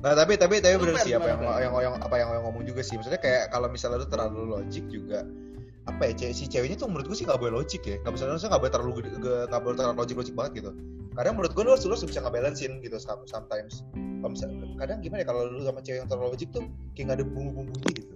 Nah 0.03 0.13
tapi 0.19 0.35
tapi 0.35 0.59
tapi 0.59 0.75
fair 0.81 0.97
sih 1.07 1.13
apa 1.15 1.29
yang 1.31 1.41
yang 1.63 1.73
yang 1.79 1.95
apa 2.03 2.15
yang 2.19 2.29
yang 2.35 2.45
ngomong 2.51 2.65
juga 2.67 2.83
sih. 2.83 2.99
Maksudnya 2.99 3.21
kayak 3.23 3.53
kalau 3.55 3.69
misalnya 3.71 4.03
lu 4.03 4.09
terlalu 4.11 4.41
logik 4.51 4.85
juga 4.91 5.23
apa 5.85 6.03
ya 6.09 6.13
ce- 6.17 6.33
si 6.33 6.45
ceweknya 6.49 6.81
tuh 6.81 6.89
menurut 6.89 7.13
gue 7.13 7.17
sih 7.17 7.27
nggak 7.29 7.37
boleh 7.37 7.61
logik 7.61 7.83
ya. 7.85 7.97
Nggak 8.01 8.13
bisa 8.17 8.25
nggak 8.49 8.61
boleh 8.61 8.73
terlalu 8.73 8.91
nggak 9.21 9.61
boleh 9.61 9.77
terlalu 9.77 9.97
logik 10.01 10.17
logik 10.17 10.35
banget 10.35 10.53
gitu. 10.65 10.71
Kadang 11.15 11.35
menurut 11.39 11.53
gue 11.55 11.63
lu 11.63 11.71
harus 11.71 11.85
lu 11.87 11.93
harus 11.95 12.05
bisa 12.05 12.21
ngebalancein 12.25 12.73
gitu 12.81 12.97
some- 12.99 13.29
sometimes. 13.29 13.85
Kalau 13.95 14.33
misalnya 14.33 14.67
kadang 14.81 14.99
gimana 15.05 15.21
ya 15.23 15.27
kalau 15.29 15.41
lu 15.47 15.61
sama 15.63 15.81
cewek 15.85 15.99
yang 16.03 16.09
terlalu 16.09 16.29
logik 16.35 16.49
tuh 16.51 16.63
kayak 16.93 17.05
nggak 17.07 17.19
ada 17.21 17.27
bumbu 17.29 17.51
bumbunya 17.55 17.91
gitu. 17.95 18.15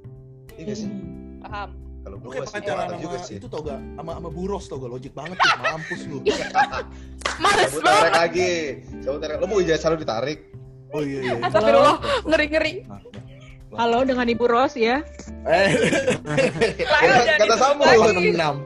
Iya 0.57 0.63
gak 0.67 0.79
sih? 0.81 0.91
Paham. 1.39 1.71
kalau 1.99 2.15
lu 2.15 2.23
gue 2.25 2.31
kayak 2.31 2.45
masih 2.49 2.57
pacaran 2.57 2.87
sama 2.89 3.03
juga 3.05 3.19
sih. 3.21 3.37
itu 3.37 3.47
tau 3.47 3.61
gak 3.61 3.81
sama 3.95 4.11
sama 4.17 4.31
buros 4.33 4.65
tau 4.65 4.77
gak 4.81 4.93
logik 4.97 5.13
banget 5.13 5.37
tuh 5.37 5.51
mampus 5.61 6.01
lu. 6.09 6.19
Males 7.45 7.71
cabut 7.71 7.83
banget. 7.85 8.01
tarik 8.03 8.15
lagi 8.17 8.51
cabut 9.05 9.19
tarik. 9.21 9.37
Lu 9.39 9.47
mau 9.47 9.59
ijazah 9.61 9.89
lu 9.93 9.99
ditarik? 10.01 10.39
Oh 10.89 11.03
iya 11.05 11.19
iya. 11.21 11.37
Astagfirullah, 11.45 11.97
ngeri-ngeri. 12.25 12.73
Nah, 12.89 12.99
Halo 13.71 14.01
dengan 14.03 14.25
Ibu 14.25 14.45
Ros 14.45 14.73
ya. 14.75 15.05
eh 15.45 15.69
Lahir 16.79 17.11
Kata- 17.11 17.27
dari 17.27 17.41
kata 17.45 17.57
sambung. 17.57 17.87
lagi. 17.87 18.33
enam 18.33 18.57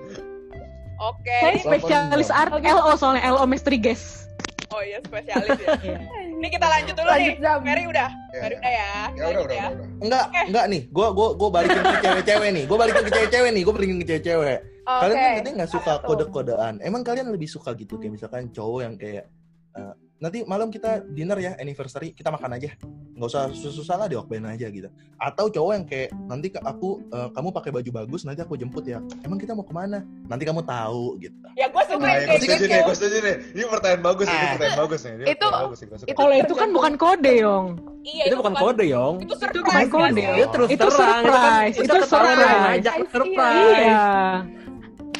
Oke. 1.03 1.35
Saya 1.35 1.57
spesialis 1.59 2.31
art 2.31 2.55
LO 2.55 2.95
soalnya 2.95 3.27
LO 3.29 3.43
Mystery 3.43 3.75
Guest. 3.75 4.31
Oh 4.71 4.79
iya, 4.81 5.03
spesialis 5.03 5.59
ya. 5.59 5.75
Ini 6.33 6.49
kita 6.49 6.65
lanjut 6.65 6.95
dulu 6.95 7.05
Lanjut, 7.05 7.35
nih. 7.35 7.43
Zam. 7.43 7.59
Mary 7.61 7.83
udah. 7.85 8.09
Ya, 8.09 8.39
Mary 8.41 8.55
udah 8.57 8.73
ya. 8.73 8.87
ya 8.87 8.95
udah 9.03 9.27
ya. 9.27 9.29
udah, 9.29 9.43
udah. 9.45 9.67
enggak 10.01 10.25
enggak 10.47 10.65
nih 10.67 10.83
gua 10.89 11.07
gua 11.11 11.29
gua 11.35 11.49
balikin 11.53 11.83
ke 11.83 11.99
cewek-cewek 12.01 12.49
nih 12.51 12.65
gua 12.65 12.79
balikin 12.79 13.03
ke 13.03 13.13
cewek-cewek 13.13 13.51
nih 13.53 13.63
gua 13.63 13.75
balikin 13.75 13.97
ke 13.99 14.07
cewek-cewek 14.09 14.59
Oke. 14.83 14.99
kalian 14.99 15.15
kan 15.17 15.31
katanya 15.37 15.55
nggak 15.59 15.71
suka 15.71 15.93
kode-kodean 16.03 16.75
emang 16.81 17.03
kalian 17.03 17.27
lebih 17.29 17.47
suka 17.47 17.71
gitu 17.75 17.95
kayak 17.97 18.13
misalkan 18.15 18.49
cowok 18.49 18.81
yang 18.81 18.95
kayak 18.97 19.25
nanti 20.23 20.47
malam 20.47 20.71
kita 20.71 21.03
dinner 21.05 21.35
ya 21.37 21.59
anniversary 21.59 22.15
kita 22.15 22.31
makan 22.31 22.55
aja 22.55 22.71
nggak 23.13 23.27
usah 23.27 23.51
susah-susah 23.51 23.97
lah 23.97 24.07
diokbain 24.07 24.47
aja 24.47 24.71
gitu 24.71 24.87
atau 25.17 25.51
cowok 25.51 25.73
yang 25.73 25.85
kayak 25.85 26.09
nanti 26.25 26.49
ke- 26.49 26.63
aku 26.63 27.03
eh, 27.05 27.29
kamu 27.29 27.49
pakai 27.51 27.71
baju 27.73 27.91
bagus 27.93 28.23
nanti 28.23 28.39
aku 28.39 28.55
jemput 28.55 28.85
ya 28.85 29.03
emang 29.21 29.37
kita 29.37 29.51
mau 29.51 29.63
ke 29.63 29.75
mana 29.75 29.99
nanti 30.25 30.43
kamu 30.43 30.63
tahu 30.63 31.19
gitu 31.19 31.35
Ya 31.53 31.67
gue 31.69 31.83
suka 31.85 32.01
Nah, 32.01 32.17
yang 32.17 32.33
kayak 32.33 32.41
gitu. 32.41 32.65
nih, 32.65 32.81
gue 32.81 32.97
setuju 32.97 33.17
nih. 33.21 33.37
Ini 33.53 33.63
pertanyaan 33.69 34.03
bagus, 34.03 34.25
ini 34.25 34.33
Ah. 34.35 34.51
pertanyaan 34.57 34.79
bagus 34.81 34.99
nih. 34.99 35.13
Ini 35.13 35.23
Itu- 35.23 35.29
pertanyaan 35.37 35.63
bagus 35.63 35.79
nih, 35.79 35.87
itu- 35.87 36.17
Kalau 36.17 36.35
itu 36.35 36.55
kan 36.57 36.69
bukan 36.73 36.93
kode, 36.97 37.33
Yong. 37.37 37.67
Iya, 38.03 38.25
Itu 38.25 38.35
bukan 38.35 38.55
kode, 38.57 38.85
Yong. 38.89 39.15
Itu 39.15 39.27
Itu 39.29 39.35
surprise. 39.37 39.61
bukan 39.61 39.77
kan, 39.77 39.89
kode. 39.93 40.23
Yong? 40.23 40.35
Itu 40.35 40.47
terus 40.49 40.69
Itu 40.73 40.81
terang. 40.83 41.23
surprise, 41.23 41.29
kan- 41.29 41.85
itu 41.85 41.95
surprise. 42.03 42.41
yang 42.41 42.63
ngajak 42.65 42.95
Iya. 42.97 43.07
surprise. 43.13 43.77
Iya. 43.77 44.03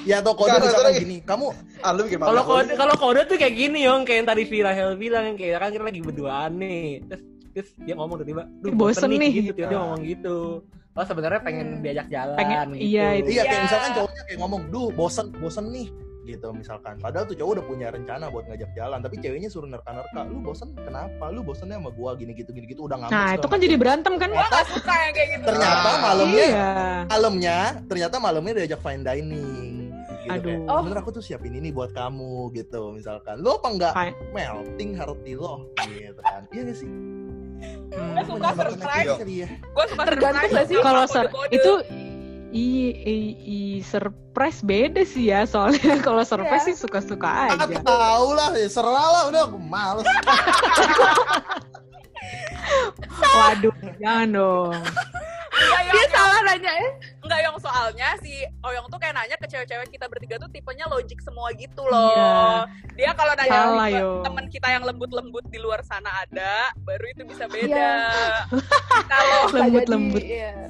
Ya 0.03 0.19
atau 0.19 0.33
kode 0.33 0.51
Nggak, 0.51 0.63
misalkan 0.65 0.93
gini 0.99 1.17
kamu 1.23 1.47
Ah, 1.79 1.91
lu 1.91 2.07
bikin 2.07 2.19
Kalau 2.19 2.43
kode 2.43 2.73
kalau 2.75 2.95
kode 2.95 3.21
tuh 3.25 3.37
kayak 3.37 3.55
gini, 3.55 3.79
Yong, 3.83 4.03
kayak 4.03 4.19
yang 4.19 4.29
tadi 4.29 4.43
si 4.45 4.57
Rahel 4.59 4.95
bilang 4.95 5.25
yang 5.25 5.37
kayak 5.37 5.59
kan 5.59 5.71
kita 5.71 5.85
lagi 5.85 6.01
berduaan 6.01 6.51
nih. 6.57 7.03
Terus 7.05 7.23
terus 7.53 7.69
dia 7.79 7.95
ngomong 7.95 8.17
tiba-tiba, 8.19 8.43
"Duh, 8.61 8.73
Bosen 8.73 9.11
nih." 9.13 9.33
gitu." 9.45 9.59
Dia 9.61 9.77
ngomong 9.77 10.01
gitu. 10.03 10.39
Oh, 10.93 11.03
sebenarnya 11.03 11.41
pengen 11.41 11.69
Hmm. 11.73 11.83
diajak 11.83 12.07
jalan 12.07 12.37
Pengen- 12.37 12.77
gitu. 12.77 12.85
iya, 12.85 13.07
itu. 13.17 13.29
iya 13.31 13.43
kayak 13.43 13.55
Iya. 13.55 13.65
misalkan 13.65 13.91
cowoknya 13.95 14.23
kayak 14.23 14.39
ngomong 14.39 14.63
duh 14.69 14.89
bosen 14.93 15.27
bosen 15.35 15.67
nih 15.69 15.89
gitu 16.23 16.49
misalkan 16.53 16.95
padahal 16.97 17.25
tuh 17.25 17.35
cowok 17.35 17.51
udah 17.51 17.65
punya 17.67 17.89
rencana 17.89 18.29
buat 18.29 18.45
ngajak 18.45 18.71
jalan 18.73 19.01
tapi 19.01 19.19
ceweknya 19.19 19.49
suruh 19.49 19.67
nerka-nerka 19.67 20.23
lu 20.23 20.39
bosen 20.39 20.71
kenapa 20.77 21.25
lu 21.29 21.43
bosennya 21.43 21.77
sama 21.77 21.91
gua 21.91 22.15
gini 22.15 22.31
gitu 22.33 22.53
gini 22.53 22.69
gitu 22.69 22.87
udah 22.87 22.95
ngambek 22.95 23.11
Nah, 23.11 23.31
itu 23.33 23.47
kan 23.49 23.59
jadi 23.59 23.75
berantem 23.75 24.15
kan? 24.15 24.29
Gue 24.31 24.47
gak 24.47 24.67
suka 24.69 24.95
yang 24.95 25.13
kayak 25.13 25.29
gitu. 25.33 25.45
ternyata 25.49 25.89
Ah. 25.89 25.99
malamnya 25.99 26.45
Iya. 26.47 26.71
malamnya 27.09 27.57
ternyata 27.83 28.17
malamnya 28.19 28.53
diajak 28.55 28.81
fine 28.81 29.03
dining 29.03 29.82
gitu 30.23 30.33
Aduh. 30.33 30.47
kayak 30.49 30.61
Oh. 30.65 30.79
sebenarnya 30.79 31.03
aku 31.03 31.13
tuh 31.13 31.23
siapin 31.23 31.53
ini 31.53 31.69
buat 31.69 31.91
kamu 31.91 32.33
gitu 32.53 32.91
misalkan 32.91 33.39
lo 33.39 33.59
apa 33.59 33.69
enggak 33.69 33.93
Kayak- 33.93 34.19
melting 34.31 34.91
hati 34.93 35.33
lo 35.33 35.67
gitu 35.81 36.21
kan 36.21 36.43
iya 36.49 36.63
gak 36.65 36.77
sih 36.77 36.91
Hmm. 37.93 38.19
Gue 38.19 38.25
suka 38.27 38.49
surprise. 38.53 39.23
ya. 39.23 39.47
Gue 39.47 39.85
suka 39.87 40.03
Tergantung 40.05 40.35
surprise. 40.35 40.51
nggak 40.51 40.67
sih? 40.67 40.77
Kalau 40.77 41.03
kode-kode. 41.07 41.53
itu 41.53 41.73
i, 42.51 42.67
i, 42.91 43.17
i 43.39 43.59
surprise 43.81 44.59
beda 44.61 45.03
sih 45.05 45.25
ya 45.25 45.47
soalnya 45.47 45.79
kalau 46.03 46.21
surprise 46.23 46.65
Iya. 46.65 46.69
sih 46.69 46.77
suka-suka 46.77 47.55
Aku 47.55 47.71
aja. 47.71 47.79
tahu 47.81 48.29
lah, 48.33 48.51
ya 48.53 48.67
serah 48.67 48.91
lah 49.07 49.23
udah 49.29 49.43
aku 49.47 49.59
males. 49.61 50.03
Waduh, 53.33 53.71
jangan 53.97 54.29
dong. 54.33 54.75
Enggak, 54.75 55.81
Yong, 55.83 55.93
Dia 55.93 56.07
salah 56.09 56.39
nanya 56.43 56.73
ya. 56.73 56.91
Enggak 57.23 57.41
yang 57.41 57.57
soalnya 57.57 58.09
si 58.19 58.43
Oyong 58.61 58.91
tuh 58.91 58.99
kayak 58.99 59.15
nanya 59.15 59.37
ke 59.39 59.47
cewek-cewek 59.47 59.89
kita 59.89 60.11
bertiga 60.11 60.37
tuh 60.37 60.51
tipenya 60.51 60.91
logik 60.91 61.23
semua 61.23 61.55
gitu 61.55 61.83
loh. 61.87 62.11
Iya. 62.13 62.35
Dia 62.99 63.11
kalau 63.15 63.33
nanya 63.39 63.61
Salah, 63.71 63.89
temen 64.27 64.45
kita 64.51 64.69
yang 64.69 64.83
lembut-lembut 64.83 65.47
di 65.47 65.59
luar 65.63 65.87
sana 65.87 66.11
ada, 66.27 66.75
baru 66.83 67.05
itu 67.15 67.23
bisa 67.25 67.47
beda. 67.47 67.71
Iya. 67.71 67.95
kalau 69.13 69.39
Lembut-lembut. 69.63 70.23
iya. 70.23 70.67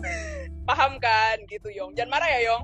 paham 0.63 1.01
kan 1.01 1.41
gitu 1.49 1.73
Yong. 1.73 1.97
Jangan 1.97 2.11
marah 2.13 2.29
ya 2.29 2.41
Yong. 2.53 2.63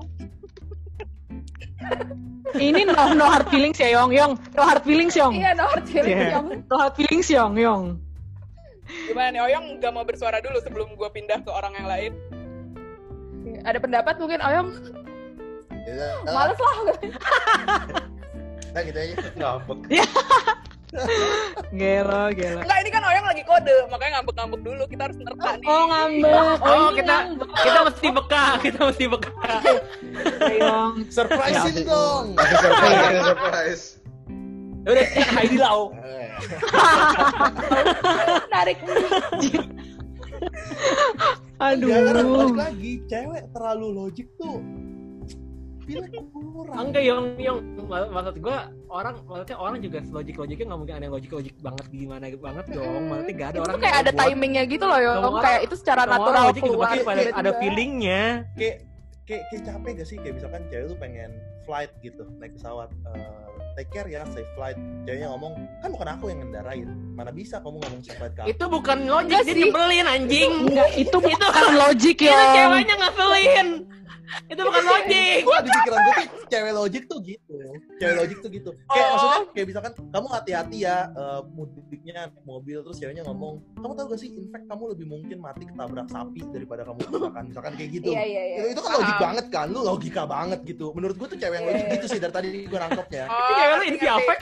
Ini 2.57 2.81
no, 2.87 3.13
no 3.13 3.25
hard 3.29 3.45
feelings 3.49 3.77
ya 3.77 3.89
Yong, 3.93 4.09
Yong. 4.13 4.33
No 4.55 4.61
hard 4.63 4.81
feelings 4.81 5.13
Yong. 5.13 5.33
Iya, 5.37 5.51
nomor 5.53 5.79
cewek 5.85 6.07
Iya. 6.09 6.27
yang 6.33 6.45
No 6.65 6.75
hard 6.77 6.95
feelings 6.95 7.27
Yong, 7.29 7.53
Yong. 7.57 7.83
Gimana 9.05 9.29
nih 9.29 9.41
Oyong 9.45 9.77
nggak 9.77 9.91
mau 9.93 10.01
bersuara 10.01 10.41
dulu 10.41 10.57
sebelum 10.65 10.97
gue 10.97 11.09
pindah 11.13 11.45
ke 11.45 11.51
orang 11.53 11.77
yang 11.77 11.85
lain. 11.85 12.11
Ada 13.61 13.77
pendapat 13.77 14.13
mungkin 14.15 14.39
Oyong 14.39 14.69
Ya, 15.81 16.05
males 16.27 16.53
lah 16.55 16.73
Nah, 18.69 18.81
gitu 18.85 18.93
aja. 18.95 19.15
ngambek 19.33 19.79
Gelo, 21.71 22.33
gelo. 22.33 22.59
Enggak 22.61 22.79
ini 22.79 22.89
kan 22.89 23.03
Oyong 23.03 23.21
lagi 23.23 23.43
kode, 23.43 23.75
makanya 23.87 24.11
ngambek-ngambek 24.17 24.61
dulu. 24.63 24.83
Kita 24.85 25.01
harus 25.05 25.17
nerka 25.17 25.49
nih. 25.55 25.65
Oh 25.65 25.83
ngambek. 25.85 26.33
Oh, 26.33 26.73
ini 26.89 26.97
kita 26.97 27.15
ngambek. 27.19 27.49
kita 27.55 27.79
mesti 27.85 28.07
beka, 28.09 28.45
kita 28.59 28.79
mesti 28.83 29.05
beka. 29.05 29.31
Yong. 30.51 30.93
Surprisein 31.07 31.73
Ya, 31.75 31.83
dong. 31.85 32.25
ada 32.33 32.55
surprise 32.57 33.21
surprise 33.23 33.83
Ya 34.79 34.89
Udah, 34.89 35.05
ya 35.05 35.25
Heidi 35.35 35.57
Lau. 35.57 35.81
Eh, 36.39 37.91
narik 38.47 38.77
Aduh. 41.69 41.87
Ya, 41.91 41.97
karena 42.07 42.23
balik 42.23 42.57
lagi, 42.57 42.91
cewek 43.05 43.43
terlalu 43.51 43.87
logik 43.91 44.27
tuh 44.39 44.63
kurang. 45.89 46.75
Enggak 46.77 47.01
yang 47.01 47.21
yang 47.41 47.57
mak- 47.89 48.11
maksud 48.13 48.35
gua 48.45 48.69
orang 48.93 49.17
maksudnya 49.25 49.57
orang 49.57 49.81
juga 49.81 49.99
logik 50.13 50.35
logiknya 50.37 50.65
nggak 50.69 50.79
mungkin 50.79 50.95
ada 51.01 51.05
yang 51.09 51.15
logik 51.17 51.31
logik 51.33 51.55
banget 51.57 51.85
gimana 51.89 52.25
banget 52.29 52.65
dong. 52.69 53.03
Maksudnya 53.09 53.33
gak 53.33 53.47
ada 53.49 53.57
itu 53.57 53.63
orang 53.65 53.73
tuh 53.73 53.81
kayak 53.81 53.97
ada 53.97 54.11
buat- 54.13 54.21
timingnya 54.29 54.63
gitu 54.69 54.85
loh 54.85 54.99
Yong 55.01 55.15
Ngomong 55.17 55.41
kayak 55.41 55.61
itu 55.65 55.75
secara 55.75 56.01
natural 56.05 56.29
orang 56.29 56.43
logik 56.45 56.61
juga 56.61 56.69
keluar 56.69 56.85
pasti 56.85 56.99
pada 57.01 57.19
tiba-tiba. 57.19 57.39
ada 57.41 57.51
feelingnya. 57.57 58.21
Kayak 58.53 58.75
kayak 59.25 59.43
kayak 59.49 59.63
capek 59.65 59.91
gak 59.97 60.07
sih 60.07 60.17
kayak 60.21 60.33
misalkan 60.37 60.61
cewek 60.69 60.85
tuh 60.85 60.97
pengen 61.01 61.31
flight 61.65 61.91
gitu, 62.01 62.23
naik 62.37 62.53
pesawat. 62.53 62.89
Eh, 63.09 63.48
take 63.79 63.89
care 63.89 64.07
ya, 64.07 64.27
safe 64.27 64.51
flight. 64.53 64.75
Ceweknya 65.03 65.31
ngomong, 65.31 65.53
kan 65.79 65.89
bukan 65.89 66.07
aku 66.09 66.23
yang 66.27 66.39
ngendarain. 66.41 66.87
Mana 67.15 67.31
bisa 67.31 67.57
kamu 67.57 67.79
ngomong 67.79 68.01
safe 68.01 68.19
flight 68.19 68.33
ke 68.33 68.41
aku? 68.43 68.47
Itu 68.51 68.65
bukan 68.67 68.97
logik, 69.05 69.39
sih. 69.41 69.55
nyebelin 69.55 70.03
anjing. 70.05 70.51
Enggak, 70.67 70.89
itu 70.93 71.17
bukan 71.17 71.65
logik 71.73 72.17
Itu 72.19 72.27
Yong. 72.27 72.51
ceweknya 72.53 72.95
ngeselin. 72.97 73.67
Itu 74.45 74.61
bukan 74.61 74.83
logik. 74.85 75.41
Gua 75.41 75.57
di 75.57 75.69
pikiran 75.71 75.99
gue 75.99 76.13
tuh 76.19 76.27
cewek 76.49 76.73
logik 76.73 77.03
tuh 77.05 77.19
gitu 77.21 77.57
cewek 77.97 78.15
logik 78.15 78.37
tuh 78.39 78.49
gitu 78.49 78.69
kayak 78.85 79.01
Oh. 79.01 79.09
maksudnya 79.11 79.41
kayak 79.51 79.67
misalkan 79.69 79.91
kamu 80.03 80.27
hati-hati 80.29 80.77
ya 80.79 80.97
eh, 81.11 81.41
mudiknya 81.47 82.13
naik 82.19 82.33
mobil 82.43 82.77
terus 82.79 82.97
ceweknya 82.97 83.21
ngomong 83.23 83.57
kamu 83.75 83.93
tahu 83.93 84.05
gak 84.07 84.19
sih 84.19 84.29
in 84.31 84.47
fact 84.47 84.65
kamu 84.65 84.83
lebih 84.93 85.05
mungkin 85.07 85.37
mati 85.39 85.63
ketabrak 85.63 86.07
sapi 86.07 86.41
daripada 86.47 86.81
kamu 86.83 86.99
kecelakaan 87.03 87.45
misalkan 87.47 87.73
kayak 87.75 87.89
gitu 87.91 88.09
iya 88.09 88.23
iya 88.23 88.43
iya 88.43 88.57
itu, 88.59 88.67
itu 88.71 88.81
kan 88.81 88.91
logik 88.95 89.09
Paham. 89.11 89.25
banget 89.25 89.45
kan 89.47 89.67
lu 89.67 89.79
logika 89.83 90.23
banget 90.25 90.59
gitu 90.63 90.85
menurut 90.91 91.15
gue 91.15 91.27
tuh 91.27 91.39
cewek 91.39 91.55
yang 91.55 91.67
logik 91.67 91.77
Iya. 91.81 91.93
gitu 91.95 92.05
sih 92.07 92.19
dari 92.19 92.33
tadi 92.33 92.47
gue 92.65 92.79
nangkepnya 92.79 93.25
Oh, 93.25 93.49
Itu 93.69 93.77
cewek 93.77 93.77
lu 93.77 93.85
ngerti, 93.85 93.89
inti 93.91 94.07
ngerti. 94.07 94.17
apa? 94.19 94.33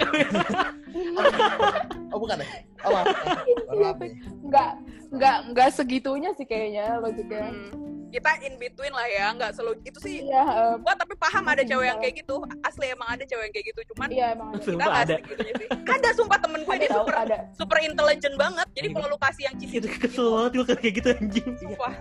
oh 2.08 2.18
bukan 2.18 2.38
ya 2.38 2.48
oh 2.80 2.92
maaf 2.92 3.06
maaf 3.82 3.98
nih 3.98 4.12
nggak 4.44 4.70
nggak 5.10 5.38
nggak 5.52 5.70
segitunya 5.70 6.30
sih 6.34 6.46
kayaknya 6.46 6.98
logiknya 6.98 7.48
Hmm. 7.48 7.86
Kita 8.08 8.40
in 8.40 8.56
between 8.56 8.96
lah 8.96 9.04
ya, 9.06 9.36
nggak 9.36 9.52
selalu 9.52 9.84
itu 9.84 10.00
sih. 10.00 10.24
iya 10.24 10.40
eh, 10.40 10.74
Gua 10.80 10.96
tapi 10.96 11.12
paham 11.14 11.44
ada 11.46 11.60
cewek 11.60 11.86
yang 11.86 12.00
kayak 12.00 12.16
gitu. 12.16 12.40
Asli 12.64 12.88
emang 12.88 13.04
ada 13.10 13.20
cewek 13.22 13.44
yang 13.44 13.54
kayak 13.54 13.68
gitu. 13.68 13.82
Cuman 13.92 14.08
iya 14.08 14.26
emang 14.32 14.48
ada 14.50 14.64
kita 14.64 14.72
nggak 14.80 14.96
ada. 14.98 15.16
segitunya 15.20 15.54
sih. 15.54 15.68
Ada 15.92 16.10
sumpah 16.16 16.40
temen 16.40 16.60
gue 16.64 16.72
ada 16.72 16.80
dia 16.80 16.92
super 16.94 17.16
ada 17.18 17.38
super 17.52 17.78
intelligent 17.84 18.36
banget. 18.40 18.68
Jadi 18.72 18.88
kalau 18.96 19.08
lu 19.10 19.20
kasih 19.20 19.44
yang 19.44 19.56
Itu 19.60 19.68
cici 19.84 20.00
kesel 20.00 20.28
banget 20.32 20.52
gue 20.56 20.66
kayak 20.72 20.94
gitu 20.94 21.08
anjing. 21.12 21.48
iya 21.52 21.60
Sumpah. 21.60 21.94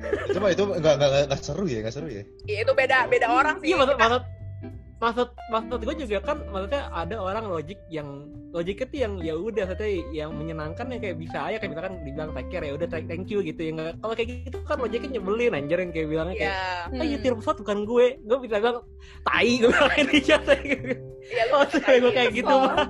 kan 0.00 0.24
itu 0.26 0.38
mah 0.40 0.50
itu 0.50 0.62
nggak 0.64 0.94
nggak 0.96 1.10
nggak- 1.28 1.42
seru 1.44 1.64
ya 1.66 1.78
nggak 1.78 1.94
seru 1.94 2.08
ya 2.08 2.22
Iya 2.46 2.58
itu 2.64 2.72
beda 2.72 2.98
beda 3.06 3.26
orang 3.28 3.56
sih. 3.60 3.66
Iya 3.66 3.76
maksud 3.76 3.94
Kita- 3.94 4.02
maksud 4.02 4.22
maksud 5.00 5.28
maksud 5.48 5.80
gue 5.80 5.94
juga 5.98 6.20
kan 6.20 6.36
maksudnya 6.46 6.92
ada 6.92 7.16
orang 7.16 7.48
logik 7.48 7.80
yang 7.88 8.28
logiknya 8.52 8.84
tuh 8.84 8.98
yang 9.00 9.12
ya 9.18 9.32
udah 9.32 9.64
maksudnya 9.64 9.96
yang 10.12 10.30
menyenangkan 10.30 10.92
ya 10.92 10.98
kayak 11.00 11.16
bisa 11.16 11.38
aja 11.40 11.56
kayak 11.56 11.72
misalkan 11.72 11.94
dibilang 12.04 12.30
take 12.36 12.48
care 12.48 12.60
ya 12.62 12.72
udah 12.76 12.84
thank 12.86 13.08
thank 13.08 13.26
you 13.26 13.40
gitu 13.40 13.60
ya 13.62 13.72
nggak 13.72 13.92
kalau 13.96 14.12
kayak 14.12 14.28
gitu 14.44 14.58
kan 14.60 14.76
logiknya 14.76 15.08
nyebelin 15.16 15.56
anjir 15.56 15.78
yang 15.78 15.90
kayak 15.90 16.06
bilangnya 16.06 16.36
kayak 16.36 16.52
Iya. 16.52 17.00
ah 17.00 17.06
nyetir 17.06 17.32
pesawat 17.32 17.56
bukan 17.58 17.78
gue 17.82 18.06
gue 18.20 18.38
bisa 18.38 18.56
bilang 18.58 18.78
tai 19.24 19.50
gue 19.56 19.70
bilang 19.70 19.94
ini 19.96 20.16
siapa 20.20 20.52
Iya, 20.60 21.42
lu 21.48 21.54
oh 21.54 21.62
bisa 21.64 21.78
cewek 21.80 21.98
gue 21.98 22.12
kayak 22.12 22.30
gitu 22.36 22.52
Oh. 22.52 22.60
mah 22.60 22.88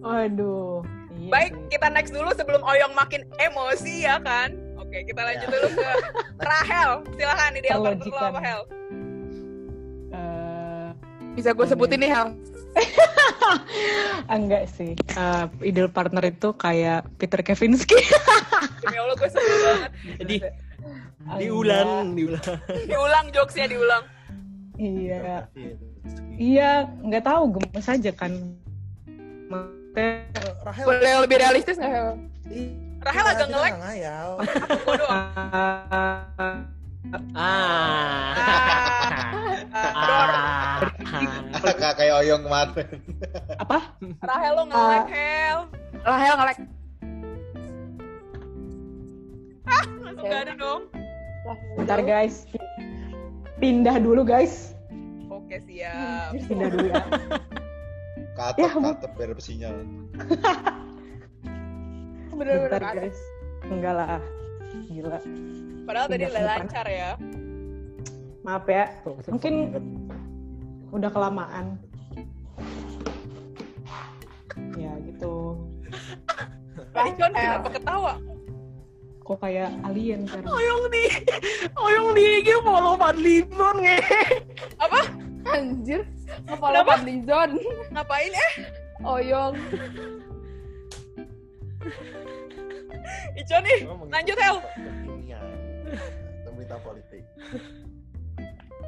Waduh. 0.00 0.84
Iya 1.14 1.30
Baik, 1.32 1.52
sih. 1.52 1.64
kita 1.70 1.86
next 1.88 2.12
dulu 2.12 2.28
sebelum 2.32 2.60
Oyong 2.60 2.92
makin 2.92 3.24
emosi 3.38 4.04
ya 4.04 4.20
kan. 4.20 4.52
Oke, 4.76 5.00
kita 5.02 5.16
lanjut 5.16 5.48
dulu 5.48 5.68
ke 5.72 5.88
Rahel. 6.38 6.90
Silakan 7.16 7.52
ideal 7.56 7.80
partner 7.80 8.04
lo 8.06 8.20
apa 8.20 8.40
Hel? 8.44 8.60
Bisa 11.34 11.50
gue 11.50 11.66
sebutin 11.66 11.98
nih 11.98 12.10
Hel 12.10 12.28
enggak 14.34 14.66
sih. 14.68 14.94
Eh, 14.96 15.44
ideal 15.62 15.86
partner 15.86 16.24
itu 16.24 16.50
kayak 16.52 17.06
Peter 17.16 17.38
Kavinsky. 17.38 17.94
Demi 18.80 18.98
Allah 19.02 19.14
gue 19.14 19.28
sebel 19.28 19.56
banget. 19.60 19.90
jadi 20.18 20.36
diulang 21.38 22.12
diulang 22.12 22.58
Diulang 22.84 23.26
jokesnya 23.30 23.66
diulang. 23.68 24.02
Iya. 24.74 25.46
Iya, 26.34 26.70
nggak 27.00 27.24
tahu 27.24 27.42
gemes 27.54 27.86
aja 27.86 28.10
kan. 28.10 28.32
Maksudnya 29.46 30.26
Rahel 30.64 30.84
boleh 30.84 31.06
yang 31.08 31.22
lebih 31.22 31.38
realistis 31.38 31.78
nggak 31.78 31.94
Rahel 33.04 33.22
kita- 33.22 33.32
agak 33.36 33.46
nge-lag. 33.48 33.72
doang. 34.98 35.22
ah 37.36 38.32
Ah, 39.74 40.78
ah 41.52 41.72
kayak 41.76 41.94
kayak 41.98 42.14
oyong 42.24 42.42
kemarin 42.46 42.88
apa? 43.58 43.78
Rahel 44.22 44.52
lo 44.54 44.62
nge-lag 44.70 45.06
Hel. 45.10 45.58
Rahel 46.06 46.34
ngelek 46.38 46.58
Langsung 50.04 50.30
gak 50.30 50.42
ada 50.46 50.54
dong. 50.54 50.82
Bentar 51.74 52.00
guys. 52.04 52.46
Pindah 53.58 53.96
dulu 53.98 54.22
guys. 54.22 54.76
Oke, 55.32 55.58
siap. 55.66 56.36
Pindah 56.46 56.68
dulu 56.70 56.86
ya. 56.92 57.02
katep 58.38 58.66
Ya, 58.66 58.70
katep 58.74 59.10
biar 59.14 59.30
sinyal 59.38 59.76
bener-bener 62.34 62.82
Bentar 62.82 62.94
guys. 62.98 63.18
Enggak 63.70 63.94
lah. 63.94 64.20
Gila. 64.90 65.18
Padahal 65.84 66.06
tadi 66.08 66.24
udah 66.24 66.44
lancar 66.44 66.86
ya. 66.88 67.10
Maaf 68.44 68.66
ya. 68.68 68.84
Mungkin 69.28 69.54
udah 70.92 71.10
kelamaan. 71.12 71.76
Ya 74.80 74.92
gitu. 75.04 75.60
Tadi 76.94 77.10
John 77.20 77.32
kenapa 77.32 77.68
ketawa? 77.68 78.12
Kok 79.24 79.40
kayak 79.40 79.72
alien 79.88 80.28
kan? 80.28 80.44
oyong 80.44 80.84
di 80.92 81.04
oyong 81.72 82.12
di 82.12 82.44
IG 82.44 82.60
follow 82.60 82.92
Fadlizon 83.00 83.76
nge 83.80 83.96
anjir 85.48 86.04
kepala 86.44 86.84
Fadlizon 86.84 87.56
Ngapain 87.88 88.32
eh? 88.36 88.52
Oyong 89.00 89.56
Ico 93.34 93.56
nih. 93.60 93.78
Lanjut, 94.08 94.38
Hel. 94.38 94.56
Berita 96.64 96.80
politik 96.80 97.20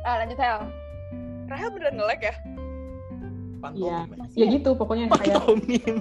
ah 0.01 0.17
lanjut 0.17 0.39
Hel 0.41 0.65
Rahel 1.45 1.69
beneran 1.69 1.95
nge-lag 1.95 2.21
ya? 2.23 2.33
Iya. 2.33 3.61
pantomim 3.61 4.09
ya. 4.09 4.25
Ya 4.33 4.45
gitu 4.49 4.71
pokoknya 4.73 5.05
kayak 5.13 5.37
Pantomin 5.37 5.95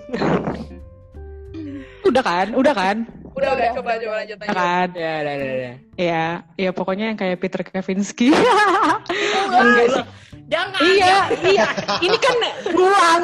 udah 2.06 2.24
kan? 2.24 2.48
Udah 2.56 2.72
kan? 2.72 2.98
Udah 3.36 3.50
udah, 3.52 3.68
Udah, 3.68 3.70
coba 3.76 3.92
udah, 3.92 4.00
coba 4.00 4.08
udah. 4.08 4.20
lanjut 4.24 4.38
aja. 4.40 4.54
kan 4.56 4.88
Ya, 4.96 5.14
ya, 5.20 5.34
ya, 5.34 5.52
ya. 5.52 5.74
ya 6.00 6.26
ya 6.56 6.70
pokoknya 6.72 7.12
yang 7.12 7.20
kayak 7.20 7.38
Peter 7.38 7.60
Kavinsky 7.62 8.32
Oh, 8.32 9.60
enggak 9.60 9.88
sih 9.92 10.06
Jangan. 10.46 10.80
iya 10.80 11.18
iya 11.44 11.66
ini 12.00 12.16
kan 12.16 12.36
ruang 12.72 13.22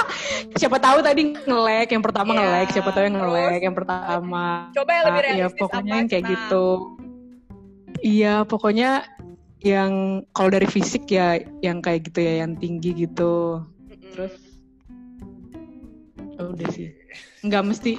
siapa 0.58 0.80
tahu 0.80 0.98
tadi 0.98 1.22
nge-lag 1.36 1.86
yang 1.86 2.02
pertama 2.02 2.30
Iya, 2.32 2.38
nge-lag 2.40 2.68
siapa 2.72 2.90
tahu 2.90 3.04
yang 3.04 3.14
nge-lag 3.14 3.46
terus? 3.52 3.62
yang 3.62 3.76
pertama 3.76 4.44
Coba 4.72 4.90
yang 4.90 5.04
lebih 5.06 5.20
iya 5.20 5.28
realistis 5.30 5.60
pokoknya 5.62 5.86
apa? 5.86 5.98
yang 6.00 6.08
kayak 6.08 6.24
Nah, 6.24 6.30
gitu 6.32 6.64
iya 8.04 8.44
pokoknya 8.44 9.08
yang 9.64 10.22
kalau 10.36 10.52
dari 10.52 10.68
fisik 10.68 11.08
ya 11.08 11.40
yang 11.64 11.80
kayak 11.80 12.12
gitu 12.12 12.20
ya 12.20 12.44
yang 12.44 12.52
tinggi 12.60 13.08
gitu 13.08 13.64
mm-mm. 13.64 14.12
terus 14.12 14.34
oh, 16.36 16.52
udah 16.52 16.68
sih 16.68 16.92
nggak 17.40 17.64
mesti 17.64 17.96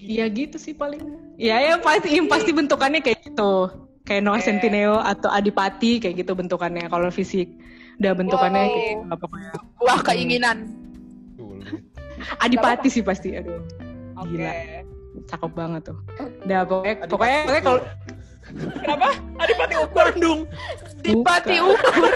Iya 0.00 0.24
gitu 0.32 0.56
sih 0.56 0.72
paling. 0.72 1.02
Ya 1.36 1.60
ya 1.60 1.76
pasti 1.76 2.16
yang 2.16 2.32
pasti 2.32 2.50
bentukannya 2.56 3.04
kayak 3.04 3.28
gitu. 3.28 3.68
Kayak 4.08 4.22
Noah 4.24 4.40
Oke. 4.40 4.46
Centineo 4.48 4.96
atau 5.02 5.28
Adipati 5.28 6.00
kayak 6.00 6.24
gitu 6.24 6.32
bentukannya 6.32 6.88
kalau 6.88 7.12
fisik. 7.12 7.50
Udah 8.00 8.16
bentukannya 8.16 8.62
Wow. 8.64 8.72
kayak 8.72 8.86
gitu 8.88 9.16
pokoknya. 9.20 9.50
Wah 9.82 10.00
keinginan. 10.00 10.56
Adipati 12.40 12.88
sih 12.88 13.04
pasti 13.04 13.36
aduh. 13.36 13.60
Oke. 14.16 14.32
Gila. 14.32 14.52
Cakep 15.24 15.52
banget 15.52 15.82
tuh. 15.88 15.98
Udah 16.44 16.60
pokoknya 16.62 16.92
Adipati 16.92 17.10
pokoknya, 17.10 17.38
pokoknya 17.42 17.62
kalau 17.64 17.80
Kenapa? 18.78 19.08
Adipati 19.42 19.74
ukur. 19.80 20.06
Bandung. 20.12 20.40
Dipati 21.02 21.56
Bukan. 21.56 21.70
ukur. 21.74 22.12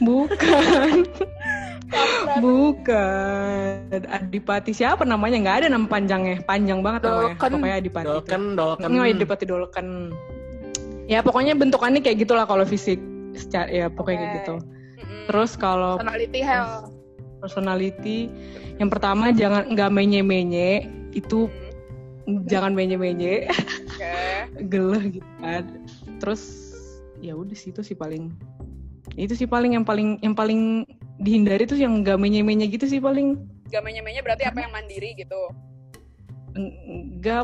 bukan. 0.00 0.90
Bukan. 2.42 4.00
Adipati 4.10 4.70
siapa 4.74 5.06
namanya? 5.06 5.36
Nggak 5.40 5.56
ada 5.64 5.68
nama 5.72 5.86
panjangnya. 5.86 6.42
Panjang 6.44 6.82
banget 6.82 7.06
namanya. 7.06 7.32
Dolken. 7.32 7.50
Pokoknya 7.56 7.76
Adipati. 7.80 8.04
itu. 8.04 8.10
Dolken, 8.12 8.42
dolken. 8.54 8.88
Nggak, 8.90 9.06
Adipati 9.14 9.44
Dolken. 9.46 9.88
Ya 11.04 11.20
pokoknya 11.20 11.52
bentukannya 11.54 12.00
kayak 12.00 12.24
gitulah 12.24 12.44
kalau 12.44 12.64
fisik. 12.64 12.98
Secara 13.34 13.68
ya 13.68 13.86
pokoknya 13.88 14.18
kayak 14.20 14.34
gitu. 14.42 14.54
Terus 15.24 15.56
kalau 15.56 15.96
Personality 15.96 16.40
hell. 16.44 16.92
personality 17.40 18.18
yang 18.80 18.88
pertama 18.88 19.28
jangan 19.28 19.68
nggak 19.68 19.92
menye-menye 19.92 20.88
itu 21.12 21.44
jangan 22.52 22.72
menye-menye 22.72 23.48
Oke. 23.48 24.14
geleh 24.72 25.20
gitu 25.20 25.28
kan. 25.40 25.64
Terus 26.20 26.42
ya 27.24 27.32
udah 27.32 27.56
sih 27.56 27.72
itu 27.72 27.80
sih 27.80 27.96
paling 27.96 28.32
itu 29.14 29.32
sih 29.36 29.48
paling 29.48 29.78
yang 29.78 29.84
paling 29.86 30.18
yang 30.20 30.34
paling 30.34 30.84
dihindari 31.22 31.64
tuh 31.64 31.78
yang 31.78 32.02
nggak 32.02 32.18
menye-menye 32.18 32.66
gitu 32.68 32.88
sih 32.88 33.00
paling 33.00 33.38
Gak 33.72 33.80
menye-menye 33.82 34.20
berarti 34.22 34.44
apa 34.46 34.60
yang 34.60 34.72
mandiri 34.76 35.18
gitu. 35.18 35.50
enggak 36.54 37.42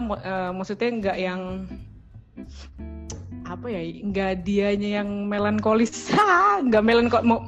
maksudnya 0.55 0.91
enggak 0.95 1.17
yang 1.19 1.67
apa 3.51 3.67
ya 3.67 3.83
enggak 3.83 4.47
dianya 4.47 5.03
yang 5.03 5.27
melankolis 5.27 6.15
enggak 6.63 6.87
melankol 6.87 7.23
mau 7.27 7.43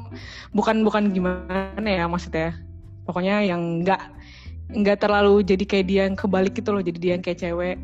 bukan 0.51 0.83
bukan 0.83 1.15
gimana 1.15 1.87
ya 1.87 2.11
maksudnya 2.11 2.59
pokoknya 3.07 3.47
yang 3.47 3.83
enggak 3.83 4.11
enggak 4.73 4.99
terlalu 5.05 5.45
jadi 5.45 5.65
kayak 5.69 5.87
dia 5.87 6.03
yang 6.09 6.17
kebalik 6.17 6.53
gitu 6.57 6.71
loh 6.73 6.83
jadi 6.83 6.99
dia 6.99 7.11
yang 7.17 7.25
kayak 7.25 7.39
cewek 7.41 7.77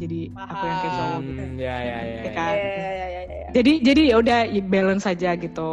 jadi 0.00 0.20
aku 0.32 0.64
yang 0.64 0.78
kayak 0.80 0.94
cowok 0.96 1.20
gitu 1.20 1.42
Hmm, 1.44 1.56
ya, 1.60 1.76
ya, 1.76 1.98
ya. 2.00 2.20
Ya 2.24 2.30
kan? 2.32 2.54
Iya, 2.56 2.64
iya, 2.64 2.88
iya, 2.88 3.04
iya, 3.04 3.22
iya. 3.28 3.48
jadi 3.52 3.72
jadi 3.84 4.00
ya 4.08 4.16
udah 4.16 4.38
ya 4.48 4.62
balance 4.64 5.04
saja 5.04 5.30
gitu 5.36 5.72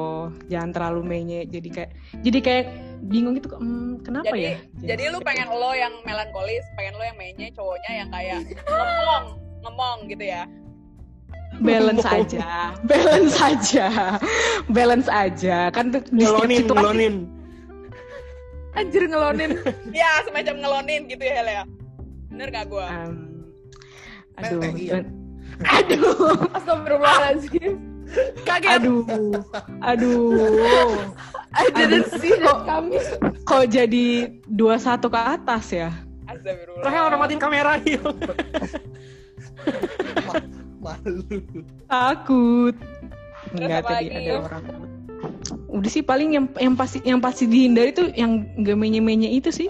jangan 0.52 0.70
terlalu 0.76 1.02
menye 1.06 1.40
jadi 1.48 1.70
kayak 1.72 1.92
jadi 2.26 2.40
kayak 2.44 2.66
bingung 3.08 3.38
gitu 3.38 3.54
hmm, 3.54 4.02
kenapa 4.02 4.34
Jadi, 4.34 4.42
ya 4.44 4.56
jadi 4.90 5.04
lu 5.14 5.22
pengen 5.22 5.48
lo 5.54 5.70
yang 5.72 5.94
melankolis, 6.02 6.66
pengen 6.74 6.98
lo 6.98 7.04
yang 7.06 7.18
menye, 7.22 7.54
cowoknya 7.54 7.92
yang 7.94 8.10
kayak 8.10 8.40
ngemong, 8.66 9.26
ngemong 9.62 9.98
gitu 10.10 10.26
ya. 10.26 10.44
balance 11.62 12.06
aja 12.06 12.40
balance 12.90 13.38
aja 13.40 13.86
balance 14.70 15.10
aja 15.10 15.58
kan 15.74 15.90
tuh 15.94 16.02
di 16.10 16.26
setiap 16.26 16.46
Ngelonin, 16.46 16.58
situasi 16.60 16.78
ngelonin. 16.78 17.16
Anjir 18.78 19.04
ngelonin. 19.06 19.52
Ya, 19.92 20.22
semacam 20.22 20.56
ngelonin 20.62 21.02
gitu 21.08 21.20
ya, 21.20 21.34
Hel 21.36 21.50
ya. 21.52 21.64
Bener 22.30 22.48
gak 22.50 22.66
gua? 22.68 22.86
um, 22.86 23.50
aduh 24.38 24.62
Eh, 24.62 24.70
eh, 24.70 24.74
iya. 24.78 24.98
aduh 25.66 26.38
Astagfirullahaladzim. 26.54 27.74
Kaget. 28.46 28.70
aduh 28.78 29.04
aduh 29.82 30.96
I 31.52 31.66
didn't 31.74 32.08
see 32.16 32.32
that 32.38 32.64
coming. 32.64 33.02
kok 33.44 33.66
jadi 33.68 34.08
dua 34.48 34.78
satu 34.78 35.10
ke 35.10 35.18
atas 35.18 35.74
ya 35.74 35.90
Astagfirullah. 36.24 36.86
Rahel 36.86 37.04
orang 37.04 37.20
matiin 37.20 37.42
kamera 37.42 37.82
yuk. 37.82 38.14
Malu. 40.78 41.20
takut 41.92 42.76
Terus 43.48 43.58
Enggak 43.58 43.82
tadi 43.84 44.06
lagi? 44.08 44.28
ada 44.28 44.34
orang 44.44 44.64
udah 45.78 45.88
sih 45.88 46.02
paling 46.02 46.34
yang 46.34 46.46
yang 46.58 46.74
pasti 46.74 46.98
yang 47.02 47.18
pasti 47.18 47.46
dihindari 47.46 47.92
tuh 47.92 48.10
yang 48.14 48.44
gak 48.60 48.74
menye-menye 48.74 49.32
itu 49.32 49.50
sih 49.50 49.68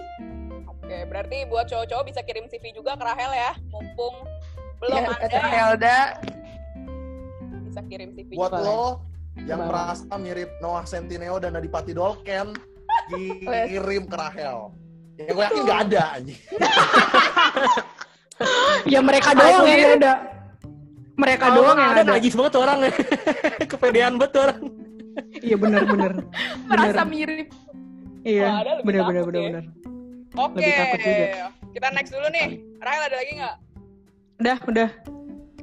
Oke, 0.64 1.04
berarti 1.04 1.44
buat 1.46 1.66
cowok-cowok 1.66 2.02
bisa 2.06 2.20
kirim 2.22 2.46
CV 2.48 2.72
juga 2.72 2.96
ke 2.96 3.02
Rahel 3.02 3.30
ya. 3.30 3.50
Mumpung 3.68 4.14
belum 4.78 4.96
Ya, 4.96 5.04
ada 5.12 5.38
Helda. 5.44 5.98
bisa 7.62 7.80
kirim 7.84 8.08
CV 8.12 8.32
Buat 8.32 8.52
juga. 8.52 8.64
lo 8.64 8.82
yang 9.38 9.60
Boleh. 9.60 9.68
merasa 9.68 10.08
mirip 10.16 10.48
Noah 10.58 10.82
Centineo 10.82 11.36
dan 11.36 11.52
Adipati 11.54 11.92
Dolken, 11.92 12.56
kirim 13.68 14.02
ke 14.04 14.16
Rahel. 14.16 14.72
Ya 15.14 15.28
gue 15.28 15.42
yakin 15.44 15.60
nggak 15.62 15.80
ada 15.86 16.02
anjing. 16.16 16.38
ya 18.88 19.00
mereka 19.00 19.30
doang 19.34 19.66
yang 19.66 19.98
ada 19.98 20.12
mereka 21.14 21.46
doang 21.50 21.76
yang 21.76 21.90
ada 21.92 22.02
najis 22.06 22.32
banget 22.38 22.50
tuh 22.54 22.62
orang 22.62 22.78
kepedean 23.66 24.14
banget 24.14 24.32
orang 24.38 24.58
iya 25.40 25.56
bener 25.56 25.82
bener 25.84 26.12
Merasa 26.68 27.00
bener 27.00 27.06
mirip. 27.06 27.48
iya 28.22 28.48
bener 28.80 29.02
bener 29.02 29.02
takut 29.02 29.26
bener 29.28 29.40
ya. 29.40 29.48
bener 29.50 29.64
Oke, 30.36 30.60
Lebih 30.60 30.72
takut 30.76 31.00
juga. 31.00 31.26
kita 31.72 31.86
next 31.90 32.10
dulu 32.12 32.28
nih. 32.28 32.48
Rahel 32.78 33.02
ada 33.02 33.16
lagi 33.16 33.32
nggak? 33.34 33.56
udah 34.38 34.58
udah 34.66 34.90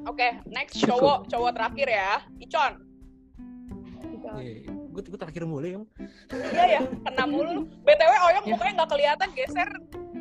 Oke, 0.05 0.27
next 0.45 0.73
Cukup. 0.75 0.89
cowok 0.91 1.17
cowok 1.27 1.51
terakhir 1.53 1.87
ya, 1.87 2.11
Icon. 2.37 2.73
gue 4.91 5.01
gue 5.01 5.17
terakhir 5.17 5.43
mulu 5.43 5.65
ya 5.65 5.79
Iya 6.51 6.63
ya, 6.67 6.79
kena 7.03 7.23
mulu. 7.25 7.51
lu. 7.51 7.61
btw 7.81 8.11
Oyong 8.25 8.41
Ya. 8.41 8.51
mukanya 8.51 8.71
nggak 8.75 8.89
kelihatan 8.89 9.29
geser. 9.33 9.69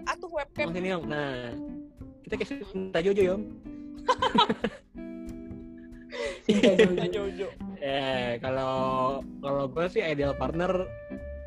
Atuh 0.04 0.30
webcam. 0.30 0.66
Mas 0.68 0.76
ini 0.76 0.88
yang 0.88 1.02
nah 1.04 1.50
kita 2.22 2.34
kasih 2.36 2.56
minta 2.70 3.00
Jojo 3.00 3.22
yom 3.24 3.42
Jojo. 7.08 7.48
Eh 7.84 8.40
kalau 8.40 8.74
kalau 9.38 9.68
gue 9.68 9.84
sih 9.86 10.00
ideal 10.00 10.32
partner 10.32 10.88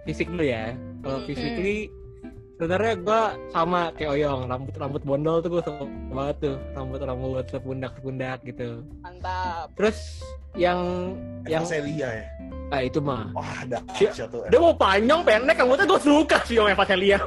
fisik 0.05 0.29
dulu 0.29 0.45
ya 0.45 0.77
kalau 1.01 1.17
Hmm. 1.17 1.25
physically 1.25 1.89
sebenarnya 2.53 2.93
gue 2.95 3.21
sama 3.49 3.89
kayak 3.93 4.11
Oyong 4.13 4.45
rambut 4.45 4.73
rambut 4.73 5.01
bondol 5.01 5.41
tuh 5.41 5.49
gue 5.51 5.61
suka 5.63 5.81
banget 6.11 6.35
tuh 6.39 6.55
rambut 6.73 6.99
rambut 6.99 7.45
sepundak 7.47 7.91
sepundak 7.93 8.38
gitu 8.43 8.81
Mantap. 8.99 9.73
terus 9.73 10.21
yang 10.53 11.13
yang 11.45 11.61
Eva 11.61 11.69
Celia 11.71 12.09
ya. 12.15 12.25
ah 12.67 12.81
itu 12.81 12.99
mah 12.99 13.29
Wah, 13.31 13.61
ada 13.61 13.77
Si- 13.93 14.05
Aisyah 14.05 14.27
tuh. 14.27 14.41
dia 14.45 14.59
mau 14.59 14.73
panjang 14.73 15.21
pendek 15.23 15.57
rambutnya 15.57 15.85
gue 15.88 16.01
suka 16.01 16.38
sih 16.43 16.57
Om 16.57 16.67
Eva 16.67 16.83
Celia 16.83 17.17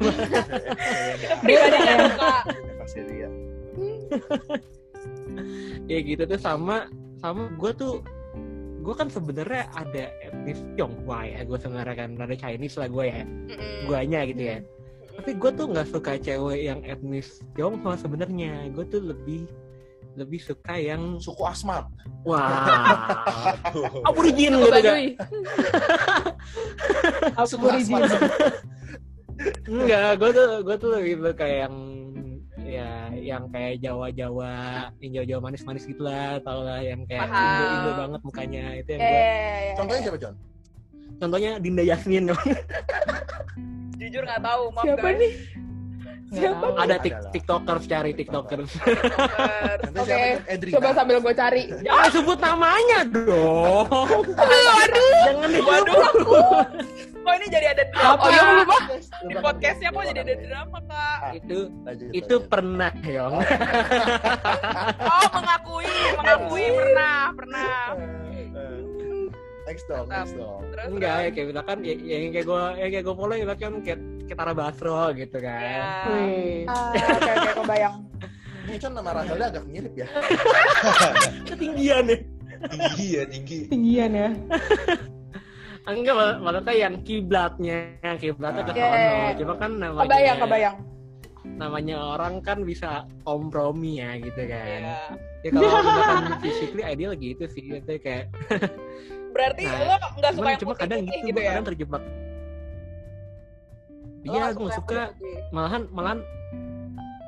Pribadi 1.42 1.78
yang 1.78 2.00
suka. 2.12 2.32
Ya 5.86 5.98
gitu 6.00 6.22
tuh 6.24 6.38
sama 6.38 6.86
sama 7.18 7.50
gue 7.52 7.70
tuh 7.72 8.02
gue 8.80 8.94
kan 8.96 9.08
sebenarnya 9.12 9.68
ada 9.76 10.04
etnis 10.24 10.60
Tionghoa 10.74 11.20
ya. 11.28 11.40
Gue 11.44 11.58
sebenarnya 11.60 11.94
kan 11.94 12.10
ada 12.16 12.36
Chinese 12.36 12.76
lah 12.80 12.88
gue 12.88 13.04
ya. 13.06 13.22
Mm-mm. 13.24 13.86
guanya 13.86 14.20
gitu 14.24 14.42
ya. 14.42 14.58
Tapi 15.20 15.30
gue 15.36 15.50
tuh 15.52 15.66
nggak 15.68 15.88
suka 15.92 16.12
cewek 16.16 16.60
yang 16.64 16.80
etnis 16.88 17.44
Tionghoa 17.52 18.00
sebenarnya. 18.00 18.72
Gue 18.72 18.84
tuh 18.88 19.04
lebih 19.04 19.44
lebih 20.18 20.40
suka 20.42 20.74
yang 20.74 21.22
Suku 21.22 21.44
Asmat. 21.46 21.86
wah. 22.26 22.66
Aborigin 24.08 24.58
Suku 24.58 24.64
gitu 24.66 24.80
kan. 24.82 24.96
Asmat. 27.40 28.10
enggak 29.64 30.20
gue 30.20 30.30
tuh 30.36 30.48
gue 30.68 30.76
tuh 30.76 30.90
lebih 31.00 31.14
suka 31.24 31.46
yang 31.48 31.74
ya 32.60 33.08
yang 33.22 33.44
kayak 33.48 33.78
Jawa 33.78 34.06
Jawa 34.10 34.52
yang 34.98 35.10
Jawa 35.14 35.26
Jawa 35.26 35.40
manis 35.42 35.62
manis 35.62 35.84
gitulah 35.84 36.40
tau 36.40 36.60
lah 36.60 36.80
yang 36.80 37.04
kayak 37.04 37.24
Paham. 37.24 37.44
Indo 37.44 37.64
Indo 37.70 37.90
banget 37.96 38.20
mukanya 38.22 38.64
itu 38.74 38.88
yang 38.90 39.00
Eh, 39.00 39.06
gue 39.06 39.76
Contohnya 39.76 40.02
siapa, 40.02 40.18
John? 40.18 40.34
contohnya 41.16 41.50
Dinda 41.56 41.82
Yasmin 41.82 42.32
jujur 43.94 44.22
nggak 44.22 44.40
tahu, 44.40 44.62
maaf 44.72 44.84
Siapa 44.86 45.04
guys. 45.04 45.20
nih? 45.20 45.32
Siapa? 46.30 46.66
ada 46.78 46.96
tik 46.96 47.10
lah. 47.12 47.30
tiktokers 47.30 47.84
cari 47.84 48.10
tiktokers 48.14 48.70
Oke? 49.92 50.22
Edri. 50.46 50.70
Coba 50.70 50.94
sambil 50.94 51.18
gue 51.18 51.34
cari. 51.34 51.62
jangan 51.80 52.08
sebut 52.08 52.38
namanya 52.38 52.98
dong 53.04 53.84
Waduh, 54.32 55.10
jangan 55.26 55.50
waduh. 55.60 56.00
Kok 57.20 57.32
ini 57.32 57.46
jadi 57.46 57.66
ada 57.70 57.82
Oh, 58.16 58.26
yang 58.26 58.48
lupa? 58.58 58.76
Di 59.20 59.34
podcastnya 59.36 59.88
kok 59.88 60.04
jadi 60.06 60.20
ada 60.22 60.34
drama 60.36 60.78
kak? 60.82 61.18
itu 61.34 61.58
Lanjut, 61.80 62.08
itu 62.10 62.34
lanjut. 62.34 62.42
pernah 62.46 62.92
Yong 63.02 63.34
Oh 65.00 65.26
mengakui, 65.30 65.88
mengakui 66.14 66.66
pernah, 66.70 67.16
pernah. 67.32 67.68
Eh, 68.50 69.28
Next 69.62 69.86
dong, 69.86 70.06
next 70.06 70.34
dong. 70.34 70.66
Terus 70.66 70.86
enggak 70.88 71.16
ya 71.16 71.28
kayak 71.30 71.46
misalkan 71.48 71.76
ya, 71.80 71.94
yang 71.94 72.32
kayak 72.32 72.42
gue 72.44 72.62
yang 72.76 72.90
kayak 72.90 73.04
gue 73.04 73.14
follow 73.14 73.36
ya 73.36 73.46
kan 73.46 73.56
kayak 73.78 73.98
kayak 74.24 74.36
Tara 74.36 74.52
Basro 74.52 75.00
gitu 75.12 75.36
kan 75.38 75.60
Ya. 75.60 75.86
Wih. 76.06 76.58
Ah, 76.70 76.90
oke 77.12 77.30
oke 77.30 77.50
kebayang 77.56 77.96
Ini 78.62 78.76
kan 78.78 78.90
nama 78.92 79.10
Rahelnya 79.12 79.46
agak 79.48 79.64
mirip 79.64 79.94
ya. 79.94 80.08
ketinggian 81.46 82.04
ya 82.06 82.18
tinggi 82.66 83.06
ya 83.10 83.24
tinggi 83.24 83.58
Tinggian 83.66 84.10
ya. 84.12 84.28
enggak 85.86 86.14
mak- 86.14 86.40
maksudnya 86.40 86.74
yang 86.76 86.94
kiblatnya 87.00 87.76
yang 88.00 88.16
kiblatnya 88.16 88.62
ke 88.62 88.72
sono 88.72 89.10
cuma 89.36 89.54
kan 89.56 89.70
namanya 89.74 90.04
kebayang 90.06 90.38
kebayang. 90.38 90.76
namanya 91.56 91.96
orang 92.14 92.34
kan 92.40 92.58
bisa 92.62 92.90
kompromi 93.22 93.96
ya 93.96 94.12
gitu 94.16 94.44
kan. 94.44 94.64
Iya. 94.66 94.98
ya 95.40 95.48
kalau 95.50 95.68
misalkan 95.72 96.16
physically 96.44 96.84
ideal 96.84 97.12
gitu 97.14 97.44
sih 97.48 97.64
itu 97.74 97.92
kayak. 97.96 98.28
Berarti 99.30 99.62
Nah, 99.62 99.78
lo 99.80 99.94
nggak 100.20 100.32
suka 100.34 100.48
yang 100.48 100.60
cuma 100.60 100.74
kadang 100.74 101.00
gitu, 101.02 101.16
gitu 101.24 101.38
ya? 101.38 101.48
kadang 101.54 101.66
terjebak. 101.66 102.02
Iya 104.20 104.52
gue 104.52 104.68
yang 104.68 104.76
suka. 104.76 105.02
malahan 105.48 105.82
malahan 105.88 106.18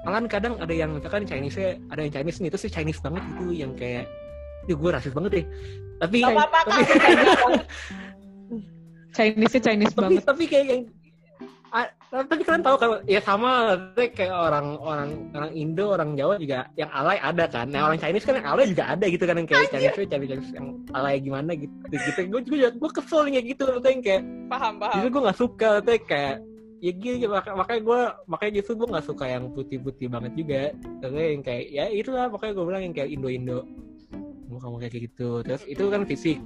malahan 0.02 0.26
kadang 0.26 0.54
ada 0.60 0.74
yang 0.74 0.92
misalkan 0.92 1.24
Chinese 1.24 1.56
ada 1.88 2.00
yang 2.00 2.12
Chinese 2.12 2.38
nih 2.38 2.48
itu 2.50 2.58
sih 2.58 2.68
Chinese 2.68 3.00
banget 3.00 3.22
gitu 3.32 3.44
yang 3.50 3.72
kayak 3.72 4.04
Duh, 4.62 4.78
gue 4.78 4.90
rasis 4.92 5.10
banget 5.10 5.42
deh. 5.42 5.46
Tapi 5.98 6.20
Gak 6.20 6.36
apa-apa 6.36 6.58
tapi, 6.62 6.82
kak. 9.12 9.14
Chinese-nya 9.14 9.60
Chinese 9.62 9.92
tapi 9.92 10.00
banget. 10.08 10.24
tapi 10.24 10.44
kayak 10.46 10.66
yang 10.66 10.82
Ah, 11.72 11.88
tapi 12.28 12.44
kalian 12.44 12.60
tahu 12.60 12.76
kalau 12.76 13.00
ya 13.08 13.16
sama 13.16 13.72
kayak 13.96 14.28
orang 14.28 14.76
orang 14.76 15.08
orang 15.32 15.50
Indo 15.56 15.88
orang 15.88 16.12
Jawa 16.12 16.36
juga 16.36 16.68
yang 16.76 16.92
alay 16.92 17.16
ada 17.16 17.48
kan 17.48 17.64
nah 17.64 17.88
orang 17.88 17.96
Chinese 17.96 18.28
kan 18.28 18.36
yang 18.36 18.44
alay 18.44 18.68
juga 18.68 18.92
ada 18.92 19.08
gitu 19.08 19.24
kan 19.24 19.40
yang 19.40 19.48
kayak 19.48 19.72
Chinese 19.72 19.96
Chinese, 19.96 20.28
Chinese 20.28 20.52
yang 20.52 20.66
alay 20.92 21.16
gimana 21.16 21.56
gitu 21.56 21.72
gitu 21.88 22.20
gue 22.28 22.40
juga 22.44 22.68
gue 22.76 22.90
kesel 22.92 23.24
nih 23.24 23.32
kayak 23.32 23.46
gitu 23.48 23.62
maksudnya 23.64 23.88
yang 23.88 24.04
kayak 24.04 24.22
Paham, 24.52 24.72
paham. 24.76 24.92
justru 24.92 25.08
gue 25.08 25.22
nggak 25.24 25.38
suka 25.40 25.68
maksudnya 25.72 26.00
kayak 26.04 26.34
ya 26.76 26.92
gitu 26.92 27.26
mak- 27.32 27.56
makanya 27.56 27.80
gue 27.80 28.00
makanya 28.28 28.52
justru 28.60 28.72
gue 28.76 28.88
nggak 28.92 29.06
suka 29.08 29.24
yang 29.24 29.44
putih-putih 29.48 30.06
banget 30.12 30.32
juga 30.36 30.62
maksudnya 31.00 31.24
yang 31.32 31.40
kayak 31.40 31.64
ya 31.72 31.84
itulah 31.88 32.26
makanya 32.28 32.52
gue 32.52 32.64
bilang 32.68 32.82
yang 32.84 32.92
kayak 32.92 33.08
Indo-Indo 33.08 33.58
muka-muka 34.52 34.92
kayak 34.92 35.08
gitu 35.08 35.40
terus 35.40 35.64
itu 35.64 35.88
kan 35.88 36.04
fisik. 36.04 36.36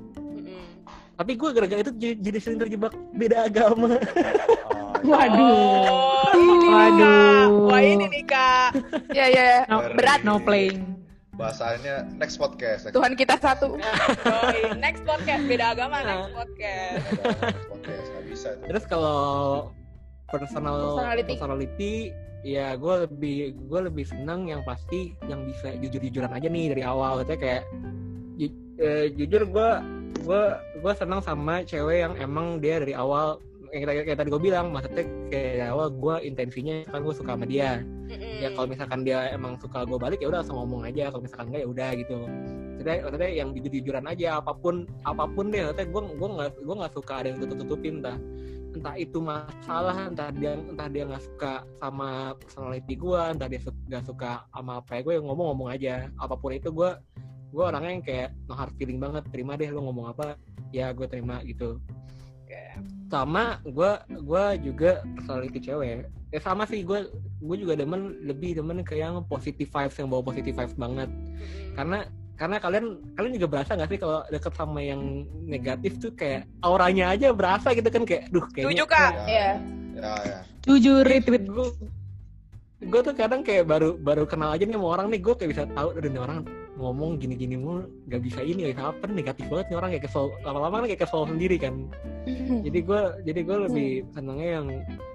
Tapi 1.17 1.33
gue 1.33 1.49
gara-gara 1.51 1.81
itu 1.81 1.93
jadi, 1.93 2.15
jadi 2.21 2.39
sering 2.39 2.61
terjebak 2.61 2.93
beda 3.13 3.47
agama 3.47 3.97
Oh, 4.67 4.93
Waduh. 5.03 5.87
Oh, 5.87 6.33
ini 6.35 6.67
Waduh. 6.67 7.47
Wah 7.67 7.81
ini 7.81 8.05
nih 8.07 8.25
kak. 8.25 8.71
ya 9.11 9.27
ya 9.27 9.47
No, 9.67 9.81
berat 9.93 10.21
no 10.23 10.37
playing. 10.39 10.93
bahasanya 11.33 12.09
next 12.15 12.37
podcast 12.37 12.85
next 12.85 12.97
Tuhan 12.97 13.13
kita 13.13 13.37
satu. 13.37 13.77
Next 14.81 15.05
podcast 15.05 15.45
beda 15.45 15.73
agama 15.73 16.01
next 16.01 16.33
podcast. 16.33 17.05
next 17.43 17.67
podcast 17.67 18.05
nggak 18.07 18.25
bisa 18.27 18.49
itu 18.51 18.65
Terus 18.67 18.85
kalau 18.87 19.19
personal 20.27 20.97
Personality. 20.97 21.29
personality, 21.31 21.95
ya 22.43 22.73
gue 22.75 22.95
lebih 23.05 23.37
gue 23.63 23.81
lebih 23.83 24.05
senang 24.05 24.49
yang 24.49 24.65
pasti 24.65 25.13
yang 25.25 25.45
bisa 25.45 25.77
jujur-jujuran 25.77 26.29
aja 26.31 26.49
nih 26.49 26.73
dari 26.73 26.83
awal. 26.83 27.21
Katanya 27.21 27.39
kayak 27.39 27.63
ju- 28.35 28.57
eh, 28.79 29.07
jujur 29.13 29.45
gue 29.45 29.71
gue 30.19 30.43
gue 30.87 30.95
senang 30.95 31.19
sama 31.19 31.67
cewek 31.67 32.07
yang 32.07 32.15
emang 32.15 32.63
dia 32.63 32.79
dari 32.79 32.95
awal 32.95 33.43
yang 33.75 33.91
kayak, 33.91 34.07
kayak 34.07 34.19
tadi 34.23 34.31
gue 34.31 34.39
bilang 34.39 34.71
maksudnya 34.71 35.03
kayak 35.35 35.59
dari 35.59 35.67
awal 35.67 35.91
gue 35.91 36.17
intensinya 36.23 36.87
kan 36.87 37.03
gue 37.03 37.11
suka 37.11 37.35
sama 37.35 37.43
dia. 37.51 37.83
Ya 38.39 38.55
kalau 38.55 38.71
misalkan 38.71 39.03
dia 39.03 39.35
emang 39.35 39.59
suka 39.59 39.83
gue 39.83 39.99
balik 39.99 40.23
ya 40.23 40.31
udah 40.31 40.47
langsung 40.47 40.63
ngomong 40.63 40.87
aja. 40.87 41.11
Kalau 41.11 41.27
misalkan 41.27 41.51
enggak 41.51 41.63
ya 41.67 41.69
udah 41.75 41.91
gitu. 41.99 42.17
Maksudnya, 42.79 42.97
maksudnya 43.03 43.31
yang 43.35 43.49
jujur 43.51 43.71
jujuran 43.75 44.05
aja 44.07 44.29
apa 44.39 44.53
pun 44.55 44.87
apa 45.03 45.27
pun 45.27 45.51
deh 45.51 45.59
maksudnya 45.67 45.87
gue 45.91 46.03
gue 46.07 46.29
nggak 46.39 46.51
gue 46.63 46.75
nggak 46.79 46.93
suka 46.95 47.13
ada 47.19 47.27
yang 47.35 47.39
tutup 47.43 47.59
tutupin 47.67 47.95
entah 47.99 48.17
entah 48.79 48.95
itu 48.95 49.19
masalah 49.19 49.97
entah 50.07 50.31
dia 50.31 50.53
entah 50.55 50.87
dia 50.87 51.03
nggak 51.11 51.25
suka 51.27 51.53
sama 51.83 52.39
personality 52.39 52.95
gue 52.95 53.23
entah 53.35 53.49
dia 53.51 53.61
nggak 53.91 54.05
suka 54.07 54.47
sama 54.55 54.79
apa 54.79 54.91
ya 54.95 55.01
gue 55.03 55.15
yang 55.19 55.27
ngomong 55.27 55.47
ngomong 55.51 55.69
aja. 55.75 56.07
Apa 56.23 56.39
pun 56.39 56.55
itu 56.55 56.71
gue 56.71 56.95
gue 57.51 57.65
orangnya 57.67 57.91
yang 57.91 58.05
kayak 58.07 58.29
no 58.47 58.55
hard 58.55 58.71
feeling 58.79 59.03
banget. 59.03 59.27
Terima 59.35 59.59
deh 59.59 59.67
lo 59.75 59.83
ngomong 59.83 60.15
apa 60.15 60.39
ya 60.75 60.91
gue 60.95 61.07
terima 61.07 61.43
gitu 61.47 61.79
Oke. 62.47 62.63
sama 63.11 63.59
gue 63.63 63.91
gue 64.23 64.45
juga 64.71 65.03
personality 65.19 65.59
cewek 65.63 66.07
ya 66.35 66.39
sama 66.43 66.67
sih 66.67 66.83
gue 66.83 67.07
gue 67.43 67.57
juga 67.57 67.79
demen 67.79 68.19
lebih 68.27 68.59
demen 68.59 68.83
ke 68.83 68.99
yang 68.99 69.23
positive 69.27 69.71
vibes 69.71 69.97
yang 69.99 70.09
bawa 70.11 70.23
positive 70.27 70.55
vibes 70.55 70.77
banget 70.77 71.09
Mm-mm. 71.11 71.75
karena 71.79 71.99
karena 72.37 72.57
kalian 72.61 73.01
kalian 73.17 73.33
juga 73.41 73.49
berasa 73.49 73.73
nggak 73.73 73.91
sih 73.97 73.99
kalau 74.01 74.21
deket 74.29 74.53
sama 74.53 74.81
yang 74.85 75.25
negatif 75.49 75.97
tuh 75.97 76.13
kayak 76.13 76.45
auranya 76.61 77.17
aja 77.17 77.33
berasa 77.33 77.73
gitu 77.73 77.89
kan 77.89 78.05
kayak 78.05 78.29
duh 78.29 78.45
Setuju 78.53 78.85
kayaknya 78.85 78.85
kak. 78.85 79.13
ya 79.25 79.49
ya 79.97 80.13
ya 80.21 80.39
Jujur 80.67 81.07
retweet. 81.07 81.47
gue 81.49 81.69
gue 82.85 83.01
tuh 83.01 83.15
kadang 83.17 83.41
kayak 83.41 83.65
baru 83.65 83.97
baru 83.97 84.29
kenal 84.29 84.53
aja 84.53 84.69
nih 84.69 84.77
sama 84.77 84.89
orang 85.01 85.07
nih 85.09 85.21
gue 85.25 85.35
kayak 85.39 85.51
bisa 85.57 85.63
tahu 85.73 85.97
nih 85.97 86.21
orang 86.21 86.45
ngomong 86.77 87.17
gini-gini 87.17 87.57
mulu 87.57 87.89
nggak 88.05 88.21
bisa 88.21 88.41
ini 88.45 88.71
ya 88.71 88.93
apa 88.93 89.09
negatif 89.09 89.49
banget 89.49 89.67
nih 89.73 89.77
orang 89.81 89.91
kayak 89.97 90.05
kesel 90.05 90.29
lama-lama 90.45 90.85
kan 90.85 90.87
kayak 90.93 91.03
kesel 91.09 91.23
sendiri 91.25 91.57
kan. 91.57 91.75
Jadi 92.67 92.79
gue 92.83 93.01
jadi 93.23 93.41
gue 93.47 93.57
lebih 93.71 93.91
senengnya 94.11 94.61
yang 94.61 94.67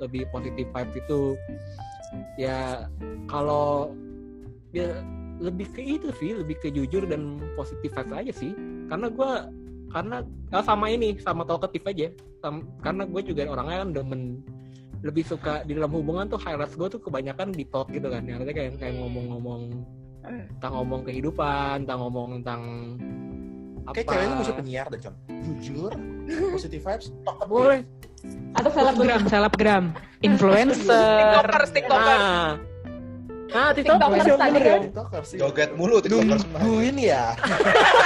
lebih 0.02 0.26
positif 0.32 0.66
vibes 0.72 0.96
itu. 0.96 1.22
Ya 2.40 2.88
kalau 3.28 3.94
ya 4.72 5.04
lebih 5.44 5.68
ke 5.76 5.84
itu 5.84 6.10
sih 6.18 6.36
lebih 6.36 6.56
ke 6.60 6.72
jujur 6.72 7.04
dan 7.06 7.38
positif 7.54 7.94
vibes 7.94 8.16
aja 8.16 8.34
sih. 8.34 8.52
Karena 8.90 9.08
gue 9.12 9.32
karena 9.92 10.24
ah, 10.56 10.64
sama 10.64 10.88
ini 10.90 11.20
sama 11.20 11.44
talkative 11.44 11.86
aja. 11.92 12.08
Sam- 12.42 12.68
karena 12.82 13.06
gue 13.06 13.22
juga 13.22 13.46
orangnya 13.52 13.78
kan 13.86 13.90
demen 13.92 14.22
lebih 15.04 15.26
suka 15.28 15.68
di 15.68 15.76
dalam 15.76 15.92
hubungan 15.94 16.30
tuh 16.32 16.40
highlights 16.42 16.78
gue 16.80 16.88
tuh 16.90 17.02
kebanyakan 17.04 17.54
di 17.54 17.68
talk 17.68 17.92
gitu 17.92 18.08
kan. 18.08 18.24
Yang 18.24 18.48
artinya 18.48 18.56
kayak 18.56 18.72
kayak 18.80 18.96
ngomong-ngomong 18.98 19.62
tentang 20.22 20.72
ngomong 20.78 21.02
kehidupan 21.06 21.86
tentang 21.86 22.00
ngomong 22.06 22.28
tentang 22.42 22.62
apa 23.82 23.94
Kayak 23.98 24.08
cewek 24.14 24.26
lu 24.30 24.36
mesti 24.38 24.54
penyiar 24.54 24.86
deh, 24.94 25.00
Con. 25.02 25.14
Jujur, 25.42 25.92
positive 26.54 26.84
vibes, 26.86 27.08
talkative. 27.26 27.50
boleh 27.50 27.82
Atau 28.54 28.70
selebgram, 28.70 29.22
selebgram, 29.26 29.84
influencer. 30.22 30.86
Tiktokers, 30.86 31.70
tiktokers. 31.74 32.22
Nah, 32.22 32.50
nah 33.50 33.68
TikTok 33.74 33.98
Tiktokers 33.98 34.26
tadi 34.38 34.52
bener 34.54 34.62
ya. 34.62 34.78
Tiktokers 34.86 35.28
sih. 35.34 35.38
joget 35.42 35.70
mulu 35.74 35.98
tiktokers 35.98 36.46
mah 36.54 36.62
Nungguin 36.62 36.98
ya. 37.02 37.34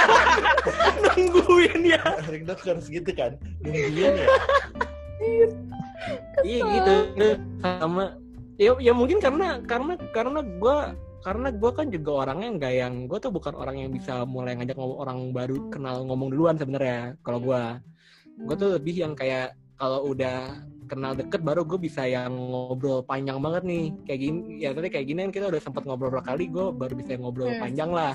Nungguin 1.12 1.82
ya. 1.84 2.00
Tiktokers 2.24 2.88
gitu 2.88 3.10
kan. 3.12 3.36
Nungguin 3.60 4.14
ya. 4.16 4.28
Iya 6.40 6.60
gitu. 6.64 6.94
Sama 7.60 8.16
ya, 8.56 8.72
ya 8.80 8.92
mungkin 8.96 9.20
karena 9.20 9.60
karena 9.68 10.00
karena 10.16 10.40
gue 10.40 10.76
karena 11.26 11.50
gue 11.50 11.70
kan 11.74 11.86
juga 11.90 12.10
orangnya 12.22 12.48
nggak 12.54 12.74
yang 12.78 12.94
gue 13.10 13.18
tuh 13.18 13.34
bukan 13.34 13.58
orang 13.58 13.82
yang 13.82 13.90
bisa 13.90 14.22
mulai 14.22 14.54
ngajak 14.54 14.78
ngomong 14.78 14.98
orang 15.02 15.18
baru 15.34 15.56
kenal 15.74 16.06
ngomong 16.06 16.30
duluan 16.30 16.54
sebenarnya 16.54 17.18
kalau 17.26 17.42
gue 17.42 17.62
gue 18.46 18.54
tuh 18.54 18.70
lebih 18.78 18.94
yang 19.02 19.12
kayak 19.18 19.58
kalau 19.74 20.06
udah 20.06 20.62
kenal 20.86 21.18
deket 21.18 21.42
baru 21.42 21.66
gue 21.66 21.82
bisa 21.82 22.06
yang 22.06 22.30
ngobrol 22.30 23.02
panjang 23.02 23.42
banget 23.42 23.66
nih 23.66 23.84
kayak 24.06 24.20
gini 24.22 24.38
ya 24.62 24.70
tadi 24.70 24.86
kayak 24.86 25.06
gini 25.10 25.18
kan 25.26 25.32
kita 25.34 25.46
udah 25.50 25.58
sempat 25.58 25.82
ngobrol 25.82 26.14
berapa 26.14 26.30
kali 26.30 26.46
gue 26.46 26.66
baru 26.70 26.94
bisa 26.94 27.18
ngobrol 27.18 27.50
Hmm. 27.50 27.62
panjang 27.66 27.90
lah. 27.90 28.14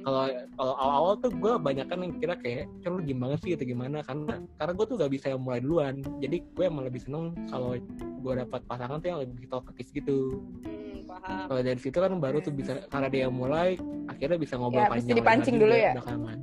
Kalau 0.00 0.22
kalau 0.54 0.74
awal-awal 0.76 1.14
tuh 1.16 1.30
gue 1.30 1.52
banyak 1.56 1.86
kan 1.86 1.98
yang 1.98 2.12
kira 2.16 2.34
kayak 2.34 2.64
"Cen, 2.80 2.92
lu 2.92 3.02
gimana 3.02 3.36
sih 3.36 3.52
atau 3.52 3.64
gimana 3.64 4.00
karena 4.00 4.40
karena 4.54 4.72
gue 4.72 4.86
tuh 4.86 4.96
gak 4.96 5.12
bisa 5.12 5.26
yang 5.28 5.40
mulai 5.40 5.60
duluan 5.60 5.94
jadi 6.18 6.36
gue 6.40 6.64
emang 6.64 6.84
lebih 6.84 7.00
seneng 7.00 7.32
kalau 7.46 7.76
gue 7.94 8.32
dapat 8.34 8.60
pasangan 8.64 8.98
tuh 8.98 9.08
yang 9.08 9.20
lebih 9.20 9.46
talkative 9.46 9.90
gitu 9.90 10.18
Hmm, 10.62 11.04
paham. 11.06 11.46
kalau 11.48 11.60
dari 11.60 11.80
situ 11.80 11.96
kan 11.96 12.12
baru 12.16 12.38
tuh 12.38 12.52
bisa 12.52 12.72
karena 12.86 13.08
dia 13.08 13.20
yang 13.26 13.34
mulai 13.34 13.76
akhirnya 14.06 14.36
bisa 14.36 14.54
ngobrol 14.54 14.80
Ya, 14.80 14.88
panjang 14.88 15.06
mesti 15.06 15.18
dipancing 15.18 15.56
dulu 15.56 15.74
ya? 15.74 15.92
belakangan. 15.96 16.38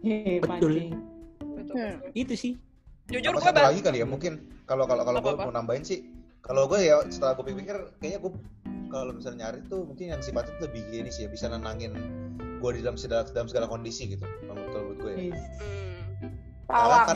Hehe, 0.00 0.34
Betul. 0.38 0.46
pancing. 0.46 0.90
Betul, 1.56 1.76
Hmm. 1.76 1.98
itu 2.14 2.34
sih 2.34 2.52
Jujur 3.06 3.32
gue 3.32 3.42
bang. 3.44 3.66
lagi 3.70 3.80
kali 3.80 3.98
ya 4.02 4.06
mungkin 4.06 4.32
kalau 4.66 4.82
kalau 4.84 5.02
kalau 5.02 5.18
gue 5.20 5.34
mau 5.36 5.50
nambahin 5.50 5.82
sih 5.82 6.02
kalau 6.42 6.66
gue 6.66 6.78
ya 6.80 7.02
setelah 7.06 7.34
gue 7.34 7.46
pikir 7.48 7.76
kayaknya 7.98 8.18
gue 8.18 8.32
kalau 8.86 9.14
misalnya 9.14 9.50
nyari 9.50 9.62
tuh 9.66 9.82
mungkin 9.82 10.06
yang 10.10 10.22
sifatnya 10.22 10.54
tuh 10.58 10.70
lebih 10.70 10.82
gini 10.90 11.10
sih 11.10 11.26
ya 11.26 11.30
bisa 11.30 11.46
nenangin 11.46 11.94
gue 12.66 12.72
di 12.72 12.82
dalam 12.82 12.98
segala 12.98 13.22
dalam 13.24 13.46
segala 13.46 13.66
kondisi 13.66 14.10
gitu 14.10 14.26
kalau 14.42 14.58
menurut 14.58 14.98
gue 14.98 15.12
ya 15.12 15.18
Yes. 15.30 15.38
Hmm. 16.18 16.32
pawang 16.66 17.06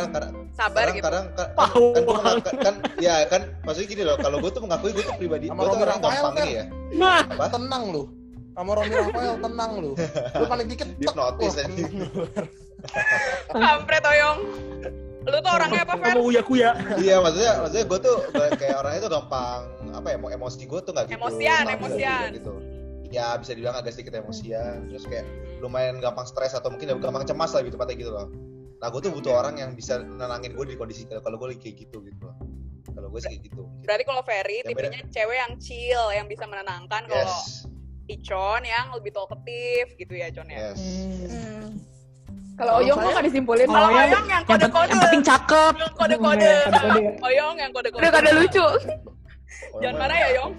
Sabar 0.54 0.86
gitu. 0.88 1.02
kadang 1.02 1.26
kan, 1.34 1.48
Pawang. 1.52 1.90
kan, 1.90 2.02
gua 2.04 2.14
mengaku- 2.16 2.58
kan 2.60 2.74
ya 3.02 3.14
kan 3.26 3.42
maksudnya 3.60 3.88
gini 3.88 4.02
loh 4.06 4.14
kalau 4.14 4.38
gue 4.38 4.46
tuh 4.48 4.62
mengakui 4.62 4.90
gue 4.92 5.02
tuh 5.02 5.16
pribadi 5.18 5.50
gue 5.50 5.58
tuh 5.66 5.80
orang 5.80 5.98
gampang 5.98 6.34
ini 6.38 6.50
ya 6.52 6.64
nah 6.92 7.20
apa 7.24 7.44
Tenang 7.50 7.84
lu. 7.90 8.02
Sama 8.50 8.76
Romi 8.76 8.92
Rafael 8.92 9.34
tenang 9.40 9.72
lu. 9.74 9.90
Lu 9.96 10.44
paling 10.44 10.66
dikit 10.66 10.86
tek. 10.92 10.98
Hipnotis 11.00 11.54
Wah, 11.56 11.64
aja. 11.64 11.84
Kampret 13.54 14.04
Oyong. 14.04 14.38
Lu 15.22 15.36
tuh 15.38 15.50
orangnya 15.50 15.80
apa, 15.82 15.94
Fer? 15.96 16.12
Kamu 16.12 16.22
uya 16.24 16.42
kuya. 16.42 16.70
iya 16.98 17.16
maksudnya 17.18 17.52
maksudnya 17.60 17.84
gue 17.86 17.98
tuh 18.00 18.16
gak- 18.30 18.56
kayak 18.56 18.76
orangnya 18.76 19.00
tuh 19.00 19.12
gampang 19.12 19.60
apa 19.90 20.06
ya 20.06 20.16
emo- 20.16 20.32
emosi 20.32 20.64
gue 20.64 20.80
tuh 20.80 20.90
nggak 20.90 21.06
gitu 21.06 21.16
Emosian, 21.16 21.62
Tapi 21.62 21.74
emosian. 21.76 22.28
gitu 22.32 22.52
ya 23.10 23.34
bisa 23.34 23.52
dibilang 23.52 23.74
agak 23.74 23.92
sedikit 23.92 24.16
emosian 24.16 24.86
terus 24.86 25.04
kayak 25.04 25.26
lumayan 25.58 25.98
gampang 25.98 26.24
stres 26.24 26.54
atau 26.54 26.70
mungkin 26.70 26.94
gampang 26.96 27.26
cemas 27.26 27.50
lah 27.50 27.60
gitu 27.60 27.74
tepatnya 27.74 27.96
gitu 27.98 28.10
loh 28.10 28.26
nah 28.80 28.88
gue 28.88 29.00
tuh 29.02 29.12
butuh 29.12 29.34
orang 29.36 29.58
yang 29.58 29.70
bisa 29.74 29.98
nenangin 30.00 30.54
gue 30.54 30.64
di 30.64 30.74
kondisi 30.74 31.04
kalau 31.04 31.36
gue 31.36 31.52
lagi 31.52 31.60
kayak 31.60 31.76
gitu 31.84 32.00
gitu 32.00 32.22
loh 32.22 32.36
kalau 32.90 33.10
gue 33.10 33.20
sih 33.20 33.28
kayak 33.28 33.42
gitu 33.50 33.62
Berarti 33.84 34.04
kalau 34.04 34.22
Ferry 34.22 34.62
Yang 34.62 34.68
tipenya 34.70 35.00
cewek 35.10 35.36
yang 35.36 35.52
chill, 35.58 36.04
yang 36.10 36.26
bisa 36.26 36.44
menenangkan. 36.46 37.02
Kalau 37.06 37.26
yes 37.26 37.66
Icon 38.06 38.62
yang 38.62 38.90
lebih 38.90 39.10
talkative 39.10 39.94
gitu 39.94 40.14
ya, 40.14 40.30
Con 40.30 40.46
ya. 40.46 40.70
yes 40.70 40.80
Hmm. 41.30 41.78
Kalau 42.54 42.82
Oyong 42.82 42.98
kok 42.98 43.10
nggak 43.10 43.24
disimpulin? 43.24 43.66
Kalau 43.66 43.88
yang- 43.88 44.10
Oyong 44.10 44.26
yang 44.28 44.44
kode-kode. 44.44 44.90
yang 44.90 45.00
penting 45.00 45.22
cakep 45.22 45.72
Yang 45.74 45.94
kode-kode. 45.94 46.52
Kode-kode 46.60 47.00
ya. 47.00 47.12
Oyong 47.22 47.56
yang 47.56 47.70
kode-kode. 47.72 48.00
Udah 48.02 48.10
kada 48.12 48.30
lucu. 48.36 48.66
Jangan 49.80 49.96
marah 49.96 50.18
ya, 50.18 50.28
Yong. 50.40 50.52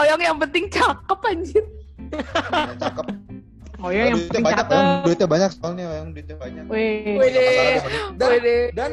Oyong 0.00 0.22
yang 0.22 0.36
penting 0.38 0.64
cakep 0.68 1.20
anjir. 1.24 1.64
Yang 2.52 2.78
cakep 2.80 3.06
oh 3.76 3.90
ya 3.92 4.08
yang 4.08 4.18
penting 4.28 4.42
banyak 4.44 4.56
cakep 4.64 4.72
yang 4.72 4.88
duitnya 5.04 5.26
banyak 5.28 5.50
soalnya 5.52 5.84
yang 6.00 6.08
duitnya 6.16 6.36
banyak 6.40 6.64
Wih. 6.72 7.16
Wede. 7.20 7.48
Dan, 8.16 8.28
Wede. 8.32 8.56
dan 8.72 8.90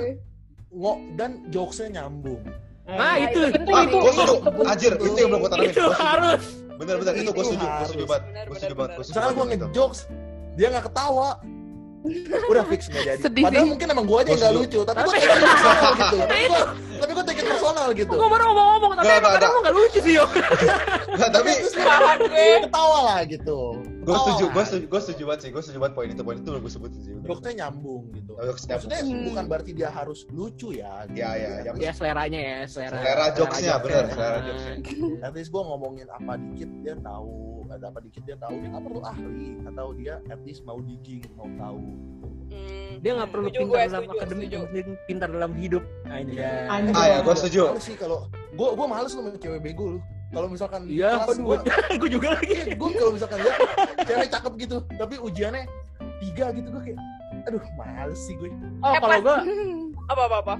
ngo 0.73 0.93
dan 1.15 1.31
jokesnya 1.53 1.87
nyambung. 2.01 2.41
Nah, 2.83 3.15
itu. 3.15 3.39
penting 3.47 3.71
Ah, 3.71 3.83
itu. 3.87 3.95
gue 3.95 4.11
setuju. 4.11 4.35
Anjir, 4.67 4.91
itu 4.99 5.15
yang 5.15 5.29
belum 5.31 5.39
gue 5.39 5.51
tanamin. 5.55 5.71
Itu 5.71 5.85
harus. 5.95 6.43
Bener 6.73 6.95
bener 6.99 7.13
itu 7.15 7.31
gue 7.31 7.39
Itu 7.39 7.51
setuju. 7.55 7.65
Gue 7.65 7.87
setuju 7.87 8.05
banget. 8.11 8.23
Gue 8.43 8.57
setuju 8.59 8.75
banget. 8.75 8.91
Gua 8.91 9.03
Misalkan 9.07 9.31
gue 9.31 9.45
itu. 9.45 9.65
ngejokes, 9.71 9.99
dia 10.59 10.67
nggak 10.67 10.85
ketawa. 10.91 11.29
Udah 12.45 12.63
fix 12.67 12.81
nggak 12.87 13.03
jadi. 13.05 13.21
Sedih 13.21 13.43
Padahal 13.43 13.63
sih. 13.63 13.71
mungkin 13.71 13.87
emang 13.89 14.05
gue 14.05 14.17
aja 14.17 14.31
nggak 14.33 14.51
Gua 14.51 14.59
lucu, 14.59 14.79
tapi 14.83 14.99
gue 14.99 15.13
take 15.13 15.23
it 15.23 15.39
personal 15.39 15.91
gitu. 15.95 16.17
Tapi 16.19 16.43
gue 16.43 16.61
tapi 16.93 17.11
gue 17.11 17.25
take 17.25 17.39
it 17.39 17.47
personal 17.47 17.87
gitu. 17.93 18.13
Gue 18.13 18.29
baru 18.29 18.43
ngomong-ngomong, 18.45 18.91
tapi 18.93 19.03
Nggak, 19.03 19.13
emang 19.13 19.23
nggak, 19.23 19.39
kadang 19.39 19.51
lu 19.51 19.59
nggak 19.59 19.75
lucu 19.75 19.99
sih, 19.99 20.13
Yo. 20.13 20.25
Nggak, 21.13 21.29
tapi 21.29 21.51
ketawa 22.63 22.99
lah 23.05 23.19
gitu. 23.23 23.57
gue 24.03 24.15
setuju. 24.17 24.45
Gue 24.49 24.63
setuju. 24.65 24.85
Gue 24.89 24.99
setuju 24.99 25.23
banget 25.23 25.39
sih. 25.39 25.49
Gue 25.49 25.61
setuju 25.61 25.77
banget 25.79 25.93
poin 25.93 26.07
itu. 26.09 26.21
Poin 26.21 26.37
itu 26.37 26.49
gue 26.51 26.71
sebutin 26.71 26.99
sih. 26.99 27.13
Jokesnya 27.23 27.53
nyambung 27.61 28.03
gitu. 28.11 28.31
Oh. 28.33 28.43
Maksudnya 28.43 28.99
Hmm. 28.99 29.23
bukan 29.23 29.43
berarti 29.47 29.71
dia 29.71 29.89
harus 29.89 30.25
lucu 30.29 30.73
ya. 30.73 31.05
Ya 31.09 31.29
ya. 31.33 31.51
Yang 31.63 31.75
Ya 31.79 31.91
seleranya 31.93 32.39
ya, 32.39 32.57
selera. 32.65 32.97
selera 32.97 33.25
jokesnya 33.31 33.73
bener. 33.79 34.03
Selera 34.09 34.37
jokesnya. 34.41 34.75
At 35.21 35.31
least 35.31 35.49
gue 35.49 35.61
ngomongin 35.61 36.07
apa 36.09 36.33
dikit 36.35 36.69
dia 36.81 36.95
tahu, 36.99 37.62
ada 37.73 37.85
apa 37.87 37.99
dikit 37.99 38.21
dia 38.23 38.37
tahu. 38.37 38.53
Dia 38.55 38.69
nggak 38.69 38.83
perlu 38.83 39.01
ahli 39.01 39.47
atau 39.65 39.87
dia 39.91 40.13
at 40.25 40.39
least 40.41 40.61
mau 40.61 40.79
digging, 40.79 41.23
mau 41.33 41.49
tahu. 41.55 41.81
Hmm. 42.47 42.93
Dia 42.99 43.11
nggak 43.15 43.29
perlu 43.29 43.47
Setuju 43.47 43.59
pintar 43.59 43.71
gue, 43.71 43.81
dalam 43.83 44.03
setuju, 44.03 44.15
akademik, 44.15 44.49
pintar 45.03 45.29
dalam 45.29 45.51
hidup. 45.53 45.83
Anjay. 46.05 46.65
Anjay. 46.67 46.93
Ah 46.93 47.05
ya, 47.05 47.17
gue 47.19 47.35
setuju. 47.35 47.61
Males 47.69 47.83
sih 47.83 47.95
kalau 47.95 48.19
gue 48.31 48.67
gue 48.69 48.87
males 48.87 49.09
lu 49.09 49.19
sama 49.19 49.29
cewek 49.35 49.61
bego 49.61 49.85
lu. 49.89 49.99
Kalau 50.29 50.49
misalkan 50.49 50.81
Iya, 50.85 51.21
kelas 51.21 51.37
gue 51.37 51.57
Gue 51.97 52.09
juga 52.15 52.27
lagi. 52.33 52.73
gue 52.73 52.89
kalau 52.91 53.11
misalkan 53.11 53.37
lihat 53.39 53.57
cewek 54.01 54.27
cakep 54.29 54.53
gitu, 54.59 54.77
tapi 54.91 55.15
ujiannya 55.19 55.63
tiga 56.19 56.45
gitu 56.49 56.67
gue 56.69 56.81
kayak, 56.83 56.99
aduh 57.45 57.61
males 57.75 58.17
sih 58.19 58.33
gue. 58.33 58.49
Oh, 58.79 58.89
Eh, 58.89 58.99
kalau 58.99 59.19
gue 59.19 59.35
Apa 60.11 60.21
apa 60.25 60.37
apa. 60.41 60.55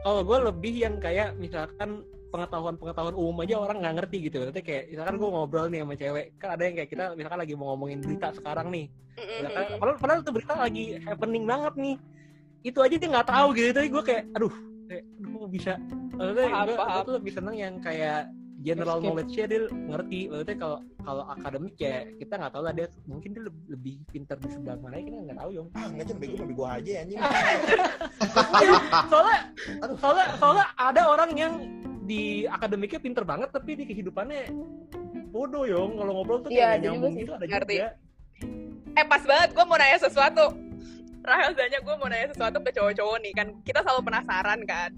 kalau 0.00 0.20
gue 0.22 0.38
lebih 0.44 0.74
yang 0.78 0.96
kayak 0.96 1.34
misalkan 1.34 2.04
pengetahuan-pengetahuan 2.30 3.14
umum 3.18 3.42
aja 3.42 3.54
orang 3.58 3.78
nggak 3.82 3.94
ngerti 4.02 4.16
gitu. 4.30 4.38
Nanti 4.46 4.62
kayak 4.62 4.84
misalkan 4.94 5.14
gue 5.18 5.28
ngobrol 5.28 5.66
nih 5.68 5.80
sama 5.82 5.94
cewek, 5.98 6.26
kan 6.38 6.48
ada 6.54 6.62
yang 6.62 6.74
kayak 6.78 6.90
kita 6.90 7.04
misalkan 7.18 7.38
lagi 7.42 7.54
mau 7.58 7.66
ngomongin 7.74 7.98
berita 8.00 8.28
sekarang 8.32 8.66
nih. 8.70 8.86
Misalkan, 9.20 9.64
padahal, 9.76 9.96
padahal 10.00 10.20
tuh 10.24 10.32
berita 10.32 10.54
lagi 10.56 10.84
happening 11.04 11.44
banget 11.44 11.74
nih. 11.76 11.96
Itu 12.64 12.78
aja 12.80 12.94
dia 12.96 13.08
nggak 13.10 13.28
tahu 13.28 13.46
gitu. 13.58 13.68
Tapi 13.74 13.88
gue 13.90 14.02
kayak, 14.06 14.22
aduh, 14.38 14.54
kayak, 14.88 15.04
aduh 15.04 15.38
kok 15.42 15.50
bisa. 15.52 15.72
Maksudnya 16.16 16.46
gue, 16.48 16.76
paham. 16.78 17.04
tuh 17.04 17.14
lebih 17.18 17.32
seneng 17.34 17.56
yang 17.58 17.74
kayak 17.82 18.20
general 18.60 19.00
Escape. 19.00 19.04
knowledge-nya 19.08 19.44
dia 19.48 19.60
ngerti. 19.72 20.20
Maksudnya 20.28 20.56
kalau 20.60 20.78
kalau 21.00 21.24
akademik 21.32 21.74
ya 21.80 21.96
kita 22.20 22.32
nggak 22.36 22.52
tahu 22.52 22.62
lah 22.62 22.74
dia 22.76 22.86
mungkin 23.08 23.30
dia 23.32 23.42
lebih, 23.48 23.62
lebih 23.72 23.94
pintar 24.12 24.36
di 24.36 24.48
sebelah 24.52 24.76
mana 24.78 25.00
kita 25.00 25.16
nggak 25.16 25.38
tahu 25.40 25.50
yong. 25.56 25.68
Ah 25.74 25.86
nggak 25.88 26.06
cuma 26.12 26.18
bego 26.20 26.34
mah 26.36 26.46
bego 26.48 26.64
aja 26.68 26.92
anjing. 27.00 27.20
soalnya 29.10 29.40
Aduh. 29.80 29.96
soalnya 29.96 30.26
soalnya 30.36 30.66
ada 30.76 31.02
orang 31.08 31.30
yang 31.34 31.54
di 32.10 32.22
akademiknya 32.44 32.98
pinter 32.98 33.22
banget 33.22 33.54
tapi 33.54 33.78
di 33.78 33.84
kehidupannya 33.86 34.50
bodoh 35.30 35.62
yong 35.62 35.94
kalau 35.94 36.12
ngobrol 36.12 36.42
tuh 36.42 36.50
Iya, 36.50 36.58
kayak 36.58 36.66
nggak 36.66 36.82
nyambung 36.90 37.14
gitu 37.14 37.30
ada 37.32 37.46
Ngerti. 37.46 37.76
juga 37.78 37.88
Eh 38.90 39.06
pas 39.06 39.22
banget 39.22 39.48
gue 39.54 39.64
mau 39.64 39.78
nanya 39.78 39.98
sesuatu. 40.02 40.44
Rahel 41.20 41.52
Zanya 41.54 41.78
gue 41.78 41.94
mau 41.94 42.08
nanya 42.10 42.32
sesuatu 42.32 42.58
ke 42.58 42.70
cowok-cowok 42.72 43.16
nih 43.20 43.32
kan 43.36 43.46
kita 43.62 43.84
selalu 43.84 44.02
penasaran 44.02 44.60
kan. 44.66 44.90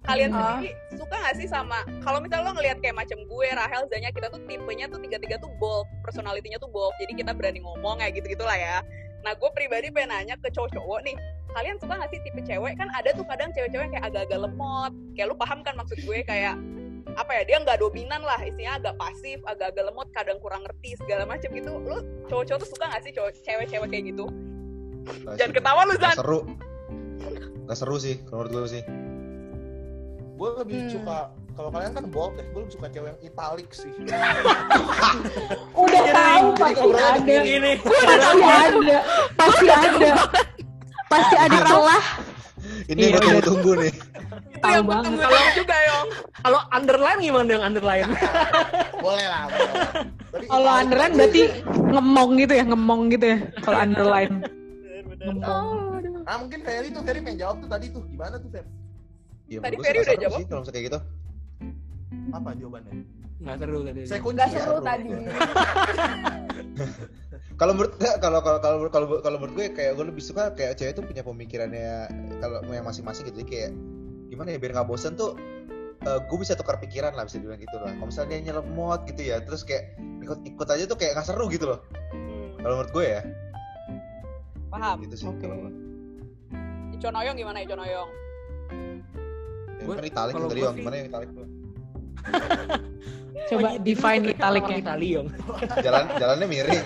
Kalian 0.00 0.30
Ah. 0.30 0.56
sendiri 0.56 0.70
suka 0.94 1.16
gak 1.18 1.34
sih 1.34 1.44
sama 1.44 1.82
kalau 2.00 2.22
misalnya 2.22 2.46
lo 2.46 2.52
ngelihat 2.54 2.78
kayak 2.78 2.96
macam 2.96 3.18
gue 3.18 3.46
Rahel 3.50 3.84
Zanya 3.90 4.14
kita 4.14 4.30
tuh 4.30 4.38
tipenya 4.46 4.86
tuh 4.86 4.96
tiga-tiga 4.96 5.36
tuh 5.36 5.50
bold, 5.58 5.90
personalitinya 6.00 6.56
tuh 6.56 6.70
bold. 6.70 6.94
Jadi 7.02 7.12
kita 7.18 7.34
berani 7.34 7.58
ngomong 7.58 7.98
kayak 7.98 8.14
gitu-gitu 8.14 8.44
lah 8.46 8.54
ya. 8.54 8.78
Nah 9.20 9.34
gue 9.34 9.50
pribadi 9.50 9.90
pengen 9.90 10.14
nanya 10.14 10.34
ke 10.38 10.48
cowok-cowok 10.48 11.00
nih 11.02 11.16
Kalian 11.50 11.76
suka 11.78 11.94
gak 11.98 12.10
sih 12.10 12.20
tipe 12.22 12.40
cewek 12.40 12.74
Kan 12.74 12.88
ada 12.90 13.10
tuh 13.10 13.24
kadang 13.24 13.50
cewek-cewek 13.50 13.88
kayak 13.90 14.04
agak-agak 14.06 14.38
lemot 14.46 14.92
Kayak 15.12 15.26
lu 15.30 15.36
paham 15.36 15.60
kan 15.60 15.74
maksud 15.74 15.98
gue 15.98 16.18
kayak 16.22 16.56
apa 17.10 17.32
ya 17.32 17.42
dia 17.42 17.58
nggak 17.58 17.82
dominan 17.82 18.22
lah 18.22 18.38
isinya 18.38 18.78
agak 18.78 18.94
pasif 18.94 19.42
agak-agak 19.42 19.82
lemot 19.82 20.06
kadang 20.14 20.38
kurang 20.38 20.62
ngerti 20.62 20.94
segala 20.94 21.26
macam 21.26 21.50
gitu 21.50 21.72
lu 21.82 21.98
cowok-cowok 22.30 22.60
tuh 22.62 22.70
suka 22.70 22.86
gak 22.86 23.02
sih 23.02 23.10
cowok 23.10 23.30
cewek-cewek 23.42 23.88
kayak 23.90 24.04
gitu 24.14 24.30
Nggak 25.26 25.34
jangan 25.34 25.52
ketawa 25.52 25.80
lu 25.90 25.94
Zan 25.98 26.14
seru. 26.14 26.40
Gak 27.66 27.76
seru 27.76 27.96
sih 27.98 28.14
kalau 28.22 28.46
menurut 28.46 28.52
gue 28.62 28.70
sih. 28.70 28.82
Gue 30.38 30.50
lebih 30.56 30.78
Hmm. 30.78 30.90
suka 30.92 31.18
kalau 31.50 31.68
kalian 31.68 31.92
kan 31.92 32.04
bold 32.08 32.32
ya, 32.38 32.44
gue 32.46 32.60
lebih 32.62 32.74
suka 32.78 32.86
cewek 32.88 33.08
yang 33.10 33.20
italic 33.26 33.68
sih. 33.74 33.90
Udah 35.74 36.02
tahu 36.14 36.46
Jadi 36.46 36.60
pasti 36.62 36.88
ada. 36.94 37.34
ini 37.42 37.72
Pasti 37.80 38.44
ada. 38.46 38.98
Pasti 39.34 39.66
ada. 39.66 40.12
Pasti 41.10 41.34
ada 41.36 41.58
celah. 41.60 42.04
Ini 42.86 43.00
Iya, 43.00 43.08
udah. 43.10 43.20
tunggu-tunggu 43.20 43.70
nih. 43.78 43.90
itu 43.90 44.58
Tahu 44.60 44.70
yang 44.70 44.84
banget. 44.84 45.04
tunggu 45.08 45.22
juga 45.56 45.76
yong 45.80 46.06
kalau 46.38 46.60
underline 46.70 47.18
gimana 47.18 47.48
yang 47.48 47.62
underline 47.64 48.10
Boleh 49.00 49.26
lah. 49.26 49.42
Kalau 50.44 50.70
underline 50.70 51.12
berarti 51.14 51.42
ngemong 51.72 52.30
gitu 52.38 52.52
ya, 52.52 52.64
ngemong 52.64 53.00
gitu 53.08 53.24
ya. 53.26 53.38
Kalau 53.58 53.78
underline. 53.80 54.32
Oh. 55.40 55.96
Ah 56.24 56.36
mungkin 56.36 56.58
Ferry 56.60 56.88
tuh 56.90 57.00
Ferry 57.02 57.18
pengen 57.18 57.38
jawab 57.38 57.54
tuh 57.58 57.68
tadi 57.68 57.86
tuh 57.88 58.02
gimana 58.06 58.36
tuh 58.36 58.48
Fer? 58.48 58.64
Ya, 59.46 59.58
Tadi 59.58 59.74
Ferry 59.76 59.98
udah 60.00 60.16
jawab. 60.20 60.36
sih 60.36 60.44
kalau 60.46 60.60
misalnya 60.60 60.76
kayak 60.76 60.86
gitu. 60.86 60.98
Apa 62.30 62.48
jawabannya? 62.54 62.92
nggak 63.40 63.56
seru 63.56 63.78
tadi 63.82 64.00
Saya 64.04 64.20
kunci 64.20 64.36
Nggak 64.36 64.48
seru 64.52 64.76
tadi. 64.78 65.02
Kalau 67.60 67.76
menurut 67.76 67.92
kalau 68.24 68.40
kalau 68.40 68.56
kalau 68.58 68.88
kalau 68.88 69.06
kalau 69.20 69.36
menurut 69.36 69.52
gue 69.54 69.66
kayak 69.70 69.92
gue 69.92 70.06
lebih 70.08 70.24
suka 70.24 70.48
kayak 70.56 70.80
cewek 70.80 70.96
tuh 70.96 71.04
punya 71.04 71.20
pemikirannya 71.20 72.08
kalau 72.40 72.64
yang 72.66 72.88
masing-masing 72.88 73.28
gitu 73.28 73.44
Jadi 73.44 73.48
kayak 73.52 73.70
gimana 74.32 74.48
ya 74.50 74.58
biar 74.58 74.72
nggak 74.72 74.88
bosen 74.88 75.12
tuh 75.12 75.36
eh, 76.00 76.18
gue 76.24 76.38
bisa 76.40 76.56
tukar 76.56 76.80
pikiran 76.80 77.12
lah 77.12 77.28
bisa 77.28 77.36
dibilang 77.36 77.60
gitu 77.60 77.76
lah. 77.76 77.92
Kalau 77.92 78.08
misalnya 78.08 78.30
dia 78.32 78.40
nyelemot 78.48 79.04
gitu 79.04 79.22
ya, 79.22 79.44
terus 79.44 79.60
kayak 79.60 79.92
ikut-ikut 80.24 80.64
aja 80.64 80.84
tuh 80.88 80.96
kayak 80.96 81.12
nggak 81.20 81.26
seru 81.28 81.52
gitu 81.52 81.68
loh. 81.68 81.84
Hmm, 82.08 82.56
Kalau 82.64 82.74
menurut 82.80 82.92
gue 82.96 83.04
ya, 83.04 83.20
paham 84.72 84.96
gitu 85.04 85.14
sih. 85.20 85.26
Oke. 85.28 85.44
kalau 85.44 85.56
gue. 85.60 85.72
Icon 86.96 87.16
Oyong 87.16 87.36
gimana 87.36 87.58
Icon 87.60 87.80
Oyong 87.80 88.10
Yang 89.80 89.84
Gue- 89.84 89.96
kan 89.96 90.04
italik 90.04 90.32
yang 90.36 90.48
sih- 90.48 90.80
gimana 90.80 90.94
yang 90.96 91.08
italik 91.08 91.28
tuh? 91.32 91.46
Coba 93.48 93.78
define 93.80 94.24
italic 94.28 94.62
ya. 94.66 94.76
Itali 94.82 95.08
yong 95.16 95.28
Jalan 95.86 96.04
jalannya 96.18 96.46
miring. 96.46 96.82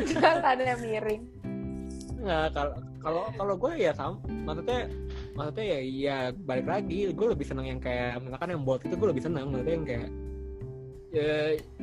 Jalannya 0.00 0.76
miring. 0.80 1.22
nggak 2.20 2.52
kalau 2.52 2.72
kalau 3.00 3.22
kalau 3.32 3.54
gue 3.56 3.72
ya 3.80 3.96
sama 3.96 4.20
maksudnya 4.44 4.92
maksudnya 5.32 5.64
ya 5.64 5.78
ya 5.80 6.16
balik 6.44 6.68
lagi 6.68 7.08
gue 7.08 7.26
lebih 7.32 7.48
seneng 7.48 7.64
yang 7.64 7.80
kayak 7.80 8.20
misalkan 8.20 8.52
yang 8.52 8.60
bold 8.60 8.84
itu 8.84 8.92
gue 8.92 9.08
lebih 9.08 9.24
seneng 9.24 9.48
maksudnya 9.48 9.72
yang 9.72 9.86
kayak 9.88 10.08
ya, 11.16 11.32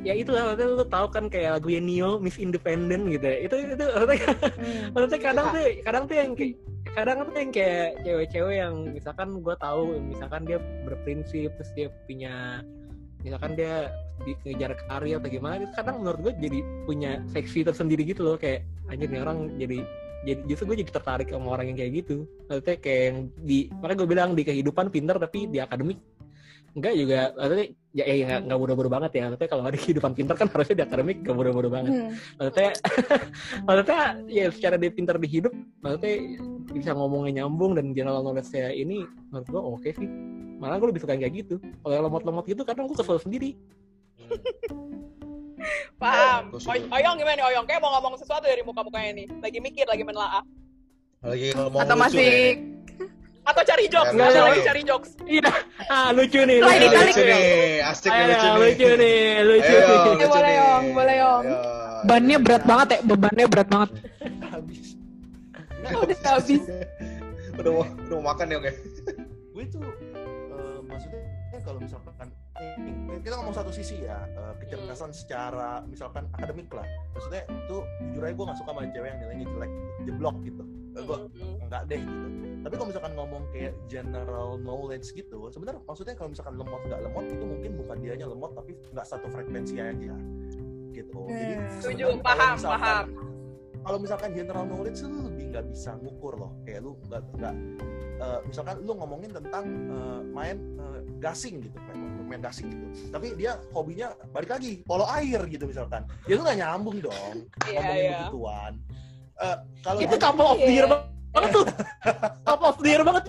ya 0.06 0.12
itu 0.14 0.30
lah 0.30 0.54
maksudnya 0.54 0.78
lu 0.78 0.86
tahu 0.86 1.06
kan 1.10 1.26
kayak 1.26 1.58
lagu 1.58 1.68
Neo 1.74 2.22
Miss 2.22 2.38
Independent 2.38 3.10
gitu 3.10 3.26
ya. 3.26 3.36
itu 3.50 3.54
itu 3.66 3.82
maksudnya, 3.82 4.18
Hmm. 4.62 4.84
maksudnya 4.94 5.18
kadang 5.18 5.46
tuh 5.50 5.62
kadang 5.82 6.04
tuh 6.06 6.16
yang 6.16 6.30
kayak 6.38 6.54
kadang 6.94 7.18
tuh 7.26 7.34
yang 7.34 7.50
kayak 7.52 7.88
cewek-cewek 8.06 8.54
yang 8.62 8.74
misalkan 8.94 9.28
gue 9.42 9.54
tahu 9.58 9.82
misalkan 10.06 10.42
dia 10.46 10.58
berprinsip 10.86 11.50
terus 11.58 11.70
dia 11.74 11.90
punya 12.06 12.62
misalkan 13.22 13.58
dia 13.58 13.90
di 14.22 14.34
ngejar 14.46 14.78
karir 14.86 15.18
atau 15.18 15.30
gimana 15.30 15.62
itu 15.62 15.74
kadang 15.74 16.02
menurut 16.02 16.20
gue 16.22 16.32
jadi 16.38 16.58
punya 16.86 17.22
seksi 17.30 17.66
tersendiri 17.66 18.02
gitu 18.06 18.22
loh 18.26 18.36
kayak 18.38 18.66
anjir 18.90 19.10
nih 19.10 19.22
orang 19.22 19.38
jadi 19.58 19.78
jadi 20.26 20.40
justru 20.50 20.74
gue 20.74 20.76
jadi 20.82 20.90
tertarik 20.90 21.30
sama 21.30 21.54
orang 21.54 21.70
yang 21.70 21.78
kayak 21.78 21.92
gitu. 22.02 22.26
Maksudnya 22.50 22.76
kayak 22.82 23.02
yang 23.06 23.16
di 23.38 23.58
makanya 23.70 23.98
gue 24.02 24.08
bilang 24.10 24.30
di 24.34 24.42
kehidupan 24.42 24.90
pinter 24.90 25.14
tapi 25.14 25.46
di 25.46 25.62
akademik 25.62 25.98
enggak 26.72 26.94
juga 26.94 27.20
maksudnya 27.32 27.66
ya 27.90 28.04
ya 28.04 28.24
nggak 28.24 28.40
nggak 28.44 28.58
bodoh-bodoh 28.58 28.92
banget 28.92 29.10
ya 29.12 29.22
maksudnya 29.26 29.50
kalau 29.50 29.62
ada 29.64 29.74
kehidupan 29.74 30.12
pinter 30.12 30.34
kan 30.34 30.46
harusnya 30.46 30.76
di 30.76 30.84
akademik 30.84 31.16
gak 31.20 31.34
bodoh-bodoh 31.34 31.72
banget 31.72 31.92
Hmm. 31.92 32.10
maksudnya 32.36 32.70
maksudnya 33.66 34.00
ya 34.28 34.44
secara 34.48 34.76
dia 34.76 34.90
pinter 34.90 35.16
di 35.16 35.28
hidup 35.28 35.52
maksudnya 35.80 36.14
bisa 36.68 36.90
ngomongnya 36.92 37.42
nyambung 37.42 37.72
dan 37.72 37.90
general 37.90 38.20
knowledge 38.20 38.46
saya 38.46 38.70
ini 38.70 39.02
menurut 39.30 39.48
gue 39.48 39.60
oke 39.60 39.88
sih 39.90 40.08
malah 40.58 40.76
gue 40.76 40.88
lebih 40.88 41.00
suka 41.00 41.16
yang 41.16 41.22
kayak 41.24 41.34
gitu 41.38 41.54
kalau 41.80 41.92
yang 41.92 42.04
lemot-lemot 42.04 42.44
gitu 42.44 42.62
kadang 42.62 42.84
gue 42.86 42.94
kesel 42.94 43.18
sendiri 43.18 43.56
Paham. 45.98 46.54
Gua 46.54 46.60
Oy- 46.70 46.78
suka. 46.80 46.94
Oyong 46.94 47.18
gimana 47.18 47.34
nih 47.34 47.44
Oyong? 47.44 47.66
Kayak 47.66 47.82
mau 47.82 47.90
ngomong 47.92 48.14
sesuatu 48.16 48.46
dari 48.46 48.62
muka-mukanya 48.62 49.10
nih. 49.14 49.26
Lagi 49.42 49.58
mikir, 49.58 49.84
lagi 49.84 50.06
menelaah. 50.06 50.44
lagi 51.18 51.50
ngomong 51.50 51.80
Atau 51.82 51.96
lucu 51.98 52.02
masih 52.06 52.22
nih. 52.22 52.77
Atau 53.48 53.62
cari 53.64 53.84
jokes, 53.86 54.12
Enggak, 54.12 54.26
atau 54.26 54.36
enggak. 54.36 54.52
lagi 54.52 54.60
cari 54.62 54.82
jokes. 54.84 55.10
iya 55.26 55.50
ah 55.88 56.08
lucu 56.10 56.40
nih 56.40 56.58
lucu 56.58 56.68
kali- 56.68 56.88
lucu 57.08 57.22
nih 57.22 57.44
asik 57.82 58.06
nih 58.06 58.20
Ayo, 58.20 58.28
lucu 58.28 58.48
nih 58.52 58.60
lucu 58.60 58.88
nih 58.92 59.18
lucu 59.40 59.64
Ayo, 59.66 59.80
nih 59.80 59.98
lucu 60.04 60.26
boleh, 60.28 60.44
nih. 60.44 60.54
Yong, 60.54 60.84
boleh, 60.92 61.16
Yong. 61.16 61.44
Bannya 62.00 62.36
berat 62.38 62.62
banget 62.62 62.88
ya, 62.88 62.98
bebannya 63.02 63.46
berat 63.46 63.68
banget. 63.68 63.90
habis 64.46 64.86
Udah 65.80 66.20
habis. 66.30 66.62
udah 67.58 67.70
mau 67.72 67.82
udah 67.82 68.14
mau 68.14 68.24
makan 68.28 68.46
ya 68.46 68.56
oke 68.56 68.70
gue 69.50 69.64
tuh 69.66 69.82
eh, 69.82 70.78
maksudnya 70.84 71.20
eh, 71.50 71.60
kalau 71.60 71.78
misalkan 71.80 72.28
nih, 72.78 73.18
kita 73.18 73.34
ngomong 73.34 73.50
satu 73.52 73.70
sisi 73.70 73.98
ya 73.98 74.14
eh, 74.28 74.54
kecerdasan 74.58 75.10
secara 75.10 75.82
misalkan 75.82 76.30
akademik 76.32 76.70
lah 76.70 76.86
maksudnya 77.10 77.42
itu 77.48 77.76
jujur 78.04 78.22
aja 78.22 78.30
gue 78.32 78.44
gak 78.46 78.58
suka 78.58 78.70
sama 78.70 78.86
cewek 78.86 79.08
yang 79.08 79.18
nilainya 79.18 79.46
jelek 79.48 79.70
jeblok 80.04 80.36
gitu 80.44 80.62
gue 81.00 81.18
enggak 81.60 81.82
deh 81.86 82.00
gitu. 82.00 82.26
Tapi 82.58 82.74
kalau 82.74 82.88
misalkan 82.88 83.12
ngomong 83.14 83.42
kayak 83.48 83.74
general 83.86 84.48
knowledge 84.58 85.06
gitu 85.10 85.46
sebenarnya 85.48 85.80
maksudnya 85.82 86.14
kalau 86.14 86.28
misalkan 86.28 86.54
lemot 86.54 86.80
nggak 86.82 87.00
lemot 87.00 87.24
itu 87.24 87.44
mungkin 87.44 87.70
bukan 87.76 87.96
dianya 87.98 88.26
lemot 88.26 88.50
tapi 88.52 88.72
nggak 88.90 89.06
satu 89.06 89.26
frekuensi 89.28 89.74
aja 89.76 90.14
gitu. 90.90 91.20
Jadi 91.28 91.54
Hmm. 91.54 91.70
Setuju, 91.78 92.04
sebenarnya 92.04 92.18
kalau 92.18 92.24
paham, 92.24 92.54
misalkan- 92.56 92.82
paham. 92.82 93.06
kalau 93.78 93.98
misalkan 93.98 94.30
general 94.32 94.64
knowledge 94.64 94.98
lu 95.02 95.18
lebih 95.24 95.44
nggak 95.48 95.64
bisa 95.68 95.90
ngukur 95.96 96.34
loh. 96.34 96.52
Kayak 96.62 96.80
lu 96.82 96.90
nggak 97.06 97.22
nggak 97.32 97.54
eh, 98.18 98.38
misalkan 98.44 98.76
lu 98.82 98.92
ngomongin 98.92 99.30
tentang 99.32 99.64
eh, 99.88 100.20
main 100.28 100.56
eh, 100.74 101.00
gasing 101.18 101.62
gitu 101.62 101.78
main, 101.86 101.98
main 102.26 102.42
gasing 102.42 102.66
gitu. 102.68 102.84
Tapi 103.08 103.32
dia 103.34 103.54
hobinya 103.70 104.10
balik 104.28 104.50
lagi 104.50 104.82
polo 104.82 105.06
air 105.06 105.46
gitu 105.46 105.64
misalkan. 105.64 106.02
Ya 106.26 106.34
lu 106.34 106.42
nggak 106.42 106.58
nyambung 106.58 106.98
dong 106.98 107.36
Iya, 107.64 107.78
ngomongin 107.78 108.02
iya. 108.02 108.10
begituan 108.18 108.72
Eh, 109.38 109.56
kalau 109.80 109.98
itu 110.00 110.16
couple 110.16 110.46
of 110.46 110.58
the 110.58 110.66
year 110.68 110.82
Iya. 110.84 110.98
banget 111.30 111.50
tuh 111.52 111.64
couple 112.42 112.66
of 112.66 112.78
the 112.78 112.88
year 112.88 113.02
banget 113.02 113.24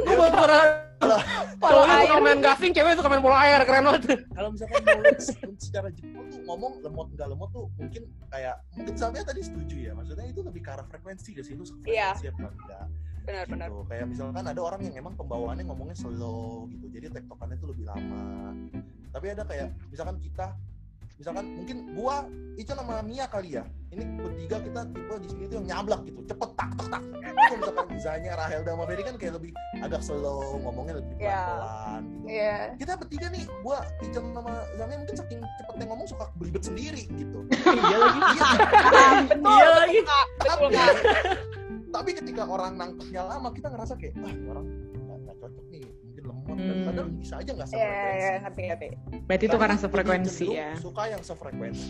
gue 0.00 0.14
baru 0.14 0.32
pernah 0.32 0.64
Polo 1.00 1.16
cowoknya 1.60 1.96
suka 2.02 2.16
main 2.18 2.38
gasing 2.38 2.72
cewek 2.72 2.92
suka 2.94 3.08
main 3.08 3.20
bola 3.20 3.36
air 3.42 3.60
keren 3.62 3.84
banget 3.84 4.02
kalau 4.30 4.48
misalkan 4.50 4.80
knowledge 4.80 5.22
secara 5.58 5.88
jepang 5.90 6.24
tuh 6.26 6.40
ngomong 6.42 6.72
lemot 6.80 7.08
nggak 7.10 7.28
lemot 7.28 7.48
tuh 7.50 7.66
mungkin 7.74 8.02
kayak 8.28 8.54
mungkin 8.72 8.94
sampai 8.94 9.20
tadi 9.20 9.40
setuju 9.42 9.76
ya 9.80 9.92
maksudnya 9.92 10.24
itu 10.24 10.40
lebih 10.40 10.60
ke 10.60 10.70
arah 10.70 10.86
frekuensi 10.86 11.28
gak 11.34 11.44
sih 11.44 11.52
lu 11.52 11.64
Iya. 11.84 12.14
frekuensi 12.14 12.26
apa 12.30 12.48
enggak 12.54 12.86
Benar-benar. 13.20 13.68
gitu. 13.68 13.82
kayak 13.84 14.06
misalkan 14.08 14.44
ada 14.46 14.60
orang 14.60 14.80
yang 14.80 14.94
emang 14.96 15.14
pembawaannya 15.14 15.64
ngomongnya 15.66 15.92
slow 15.94 16.64
gitu 16.68 16.86
jadi 16.88 17.12
tektokannya 17.12 17.56
tuh 17.58 17.68
lebih 17.68 17.84
lama 17.84 18.56
tapi 19.10 19.26
ada 19.28 19.42
kayak 19.42 19.68
misalkan 19.88 20.16
kita 20.16 20.56
misalkan 21.20 21.44
mungkin 21.52 21.76
gua 21.92 22.24
itu 22.56 22.72
nama 22.72 23.00
Mia 23.00 23.28
kali 23.28 23.56
ya. 23.56 23.64
Ini 23.90 24.04
bertiga 24.16 24.56
kita 24.60 24.80
tipe 24.88 25.14
di 25.18 25.28
sini 25.28 25.44
tuh 25.48 25.56
yang 25.60 25.66
nyablak 25.68 26.00
gitu 26.06 26.20
cepet 26.24 26.50
tak 26.56 26.70
tak 26.76 26.86
tak. 26.88 27.02
Kalau 27.20 27.56
misalkan 27.58 27.86
Zanya 27.98 28.32
Rahel 28.36 28.60
dan 28.62 28.74
Maveri 28.76 29.02
kan 29.02 29.14
kayak 29.16 29.34
lebih 29.36 29.50
agak 29.80 30.00
slow 30.00 30.56
ngomongnya 30.60 31.00
lebih 31.02 31.14
Iya. 31.18 31.40
pelan 31.44 32.02
gitu. 32.06 32.26
Iya. 32.30 32.56
kita 32.78 32.92
bertiga 32.96 33.26
nih 33.28 33.44
gua 33.60 33.78
Ican 34.00 34.24
sama 34.32 34.52
Zanya 34.76 34.96
mungkin 34.96 35.16
saking 35.16 35.40
cepetnya 35.58 35.84
ngomong 35.88 36.06
suka 36.08 36.24
beribet 36.36 36.62
sendiri 36.62 37.04
gitu. 37.10 37.38
Iya 37.52 37.96
lagi. 37.98 38.20
Iya. 38.32 38.48
Iya 39.50 39.68
lagi. 39.76 39.98
Tapi, 40.40 40.64
tapi 41.96 42.10
ketika 42.14 42.42
orang 42.46 42.72
nangkepnya 42.78 43.22
lama 43.26 43.48
kita 43.50 43.68
ngerasa 43.68 43.92
kayak 43.98 44.14
ah 44.22 44.30
ini 44.30 44.46
orang 44.46 44.66
nggak 45.04 45.18
nggak 45.20 45.36
cocok 45.42 45.64
nih 45.68 45.82
lemot 46.50 46.58
dan 46.60 46.68
Hmm. 46.72 46.84
padahal 46.84 47.08
bisa 47.14 47.34
aja 47.36 47.50
nggak 47.52 47.68
Iya, 47.68 47.78
iya, 47.78 47.86
sefrekuensi 47.86 48.40
ngerti, 48.40 48.62
ngerti. 48.64 48.88
Berarti 49.22 49.44
itu 49.46 49.56
karena 49.56 49.76
sefrekuensi 49.76 50.46
ya. 50.50 50.70
suka 50.76 51.02
yang 51.06 51.22
sefrekuensi 51.22 51.88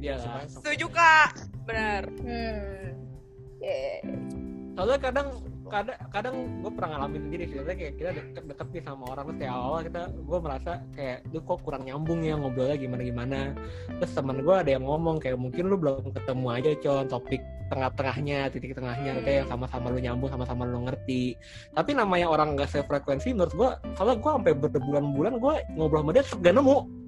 Iya 0.00 0.14
Setuju. 0.48 0.86
Kak. 0.88 1.30
Benar. 1.62 2.02
Hmm. 2.16 2.88
Iya. 3.58 4.00
soalnya 4.72 4.98
kadang 4.98 5.28
kadang 5.70 5.98
kadang 6.10 6.34
gue 6.60 6.72
pernah 6.74 6.90
ngalamin 6.98 7.22
sendiri 7.30 7.44
sih. 7.46 7.56
Kayak 7.62 7.94
kita 7.96 8.10
deket 8.12 8.44
deket 8.50 8.68
nih 8.74 8.82
sama 8.82 9.04
orang 9.14 9.24
terus 9.30 9.38
kayak 9.40 9.54
awal 9.54 9.80
kita 9.86 10.02
gue 10.10 10.38
merasa 10.42 10.72
kayak 10.98 11.18
lu 11.30 11.40
kok 11.46 11.58
kurang 11.62 11.82
nyambung 11.86 12.20
ya 12.26 12.34
ngobrolnya 12.34 12.76
gimana 12.76 13.02
gimana 13.06 13.38
terus 14.02 14.12
teman 14.12 14.38
gue 14.42 14.54
ada 14.54 14.70
yang 14.74 14.84
ngomong 14.84 15.16
kayak 15.22 15.38
mungkin 15.38 15.64
lu 15.70 15.76
belum 15.78 16.10
ketemu 16.10 16.46
aja 16.50 16.70
con 16.82 17.06
topik 17.06 17.42
tengah-tengahnya 17.70 18.38
titik 18.50 18.74
tengahnya. 18.74 19.12
Kayak 19.22 19.36
yang 19.46 19.48
sama-sama 19.48 19.86
lu 19.94 19.98
nyambung 20.02 20.30
sama-sama 20.34 20.62
lu 20.66 20.90
ngerti. 20.90 21.38
Tapi 21.72 21.90
namanya 21.94 22.26
orang 22.26 22.58
gak 22.58 22.74
sefrekuensi 22.74 23.30
menurut 23.30 23.54
gue 23.54 23.70
soalnya 23.94 24.18
gue 24.18 24.30
sampai 24.34 24.52
berbulan-bulan 24.58 25.34
gue 25.38 25.54
ngobrol 25.78 26.02
sama 26.02 26.10
dia 26.12 26.24
gak 26.26 26.54
nemu 26.58 26.99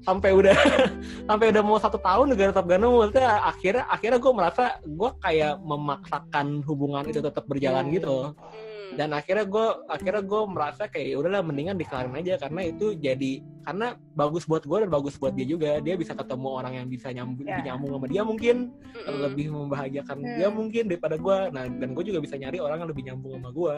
sampai 0.00 0.30
udah 0.32 0.56
sampai 1.28 1.46
udah 1.52 1.62
mau 1.62 1.76
satu 1.76 1.98
tahun 2.00 2.32
juga 2.32 2.52
tetap 2.52 2.64
gak 2.64 2.80
nemu 2.80 2.96
Maksudnya 3.04 3.30
akhirnya 3.44 3.84
akhirnya 3.88 4.18
gue 4.18 4.32
merasa 4.32 4.64
gue 4.82 5.10
kayak 5.20 5.54
memaksakan 5.60 6.46
hubungan 6.64 7.04
itu 7.08 7.20
tetap 7.20 7.44
berjalan 7.46 7.84
Iya, 7.88 7.94
gitu 8.00 8.16
Hmm. 8.30 8.69
Dan 8.94 9.10
akhirnya 9.10 9.44
gue 9.44 9.66
akhirnya 9.86 10.22
gue 10.22 10.42
merasa 10.46 10.82
kayak 10.84 11.06
"Ya 11.12 11.16
udahlah 11.16 11.42
mendingan 11.42 11.76
dikelarin 11.76 12.14
aja 12.16 12.34
karena 12.38 12.60
itu 12.66 12.94
jadi 12.94 13.32
karena 13.62 13.86
bagus 14.12 14.44
buat 14.44 14.62
gue 14.62 14.78
dan 14.82 14.90
bagus 14.90 15.14
buat 15.14 15.30
dia 15.32 15.46
juga 15.46 15.78
dia 15.78 15.94
bisa 15.94 16.12
ketemu 16.12 16.48
orang 16.48 16.72
yang 16.74 16.86
bisa 16.86 17.08
nyambung 17.10 17.46
Ya. 17.46 17.62
nyambung 17.62 17.90
sama 17.94 18.06
dia 18.06 18.22
mungkin 18.22 18.56
Mm-mm. 18.74 19.16
lebih 19.20 19.46
membahagiakan 19.50 20.16
Hmm. 20.18 20.36
dia 20.36 20.48
mungkin 20.48 20.82
daripada 20.86 21.14
gue 21.14 21.36
nah 21.50 21.64
dan 21.66 21.88
gue 21.92 22.04
juga 22.04 22.18
bisa 22.18 22.34
nyari 22.34 22.58
orang 22.58 22.82
yang 22.82 22.90
lebih 22.90 23.04
nyambung 23.06 23.32
sama 23.38 23.50
gue 23.50 23.76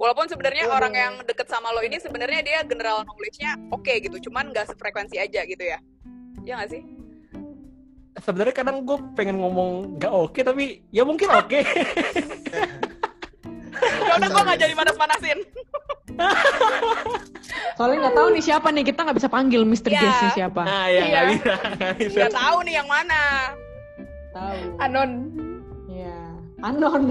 Walaupun 0.00 0.32
sebenarnya 0.32 0.64
Betul. 0.64 0.78
orang 0.80 0.94
yang 0.96 1.14
deket 1.28 1.44
sama 1.44 1.68
lo 1.70 1.84
ini 1.84 2.00
sebenarnya 2.00 2.40
dia 2.40 2.58
general 2.64 3.04
knowledge-nya 3.04 3.52
oke 3.68 3.92
gitu, 4.00 4.32
cuman 4.32 4.48
nggak 4.48 4.72
sefrekuensi 4.72 5.20
aja 5.20 5.44
gitu 5.44 5.60
ya. 5.60 5.76
Iya 6.40 6.56
nggak 6.56 6.70
sih? 6.72 6.82
sebenarnya 8.18 8.52
kadang 8.52 8.82
gue 8.82 8.98
pengen 9.14 9.38
ngomong 9.38 9.96
gak 9.96 10.10
oke 10.10 10.40
tapi 10.42 10.82
ya 10.90 11.06
mungkin 11.06 11.30
oke 11.30 11.60
Ya 13.80 14.12
udah 14.16 14.28
gue 14.28 14.42
nggak 14.42 14.60
jadi 14.60 14.74
manas-manasin. 14.74 15.38
Soalnya 17.76 17.96
nggak 18.02 18.14
tahu 18.14 18.28
nih 18.30 18.42
siapa 18.42 18.68
nih, 18.70 18.84
kita 18.84 19.00
nggak 19.02 19.16
bisa 19.16 19.28
panggil 19.28 19.62
Mr. 19.64 19.90
Iya. 19.90 20.00
Guest 20.00 20.20
nih 20.20 20.32
siapa. 20.36 20.62
nah 20.62 20.86
ya 20.86 20.92
Iya. 20.92 21.04
nggak 21.06 21.24
bisa 21.32 21.52
nggak 21.56 21.94
bisa 21.98 22.26
tahu 22.30 22.56
nih 22.62 22.74
yang 22.76 22.88
mana. 22.88 23.22
Tahu. 24.30 24.58
Anon. 24.78 25.10
Iya. 25.86 26.18
Anon. 26.60 27.02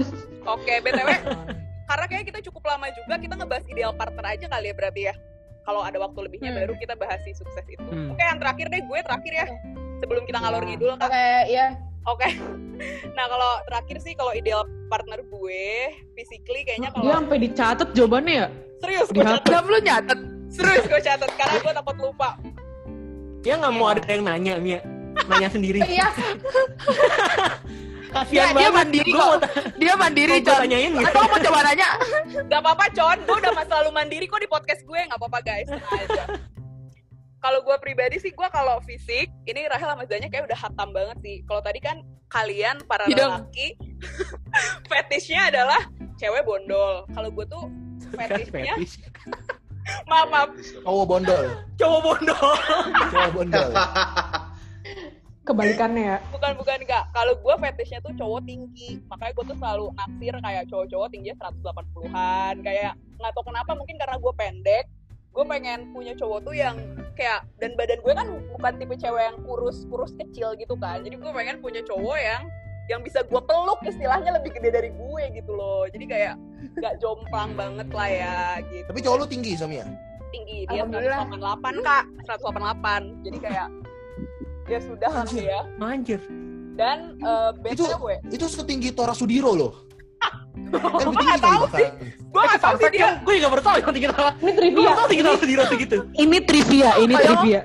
Oke, 0.42 0.72
btw 0.80 1.08
karena 1.84 2.06
kayak 2.06 2.24
kita 2.24 2.38
cukup 2.46 2.62
lama 2.66 2.86
juga 2.94 3.18
kita 3.18 3.34
ngebahas 3.34 3.66
ideal 3.66 3.90
partner 3.90 4.22
aja 4.24 4.46
kali 4.46 4.70
ya 4.70 4.74
berarti 4.74 5.02
ya. 5.10 5.14
Kalau 5.60 5.82
ada 5.82 5.98
waktu 5.98 6.18
lebihnya 6.22 6.50
Hmm. 6.50 6.60
baru 6.62 6.72
kita 6.78 6.94
bahas 6.94 7.18
si 7.20 7.34
sukses 7.34 7.66
itu. 7.66 7.82
Hmm. 7.84 8.14
Oke, 8.14 8.22
yang 8.22 8.38
terakhir 8.38 8.66
deh 8.70 8.80
gue 8.80 8.98
terakhir 9.02 9.32
ya. 9.34 9.46
Sebelum 9.98 10.22
kita 10.24 10.38
ngalor 10.38 10.62
Ya. 10.64 10.68
ngidul 10.70 10.94
Oke, 10.94 11.02
kak. 11.04 11.44
ya. 11.46 11.66
Oke. 12.04 12.28
Nah 13.10 13.26
kalau 13.26 13.60
terakhir 13.62 13.96
sih 14.00 14.12
kalau 14.14 14.32
ideal 14.32 14.64
partner 14.86 15.20
gue 15.20 15.64
physically 16.14 16.64
kayaknya 16.64 16.88
Dia 16.88 16.96
kalau 16.96 17.12
sampai 17.12 17.36
dicatat 17.38 17.88
jawabannya 17.92 18.34
ya. 18.34 18.48
serius 18.80 19.08
gue 19.10 19.20
catat 19.20 19.44
Belum 19.44 19.64
lu 19.66 19.78
nyatet. 19.78 20.18
serius 20.48 20.84
gue 20.86 20.96
catat 20.98 21.30
karena 21.30 21.56
gue 21.58 21.72
takut 21.74 21.96
lupa. 21.98 22.30
dia 23.38 23.54
nggak 23.54 23.74
mau 23.74 23.86
ada 23.86 24.00
yang 24.02 24.22
nanya 24.22 24.54
Mia 24.56 24.80
nanya 25.26 25.48
sendiri 25.48 25.80
Iya, 25.82 26.08
kasihan 28.10 28.48
dia 28.48 28.68
banget 28.68 28.72
mandiri 28.74 29.10
Gua 29.10 29.26
kok. 29.28 29.40
dia 29.76 29.94
mandiri, 29.94 30.34
Con. 30.40 30.58
tanyain 30.58 30.90
gitu 30.90 31.04
Atau 31.06 31.22
mau 31.22 31.38
coba 31.42 31.60
nanya? 31.62 31.88
Gak 32.50 32.60
apa-apa 32.60 32.84
Con, 32.90 33.18
gue 33.20 33.36
udah 33.38 33.52
masa 33.54 33.72
lalu 33.76 33.90
mandiri 33.92 34.24
kok 34.24 34.40
di 34.40 34.48
podcast 34.48 34.82
gue 34.82 35.00
Gak 35.00 35.14
apa-apa 35.14 35.38
guys, 35.42 35.68
tenang 35.68 36.00
aja 36.00 36.24
Kalau 37.40 37.64
gue 37.64 37.76
pribadi 37.80 38.20
sih, 38.20 38.36
gue 38.36 38.48
kalau 38.52 38.84
fisik 38.84 39.32
Ini 39.48 39.64
Rahel 39.72 39.88
sama 39.88 40.04
Zanya 40.04 40.28
kayak 40.28 40.52
udah 40.52 40.58
hatam 40.60 40.92
banget 40.92 41.16
sih. 41.24 41.36
Kalau 41.48 41.64
tadi 41.64 41.80
kan 41.80 42.04
kalian 42.28 42.84
para 42.84 43.08
lelaki 43.08 43.80
Fetishnya 44.90 45.48
adalah 45.48 45.80
cewek 46.20 46.44
bondol. 46.44 47.08
Kalau 47.16 47.28
gue 47.32 47.46
tuh 47.48 47.64
fetishnya 48.12 48.76
Fetish. 48.76 49.00
Maaf, 50.06 50.28
maaf. 50.30 50.50
Cowok 50.84 51.04
bondol. 51.08 51.44
Cowok 51.80 52.00
bodoh 52.04 52.54
cowok 53.10 53.30
bondol. 53.34 53.70
Kebalikannya 55.48 56.04
ya. 56.14 56.18
bukan 56.30 56.52
bukan 56.54 56.78
kak 56.86 57.10
kalau 57.10 57.34
gue 57.34 57.54
fetishnya 57.58 57.98
tuh 58.04 58.14
cowok 58.14 58.44
tinggi. 58.46 59.00
Makanya 59.10 59.32
gue 59.34 59.44
tuh 59.50 59.56
selalu 59.58 59.86
naksir 59.96 60.34
kayak 60.36 60.64
cowok-cowok 60.70 61.08
tingginya 61.10 61.36
180-an 61.42 62.54
kayak 62.62 62.92
nggak 63.18 63.32
tahu 63.34 63.44
kenapa 63.50 63.70
mungkin 63.74 63.96
karena 63.98 64.16
gue 64.20 64.32
pendek 64.36 64.84
gue 65.30 65.44
pengen 65.46 65.94
punya 65.94 66.12
cowok 66.18 66.42
tuh 66.42 66.54
yang 66.54 66.76
kayak 67.14 67.46
dan 67.62 67.78
badan 67.78 68.02
gue 68.02 68.12
kan 68.12 68.28
bukan 68.50 68.72
tipe 68.76 68.94
cewek 68.98 69.22
yang 69.30 69.38
kurus 69.46 69.86
kurus 69.86 70.12
kecil 70.18 70.58
gitu 70.58 70.74
kan. 70.74 71.00
Jadi 71.00 71.16
gue 71.16 71.30
pengen 71.30 71.62
punya 71.62 71.80
cowok 71.86 72.18
yang 72.18 72.42
yang 72.90 73.00
bisa 73.06 73.22
gue 73.22 73.38
peluk 73.38 73.78
istilahnya 73.86 74.34
lebih 74.34 74.50
gede 74.50 74.70
dari 74.74 74.90
gue 74.90 75.22
gitu 75.32 75.52
loh. 75.54 75.86
Jadi 75.86 76.04
kayak 76.04 76.34
nggak 76.76 76.94
jomplang 76.98 77.54
banget 77.54 77.88
lah 77.94 78.08
ya 78.10 78.38
gitu. 78.66 78.86
Tapi 78.90 79.00
cowok 79.00 79.16
lu 79.22 79.26
tinggi 79.30 79.52
Samia? 79.54 79.86
Tinggi 80.30 80.66
dia 80.66 80.82
Alhamdulillah. 80.82 81.26
188 81.26 81.86
kak 81.86 82.04
188 82.26 83.26
jadi 83.26 83.38
kayak 83.38 83.68
ya 84.66 84.78
sudah 84.82 85.10
lah 85.10 85.26
ya. 85.30 85.60
Anjir. 85.78 86.20
Dan 86.74 87.18
eh, 87.20 87.50
Itu- 87.70 87.90
itu 88.30 88.46
setinggi 88.48 88.94
Tora 88.94 89.12
Sudiro 89.12 89.52
loh 89.52 89.89
Kan 90.70 90.80
nggak 91.10 91.40
tinggi 91.40 91.40
tahu 91.40 91.64
kali 91.64 91.82
bahkan. 91.82 91.92
gue 92.30 92.42
gak 92.46 92.60
tau 92.60 92.74
sih 92.76 92.88
dia 92.90 93.08
gue 93.18 93.32
juga 93.34 93.48
baru 93.50 93.62
tahu 93.62 93.76
yang 93.76 93.90
tinggi 93.90 94.08
tahu 94.08 94.22
Ini 94.22 94.38
gue 94.40 94.54
trivia. 94.54 94.78
baru 94.80 94.94
tahu 94.94 95.08
tinggi 95.08 95.24
tahu 95.24 95.36
di 95.42 95.56
roti 95.56 95.74
gitu 95.78 95.96
Ini 96.14 96.38
trivia, 96.40 96.90
ini 96.96 97.14
trivia. 97.16 97.60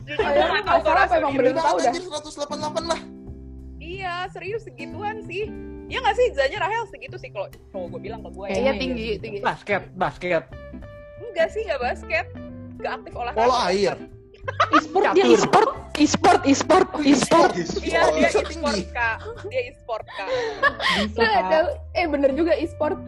jujur 0.00 0.16
gue 0.16 0.46
gak 0.48 0.64
tau 0.64 0.64
nggak 0.64 0.80
salah 0.80 1.02
apa 1.02 1.14
emang 1.14 1.30
serius. 1.30 1.40
bener 1.44 1.54
tahu 1.58 1.76
dah. 1.76 1.88
Anjir 1.88 2.02
188 2.02 2.84
lah. 2.84 3.00
iya 3.78 4.14
serius 4.28 4.62
segituan 4.62 5.16
sih 5.22 5.44
Iya 5.88 5.98
gak 5.98 6.14
sih 6.14 6.26
Zanya 6.32 6.58
Rahel 6.60 6.84
segitu 6.86 7.16
sih 7.16 7.30
kalau 7.30 7.48
cowok 7.70 7.86
gue 7.90 8.00
bilang 8.02 8.20
ke 8.20 8.28
gue 8.28 8.46
ya. 8.46 8.56
Iya 8.58 8.72
tinggi, 8.74 9.08
tinggi. 9.16 9.38
basket 9.40 9.82
basket 9.94 10.44
Enggak 11.18 11.48
sih 11.48 11.62
gak 11.62 11.80
basket 11.80 12.26
Gak 12.76 12.92
aktif 12.94 13.12
olahraga 13.12 13.38
Polo 13.38 13.56
air. 13.64 13.96
E-sport 14.70 15.04
dia 15.12 15.24
e-sport, 15.26 15.68
e-sport, 15.96 16.40
e-sport, 16.44 16.88
e-sport. 17.00 17.52
Iya 17.80 18.00
dia 18.08 18.28
Bisa 18.28 18.38
e-sport 18.40 18.74
tinggi. 18.74 18.82
kak. 18.90 19.16
Dia 19.46 19.60
e-sport 19.66 20.06
kak. 20.08 20.28
Bisa 21.04 21.22
Kak. 21.42 21.64
eh 21.92 22.06
bener 22.06 22.30
juga 22.32 22.52
e-sport. 22.54 22.98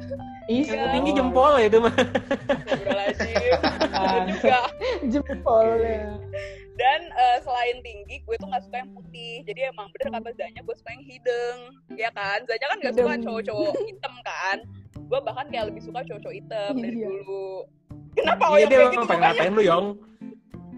E-sport. 0.47 0.91
tinggi 0.91 1.11
jempol 1.12 1.53
ya 1.57 1.66
itu 1.66 1.78
mah. 1.78 1.95
Juga. 4.26 4.59
Jempolnya. 5.07 6.18
Dan 6.72 7.01
eh, 7.07 7.36
selain 7.41 7.76
tinggi 7.80 8.24
gue 8.24 8.36
tuh 8.36 8.49
gak 8.49 8.64
suka 8.64 8.76
yang 8.78 8.91
putih. 8.91 9.45
Jadi 9.45 9.61
emang 9.68 9.93
bener 9.93 10.09
kata 10.11 10.30
Zanya 10.34 10.61
gue 10.61 10.74
suka 10.74 10.91
yang 10.91 11.05
hidung 11.05 11.59
Ya 11.93 12.09
kan? 12.11 12.41
Zanya 12.45 12.66
kan 12.66 12.78
gak 12.80 12.95
suka 12.97 13.12
cowok-cowok 13.20 13.74
hitam 13.84 14.14
kan? 14.24 14.59
Gue 14.97 15.18
bahkan 15.20 15.47
kayak 15.49 15.64
lebih 15.68 15.82
suka 15.84 16.01
cowok-cowok 16.03 16.34
hitam 16.34 16.72
dari 16.74 16.97
Iya. 16.97 17.09
dulu. 17.12 17.49
Kenapa? 18.11 18.43
Iya 18.43 18.51
Oyong 18.51 18.66
dia 18.66 18.78
kayak 18.80 18.91
gitu 18.91 19.07
pengen 19.07 19.22
ngatain 19.22 19.53
lu 19.53 19.62
yong 19.62 19.86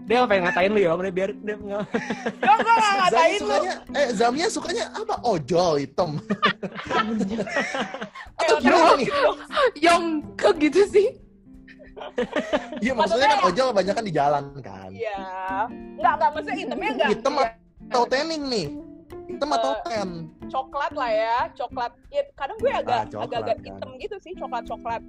dia 0.03 0.27
pengen 0.27 0.43
ngatain 0.43 0.69
lu 0.69 0.79
yong 0.79 0.99
dia 0.99 1.13
biar 1.13 1.29
dia 1.33 1.55
nggak 1.55 1.83
Gak, 2.37 2.55
gue 2.57 2.73
gak 2.75 2.77
Zami 2.77 2.99
ngatain 2.99 3.31
lu 3.31 3.39
sukanya, 3.39 3.73
eh 3.93 4.07
Zamia 4.11 4.47
sukanya 4.47 4.85
apa? 4.91 5.15
Ojol 5.23 5.73
hitam. 5.79 6.09
Atau 8.33 8.55
Kayak 8.57 8.61
gimana 8.61 8.91
nih? 8.95 9.09
Yang 9.77 10.03
ke 10.35 10.49
gitu 10.59 10.81
sih. 10.89 11.07
Iya 12.81 12.91
maksudnya 12.91 13.27
kan 13.29 13.39
ojol 13.47 13.69
banyak 13.71 13.93
kan 13.93 14.03
di 14.03 14.11
jalan 14.11 14.43
kan. 14.59 14.89
Iya 14.89 15.23
Enggak, 15.69 16.13
enggak 16.17 16.29
Maksudnya 16.33 16.57
hitamnya 16.57 16.89
enggak 16.91 17.09
Hitam 17.13 17.33
atau 17.37 18.03
tanning 18.05 18.43
nih? 18.49 18.67
Hitam 19.23 19.49
atau 19.51 19.71
Eh, 19.71 19.79
tan? 19.85 20.09
coklat 20.45 20.91
lah 20.93 21.09
ya 21.09 21.37
coklat 21.55 21.91
ya, 22.07 22.21
kadang 22.33 22.57
gue 22.59 22.69
agak 22.69 22.93
Ah, 22.93 23.05
coklat, 23.07 23.25
agak-agak 23.25 23.57
kan. 23.57 23.65
hitam 23.71 23.89
gitu 23.97 24.15
sih 24.19 24.33
coklat 24.35 24.63
coklat 24.67 25.01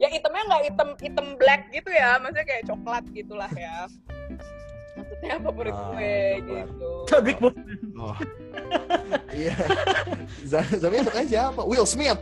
ya 0.00 0.08
hitamnya 0.08 0.42
nggak 0.46 0.62
hitam 0.64 0.88
hitam 0.96 1.26
black 1.36 1.68
gitu 1.70 1.90
ya 1.90 2.16
maksudnya 2.16 2.46
kayak 2.46 2.64
coklat 2.64 3.04
gitulah 3.12 3.52
ya 3.52 3.84
maksudnya 4.90 5.34
favorit 5.38 5.70
Ah, 5.70 5.80
gue 5.92 6.16
coklat. 6.40 6.66
gitu 6.66 6.90
Big 7.20 7.38
Oh. 7.94 8.16
Iya. 9.30 9.54
Z- 10.42 10.80
Zamia 10.80 11.02
sukanya 11.02 11.28
siapa? 11.28 11.60
Will 11.62 11.84
Smith. 11.84 12.16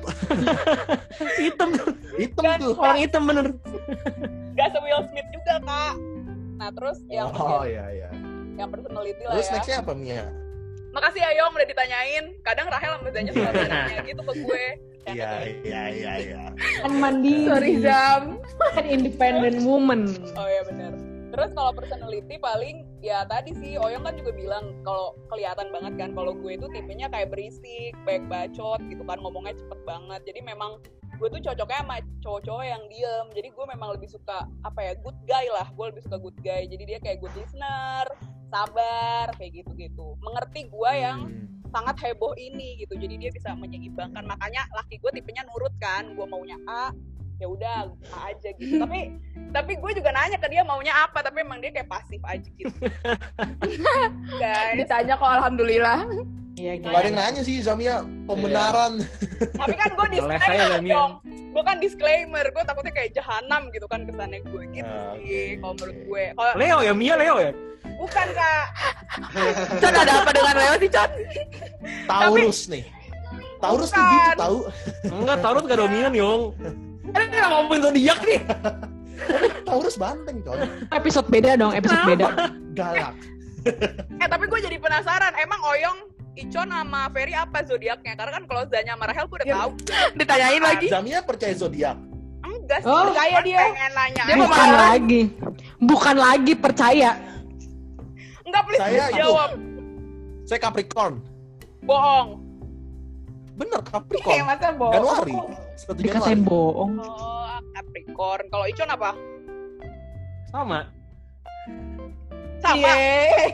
hitam 1.41 1.69
tuh 1.73 1.89
Hitam 2.15 2.43
Dan- 2.45 2.61
tuh. 2.61 2.75
orang 2.75 2.99
hitam 2.99 3.23
bener 3.25 3.47
nggak 4.53 4.69
se 4.69 4.79
Will 4.81 5.03
Smith 5.07 5.29
juga 5.31 5.55
kak 5.61 5.95
nah 6.59 6.69
terus 6.69 6.99
yang 7.07 7.31
Oh 7.31 7.63
iya 7.63 7.87
iya. 7.89 8.11
yang 8.55 8.69
personality 8.69 9.23
lah 9.23 9.39
Terus 9.39 9.47
ya 9.47 9.55
nextnya 9.55 9.77
apa 9.79 9.93
Mia? 9.95 10.27
makasih 10.91 11.21
ya 11.21 11.31
Yong 11.39 11.53
udah 11.53 11.69
ditanyain 11.69 12.25
kadang 12.43 12.67
Rahel 12.67 12.93
sama 12.93 13.09
Zanya 13.09 13.31
suka 13.31 13.51
nanya 13.55 13.99
gitu 14.03 14.19
ke 14.21 14.33
gue 14.37 14.65
Iya 15.07 15.31
iya 15.63 15.83
iya 15.95 16.13
iya. 16.19 16.43
Kan 16.83 16.99
mandiri. 16.99 17.47
Sorry 17.47 17.75
Zam. 17.85 18.23
Kan 18.75 18.85
independent 18.89 19.63
woman. 19.63 20.11
Oh 20.35 20.49
ya 20.49 20.63
benar. 20.67 20.93
Terus 21.29 21.51
kalau 21.55 21.71
personality 21.77 22.41
paling 22.41 22.89
ya 22.99 23.23
tadi 23.29 23.55
sih 23.55 23.79
Oyong 23.79 24.03
kan 24.03 24.19
juga 24.19 24.35
bilang 24.35 24.75
kalau 24.83 25.15
kelihatan 25.31 25.71
banget 25.71 25.95
kan 26.01 26.11
kalau 26.17 26.35
gue 26.35 26.59
itu 26.59 26.67
tipenya 26.73 27.07
kayak 27.13 27.31
berisik, 27.31 27.95
baik 28.03 28.27
bacot 28.27 28.81
gitu 28.91 29.05
kan 29.07 29.21
ngomongnya 29.23 29.55
cepet 29.55 29.81
banget. 29.87 30.21
Jadi 30.27 30.41
memang 30.43 30.83
gue 31.19 31.29
tuh 31.29 31.43
cocoknya 31.43 31.81
sama 31.83 31.97
cowok-cowok 32.23 32.65
yang 32.65 32.83
diem. 32.87 33.27
Jadi 33.35 33.49
gue 33.51 33.65
memang 33.67 33.89
lebih 33.99 34.09
suka 34.09 34.47
apa 34.63 34.81
ya 34.81 34.93
good 35.03 35.19
guy 35.27 35.47
lah. 35.51 35.67
Gue 35.75 35.91
lebih 35.91 36.03
suka 36.07 36.17
good 36.17 36.39
guy. 36.41 36.65
Jadi 36.65 36.83
dia 36.87 36.99
kayak 36.99 37.19
good 37.19 37.35
listener, 37.35 38.07
sabar 38.49 39.27
kayak 39.35 39.63
gitu-gitu. 39.63 40.15
Mengerti 40.23 40.71
gue 40.71 40.93
yang 40.95 41.19
Hmm. 41.29 41.47
sangat 41.69 41.99
heboh 42.01 42.33
ini 42.39 42.79
gitu. 42.81 42.95
Jadi 42.95 43.19
dia 43.19 43.31
bisa 43.35 43.53
menyeimbangkan. 43.53 44.25
Makanya 44.25 44.71
laki 44.73 45.03
gue 45.03 45.11
tipenya 45.13 45.43
nurut 45.51 45.75
kan. 45.83 46.15
Gue 46.15 46.25
maunya 46.25 46.57
A, 46.71 46.95
ya 47.37 47.47
udah 47.51 47.91
A 48.15 48.19
aja 48.31 48.49
gitu. 48.55 48.79
tapi 48.83 49.13
tapi 49.51 49.73
gue 49.75 49.91
juga 49.99 50.15
nanya 50.15 50.39
ke 50.39 50.49
dia 50.49 50.63
maunya 50.63 50.95
apa. 50.95 51.19
Tapi 51.21 51.43
emang 51.43 51.59
dia 51.59 51.75
kayak 51.75 51.91
pasif 51.91 52.23
aja 52.23 52.47
gitu. 52.55 52.73
Guys. 54.43 54.77
Ditanya 54.79 55.19
kok 55.19 55.31
alhamdulillah. 55.43 56.07
Iya, 56.59 56.73
Gak 56.77 56.91
ada 56.91 57.07
yang 57.07 57.17
nanya 57.17 57.43
sih 57.43 57.57
Zamia 57.59 57.97
pembenaran. 58.27 58.99
Tapi 59.61 59.75
kan 59.75 59.91
gue 59.95 60.07
disclaimer 60.13 60.81
dong. 60.83 61.13
Gue 61.25 61.63
kan 61.63 61.77
disclaimer. 61.79 62.45
Gue 62.45 62.63
takutnya 62.63 62.91
kayak 62.91 63.11
jahanam 63.15 63.71
gitu 63.71 63.87
kan 63.87 64.03
kesannya 64.03 64.43
gue 64.43 64.63
gitu 64.73 64.91
Ah, 64.91 65.15
sih. 65.17 65.57
Kalau 65.57 65.73
menurut 65.73 65.99
gue. 66.03 66.25
Kalau 66.35 66.53
Leo 66.55 66.79
ya 66.83 66.93
Mia 66.93 67.15
Leo 67.15 67.37
ya 67.39 67.53
bukan 67.99 68.29
kak. 68.31 68.67
Con 69.83 69.91
ada 69.93 70.13
apa 70.19 70.31
dengan 70.31 70.55
Leo 70.55 70.75
sih 70.77 70.89
Con? 70.89 71.11
Taurus 72.05 72.59
nih. 72.69 72.85
Taurus 73.59 73.91
tuh 73.91 73.99
Bukan. 73.99 74.15
gitu 74.15 74.31
tahu. 74.37 74.59
enggak 75.13 75.39
Taurus 75.43 75.63
gak 75.65 75.79
dominan 75.79 76.13
yong 76.15 76.43
kan 77.09 77.25
kita 77.27 77.49
ngomongin 77.49 77.81
zodiak 77.83 78.19
nih 78.23 78.39
Taurus 79.67 79.97
banteng 79.97 80.39
coy. 80.43 80.63
Episode 80.93 81.27
beda 81.27 81.51
dong, 81.55 81.73
episode 81.75 82.03
beda. 82.05 82.27
Galak. 82.73 83.15
Eh 84.15 84.29
tapi 84.29 84.45
gue 84.47 84.61
jadi 84.63 84.79
penasaran. 84.79 85.35
Emang 85.35 85.59
Oyong 85.61 85.99
Icon 86.39 86.69
sama 86.69 87.11
Ferry 87.11 87.35
apa 87.35 87.59
zodiaknya? 87.61 88.15
Karena 88.15 88.33
kan 88.33 88.45
kalau 88.45 88.63
Zanya 88.65 88.95
sama 88.95 89.05
Rahel 89.07 89.27
gue 89.27 89.37
udah 89.37 89.49
Ya. 89.49 89.57
tahu. 89.59 89.71
Ditanyain 90.19 90.63
lagi. 90.63 90.87
Zamia 90.87 91.19
percaya 91.21 91.53
zodiak. 91.53 91.97
Enggak 92.41 92.79
sih. 92.81 92.87
Oh. 92.87 93.03
percaya 93.05 93.11
Percaya 93.35 93.39
dia. 93.43 93.59
dia. 93.59 93.67
Pengen 93.69 93.93
nanya. 93.93 94.23
Dia 94.23 94.35
mau 94.35 94.43
Bukan 94.45 94.59
marah. 94.65 94.81
lagi. 94.89 95.23
Bukan 95.81 96.17
lagi 96.17 96.53
percaya. 96.55 97.11
Enggak 98.43 98.63
please 98.65 98.81
Saya 98.81 99.05
itu. 99.05 99.19
jawab. 99.19 99.51
Saya 100.45 100.59
Capricorn. 100.63 101.15
Bohong. 101.83 102.29
Bener 103.53 103.81
Kayak 103.81 103.91
Capricorn. 103.93 104.45
masa 104.47 104.69
bohong. 104.73 104.95
Januari. 104.95 105.35
Dikatain 105.99 106.41
bohong. 106.41 106.91
Oh, 106.97 107.51
Capricorn. 107.73 108.45
Kalau 108.49 108.65
Icon 108.65 108.89
apa? 108.89 109.11
sama 110.49 110.81
Sama. 112.59 112.89
Iya. 112.89 112.97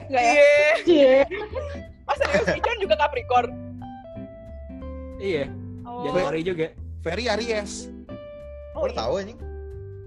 Enggak 0.05 0.23
ya? 0.23 0.31
Iya. 0.31 0.53
Cie. 0.85 1.17
Oh 2.05 2.15
serius 2.15 2.49
Icon 2.53 2.77
juga 2.79 2.95
Capricorn. 2.97 3.51
iya 5.17 5.47
Oh. 5.85 6.01
Januari 6.03 6.41
juga 6.41 6.73
Ferry 7.05 7.29
Aries. 7.29 7.93
Oh, 8.73 8.89
Baru 8.89 8.95
tahu 8.97 9.13
anjing. 9.21 9.39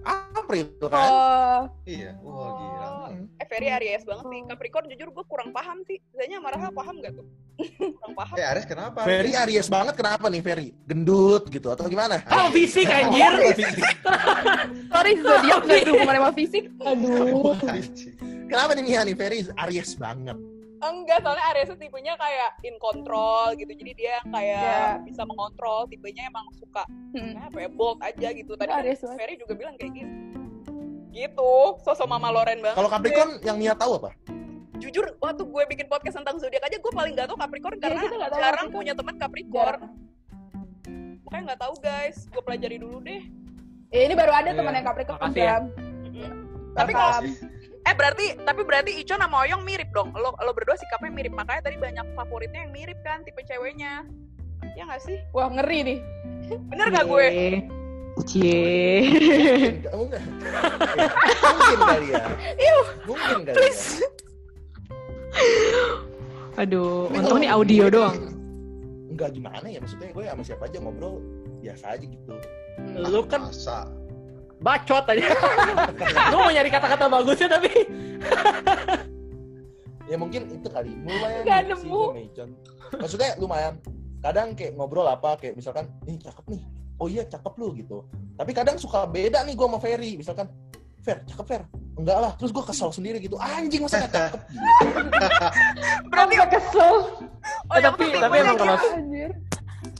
April 0.08 0.66
kan? 0.82 0.98
Oh, 0.98 1.62
Iya. 1.84 2.18
Wah 2.20 2.50
gila. 2.56 2.88
Eh 3.38 3.46
Ferry 3.46 3.70
Aries 3.70 4.02
banget 4.02 4.26
sih. 4.26 4.42
Capricorn 4.48 4.86
jujur 4.90 5.10
gue 5.12 5.26
kurang 5.28 5.54
paham 5.54 5.86
sih. 5.86 6.02
Zanya 6.12 6.42
sama 6.42 6.50
Rahel 6.50 6.72
paham 6.74 6.96
gak 6.98 7.14
tuh? 7.14 7.26
kurang 8.00 8.14
paham. 8.16 8.36
Eh 8.36 8.46
Ares 8.46 8.66
kenapa? 8.66 9.00
Ferry 9.06 9.38
Aries 9.38 9.68
banget 9.68 9.94
kenapa 9.94 10.26
nih 10.28 10.42
Ferry? 10.42 10.68
Gendut 10.88 11.46
gitu 11.48 11.68
atau 11.70 11.86
gimana? 11.86 12.18
oh 12.26 12.48
fisik 12.50 12.90
anjir 12.98 13.32
sorry 14.92 15.14
zodiak 15.20 15.62
nggak 15.62 15.78
ada 15.78 15.92
hubungannya 15.94 16.22
sama 16.24 16.34
fisik. 16.34 16.64
Aduh. 16.82 17.54
Kenapa 18.50 18.72
nih 18.74 18.84
Mia 18.84 19.02
nih 19.06 19.16
Ferry 19.16 19.40
Aries 19.62 19.94
banget? 19.94 20.38
Enggak, 20.80 21.20
soalnya 21.20 21.46
Aries 21.50 21.68
tuh 21.68 21.76
tipenya 21.76 22.14
kayak 22.14 22.62
in 22.62 22.78
control 22.78 23.54
gitu. 23.54 23.72
Jadi 23.72 23.92
dia 23.94 24.12
yang 24.16 24.28
kayak 24.30 24.62
Ya. 24.62 25.02
bisa 25.02 25.22
mengontrol. 25.24 25.86
Tipenya 25.86 26.26
emang 26.26 26.46
suka 26.54 26.86
Hmm. 27.12 27.34
apa 27.40 27.58
ya, 27.58 27.68
bold 27.68 27.98
aja 28.00 28.28
gitu. 28.32 28.54
Tadi 28.54 28.70
Aries. 28.72 29.02
Ferry 29.02 29.36
juga 29.36 29.54
bilang 29.54 29.74
kayak 29.76 29.94
gitu. 29.96 30.14
Gitu, 31.10 31.54
sosok 31.82 32.06
Mama 32.06 32.30
Loren 32.30 32.62
banget. 32.62 32.78
Kalau 32.78 32.90
Capricorn 32.90 33.42
yang 33.42 33.58
Mia 33.58 33.74
tahu 33.74 33.98
apa? 33.98 34.12
jujur 34.78 35.10
waktu 35.18 35.42
gue 35.42 35.64
bikin 35.68 35.90
podcast 35.90 36.16
tentang 36.16 36.38
zodiak 36.38 36.62
aja 36.62 36.78
gue 36.78 36.94
paling 36.94 37.18
gak 37.18 37.26
tau 37.26 37.34
Capricorn 37.36 37.82
karena 37.82 37.98
kita 37.98 38.14
nggak 38.14 38.30
tahu 38.30 38.38
jarang 38.38 38.54
Capricorn. 38.62 38.78
punya 38.78 38.94
teman 38.94 39.16
Capricorn. 39.18 39.66
Jarang. 39.74 39.94
Makanya 41.20 41.44
nggak 41.44 41.60
tahu 41.60 41.74
guys, 41.82 42.18
gue 42.24 42.40
pelajari 42.40 42.78
dulu 42.78 42.98
deh. 43.02 43.22
Ya, 43.90 44.02
ini 44.06 44.14
baru 44.14 44.32
ada 44.32 44.46
Iya. 44.46 44.56
teman 44.56 44.74
yang 44.74 44.86
Capricorn. 44.86 45.18
Makasih 45.18 45.42
ya. 45.42 45.58
Jam. 46.14 46.34
Tapi 46.72 46.92
kalau. 46.94 47.20
Eh 47.88 47.96
berarti 47.96 48.36
tapi 48.44 48.62
berarti 48.68 48.92
Ico 49.00 49.16
sama 49.16 49.48
Oyong 49.48 49.64
mirip 49.64 49.88
dong. 49.96 50.12
Lo 50.12 50.36
lo 50.36 50.52
berdua 50.52 50.76
sikapnya 50.76 51.08
mirip. 51.08 51.32
Makanya 51.32 51.72
tadi 51.72 51.80
banyak 51.80 52.04
favoritnya 52.20 52.68
yang 52.68 52.74
mirip 52.76 53.00
kan 53.08 53.24
tipe 53.24 53.40
ceweknya. 53.48 54.04
Ya 54.76 54.84
nggak 54.84 55.02
sih? 55.08 55.18
Wah 55.32 55.48
ngeri 55.48 55.80
nih. 55.88 56.00
Bener 56.68 56.88
gak 56.92 57.06
gue? 57.08 57.28
Cie. 58.26 59.08
Kamu 59.86 60.04
enggak? 60.10 60.24
Mungkin 61.54 61.80
kali 61.80 62.08
ya. 62.12 62.26
Mungkin 63.06 63.40
kali 63.46 63.62
ya. 63.62 63.72
Aduh, 66.58 67.14
untung 67.14 67.38
nih 67.38 67.50
audio 67.54 67.86
gue 67.88 67.94
doang. 67.94 68.18
Enggak 69.14 69.30
gimana 69.38 69.66
ya 69.70 69.80
maksudnya 69.82 70.10
gue 70.10 70.24
sama 70.26 70.44
siapa 70.44 70.64
aja 70.66 70.78
ngobrol 70.82 71.22
biasa 71.62 71.86
aja 71.94 72.06
gitu. 72.06 72.34
lu 72.98 73.22
kan 73.26 73.50
Masa. 73.50 73.90
Bacot 74.58 75.06
aja 75.08 75.28
lu 76.32 76.38
mau 76.38 76.50
nyari 76.50 76.70
kata-kata 76.70 77.06
bagusnya 77.08 77.50
tapi 77.52 77.72
Ya 80.08 80.16
mungkin 80.16 80.48
itu 80.48 80.68
kali 80.72 80.96
lumayan 81.04 81.44
sih 81.76 81.84
nemu. 81.84 82.00
gue. 82.16 82.48
Maksudnya 82.96 83.36
lumayan. 83.38 83.76
Kadang 84.24 84.56
kayak 84.56 84.80
ngobrol 84.80 85.04
apa 85.04 85.36
kayak 85.36 85.60
misalkan, 85.60 85.92
"Ih, 86.08 86.16
cakep 86.16 86.48
nih." 86.48 86.64
oh 86.98 87.08
iya 87.08 87.24
cakep 87.24 87.54
lu 87.58 87.78
gitu 87.78 88.02
tapi 88.34 88.52
kadang 88.54 88.78
suka 88.78 89.06
beda 89.06 89.46
nih 89.46 89.54
gue 89.54 89.68
sama 89.70 89.78
Ferry 89.78 90.18
misalkan 90.18 90.50
Fer 91.02 91.22
cakep 91.24 91.46
Fer 91.46 91.62
enggak 91.94 92.18
lah 92.18 92.32
terus 92.38 92.50
gue 92.50 92.64
kesel 92.64 92.90
sendiri 92.90 93.18
gitu 93.18 93.38
anjing 93.38 93.82
masa 93.82 94.02
gak 94.02 94.14
cakep 94.14 94.42
gitu. 94.50 94.86
Berarti 96.10 96.34
kesel 96.50 96.96
oh, 97.70 97.78
tapi- 97.78 98.10
penting 98.10 98.22
tapi 98.22 98.36
emang 98.42 98.58
kalau- 98.58 98.82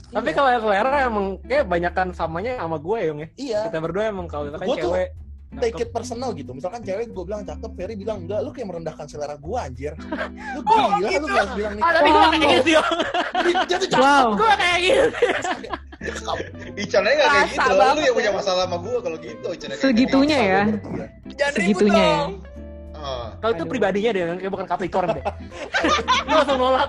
ya. 0.08 0.14
Tapi 0.14 0.30
kalau 0.32 0.48
selera 0.58 0.92
emang 1.04 1.26
kayak 1.42 1.64
banyakan 1.64 2.06
samanya 2.10 2.52
sama 2.58 2.76
gue 2.76 2.96
ya, 2.96 3.06
Yong 3.06 3.20
ya. 3.20 3.28
iya 3.36 3.60
Kita 3.68 3.78
berdua 3.78 4.04
emang 4.08 4.26
kalau 4.26 4.48
misalkan 4.48 4.66
Gua 4.66 4.76
tuh 4.76 4.84
cewek 4.90 5.08
take 5.48 5.80
it 5.80 5.88
personal 5.88 6.36
gitu 6.36 6.52
misalkan 6.52 6.84
cewek 6.84 7.08
gue 7.08 7.24
bilang 7.24 7.40
cakep 7.40 7.72
Ferry 7.72 7.96
bilang 7.96 8.20
enggak 8.20 8.44
lu 8.44 8.52
kayak 8.52 8.68
merendahkan 8.68 9.08
selera 9.08 9.32
gue 9.32 9.56
anjir 9.56 9.96
lu 10.54 10.60
Oh, 10.60 10.92
gila 11.00 11.08
gitu. 11.08 11.24
lu 11.24 11.26
gak 11.26 11.46
bilang 11.56 11.72
nih 11.72 11.82
Ah, 11.82 11.90
tapi 11.96 12.08
gue 12.08 12.20
kayak 12.20 12.40
gitu, 12.60 12.70
Yong. 12.76 12.88
dia 13.64 13.76
tuh 13.76 13.88
cakep 13.88 14.04
Wow. 14.04 14.28
Gue 14.36 14.52
kayak 14.54 14.78
gitu. 14.84 15.04
Ican 16.78 17.02
aja 17.02 17.14
nggak 17.16 17.28
kayak 17.28 17.48
gitu. 17.48 17.70
Lu 17.74 18.00
yang 18.00 18.14
punya 18.14 18.30
ya. 18.30 18.36
masalah 18.36 18.62
sama 18.68 18.76
gue 18.78 18.98
kalau 19.00 19.16
gitu. 19.18 19.48
Segitunya 19.74 20.38
ya. 20.38 20.60
ya. 20.68 21.06
Jangan 21.34 21.52
ribut 21.56 21.58
Segitunya 21.58 22.04
ya. 22.04 22.20
gitu. 22.28 22.46
Ah. 22.98 23.26
Kalau 23.38 23.52
itu 23.54 23.64
pribadinya 23.64 24.10
deh, 24.10 24.22
kayak 24.36 24.52
bukan 24.52 24.66
Capricorn 24.66 25.08
deh. 25.14 25.24
Lu 26.28 26.34
langsung 26.34 26.58
nolak. 26.58 26.88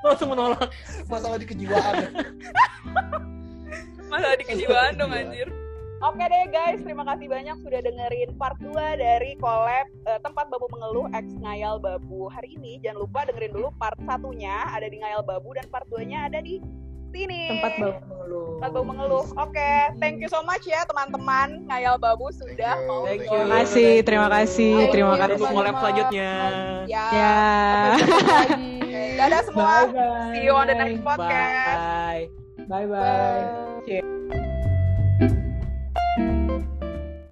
Langsung 0.00 0.32
menolak. 0.32 0.70
masalah 1.06 1.36
di 1.36 1.46
kejiwaan. 1.48 1.94
Masalah 4.10 4.36
di 4.40 4.44
kejiwaan 4.48 4.98
dong 4.98 5.14
anjir. 5.14 5.46
Oke 6.00 6.24
deh 6.24 6.48
guys, 6.48 6.80
terima 6.80 7.04
kasih 7.04 7.28
banyak 7.28 7.60
sudah 7.60 7.84
dengerin 7.84 8.32
part 8.40 8.56
2 8.56 8.72
dari 8.96 9.36
collab 9.36 9.84
eh, 10.08 10.16
Tempat 10.24 10.48
Babu 10.48 10.64
Mengeluh 10.72 11.12
X 11.12 11.36
Ngayal 11.44 11.76
Babu 11.76 12.32
hari 12.32 12.56
ini. 12.56 12.80
Jangan 12.80 13.04
lupa 13.04 13.28
dengerin 13.28 13.52
dulu 13.52 13.68
part 13.76 14.00
satunya 14.08 14.64
ada 14.72 14.88
di 14.88 14.96
Ngayal 14.96 15.20
Babu 15.20 15.52
dan 15.52 15.68
part 15.68 15.84
2-nya 15.92 16.32
ada 16.32 16.40
di 16.40 16.56
sini. 17.10 17.42
Tempat 17.50 17.72
bau 17.76 17.92
mengeluh. 18.06 18.46
Tempat 18.60 18.70
Babu 18.70 18.84
Mengeluh. 18.86 19.24
Oke, 19.36 19.72
thank 19.98 20.16
you 20.22 20.28
so 20.30 20.40
much 20.46 20.64
ya 20.64 20.80
teman-teman. 20.86 21.66
Ngayal 21.66 21.96
Babu 21.98 22.30
sudah 22.30 22.74
you, 22.78 22.88
mau 22.88 23.02
thank 23.04 23.24
you. 23.24 23.30
Terima 23.30 23.46
kasih, 23.60 23.90
terima 24.06 24.28
kasih, 24.30 24.72
Thank 24.76 24.92
terima 24.94 25.12
you, 25.12 25.20
Tunggu 25.20 25.44
kasih. 25.44 25.54
collab 25.54 25.74
selanjutnya. 25.80 26.32
Ya. 26.86 27.06
Ya. 27.10 27.34
Lagi 27.98 28.72
Dadah 29.20 29.40
semua. 29.44 29.72
Bye 29.84 29.92
bye. 29.92 30.32
See 30.32 30.42
you 30.46 30.54
on 30.56 30.66
the 30.70 30.76
next 30.76 31.00
podcast. 31.04 31.76
Bye. 31.76 32.24
Bye 32.68 32.86
Bye. 32.86 33.44
bye. 33.88 34.59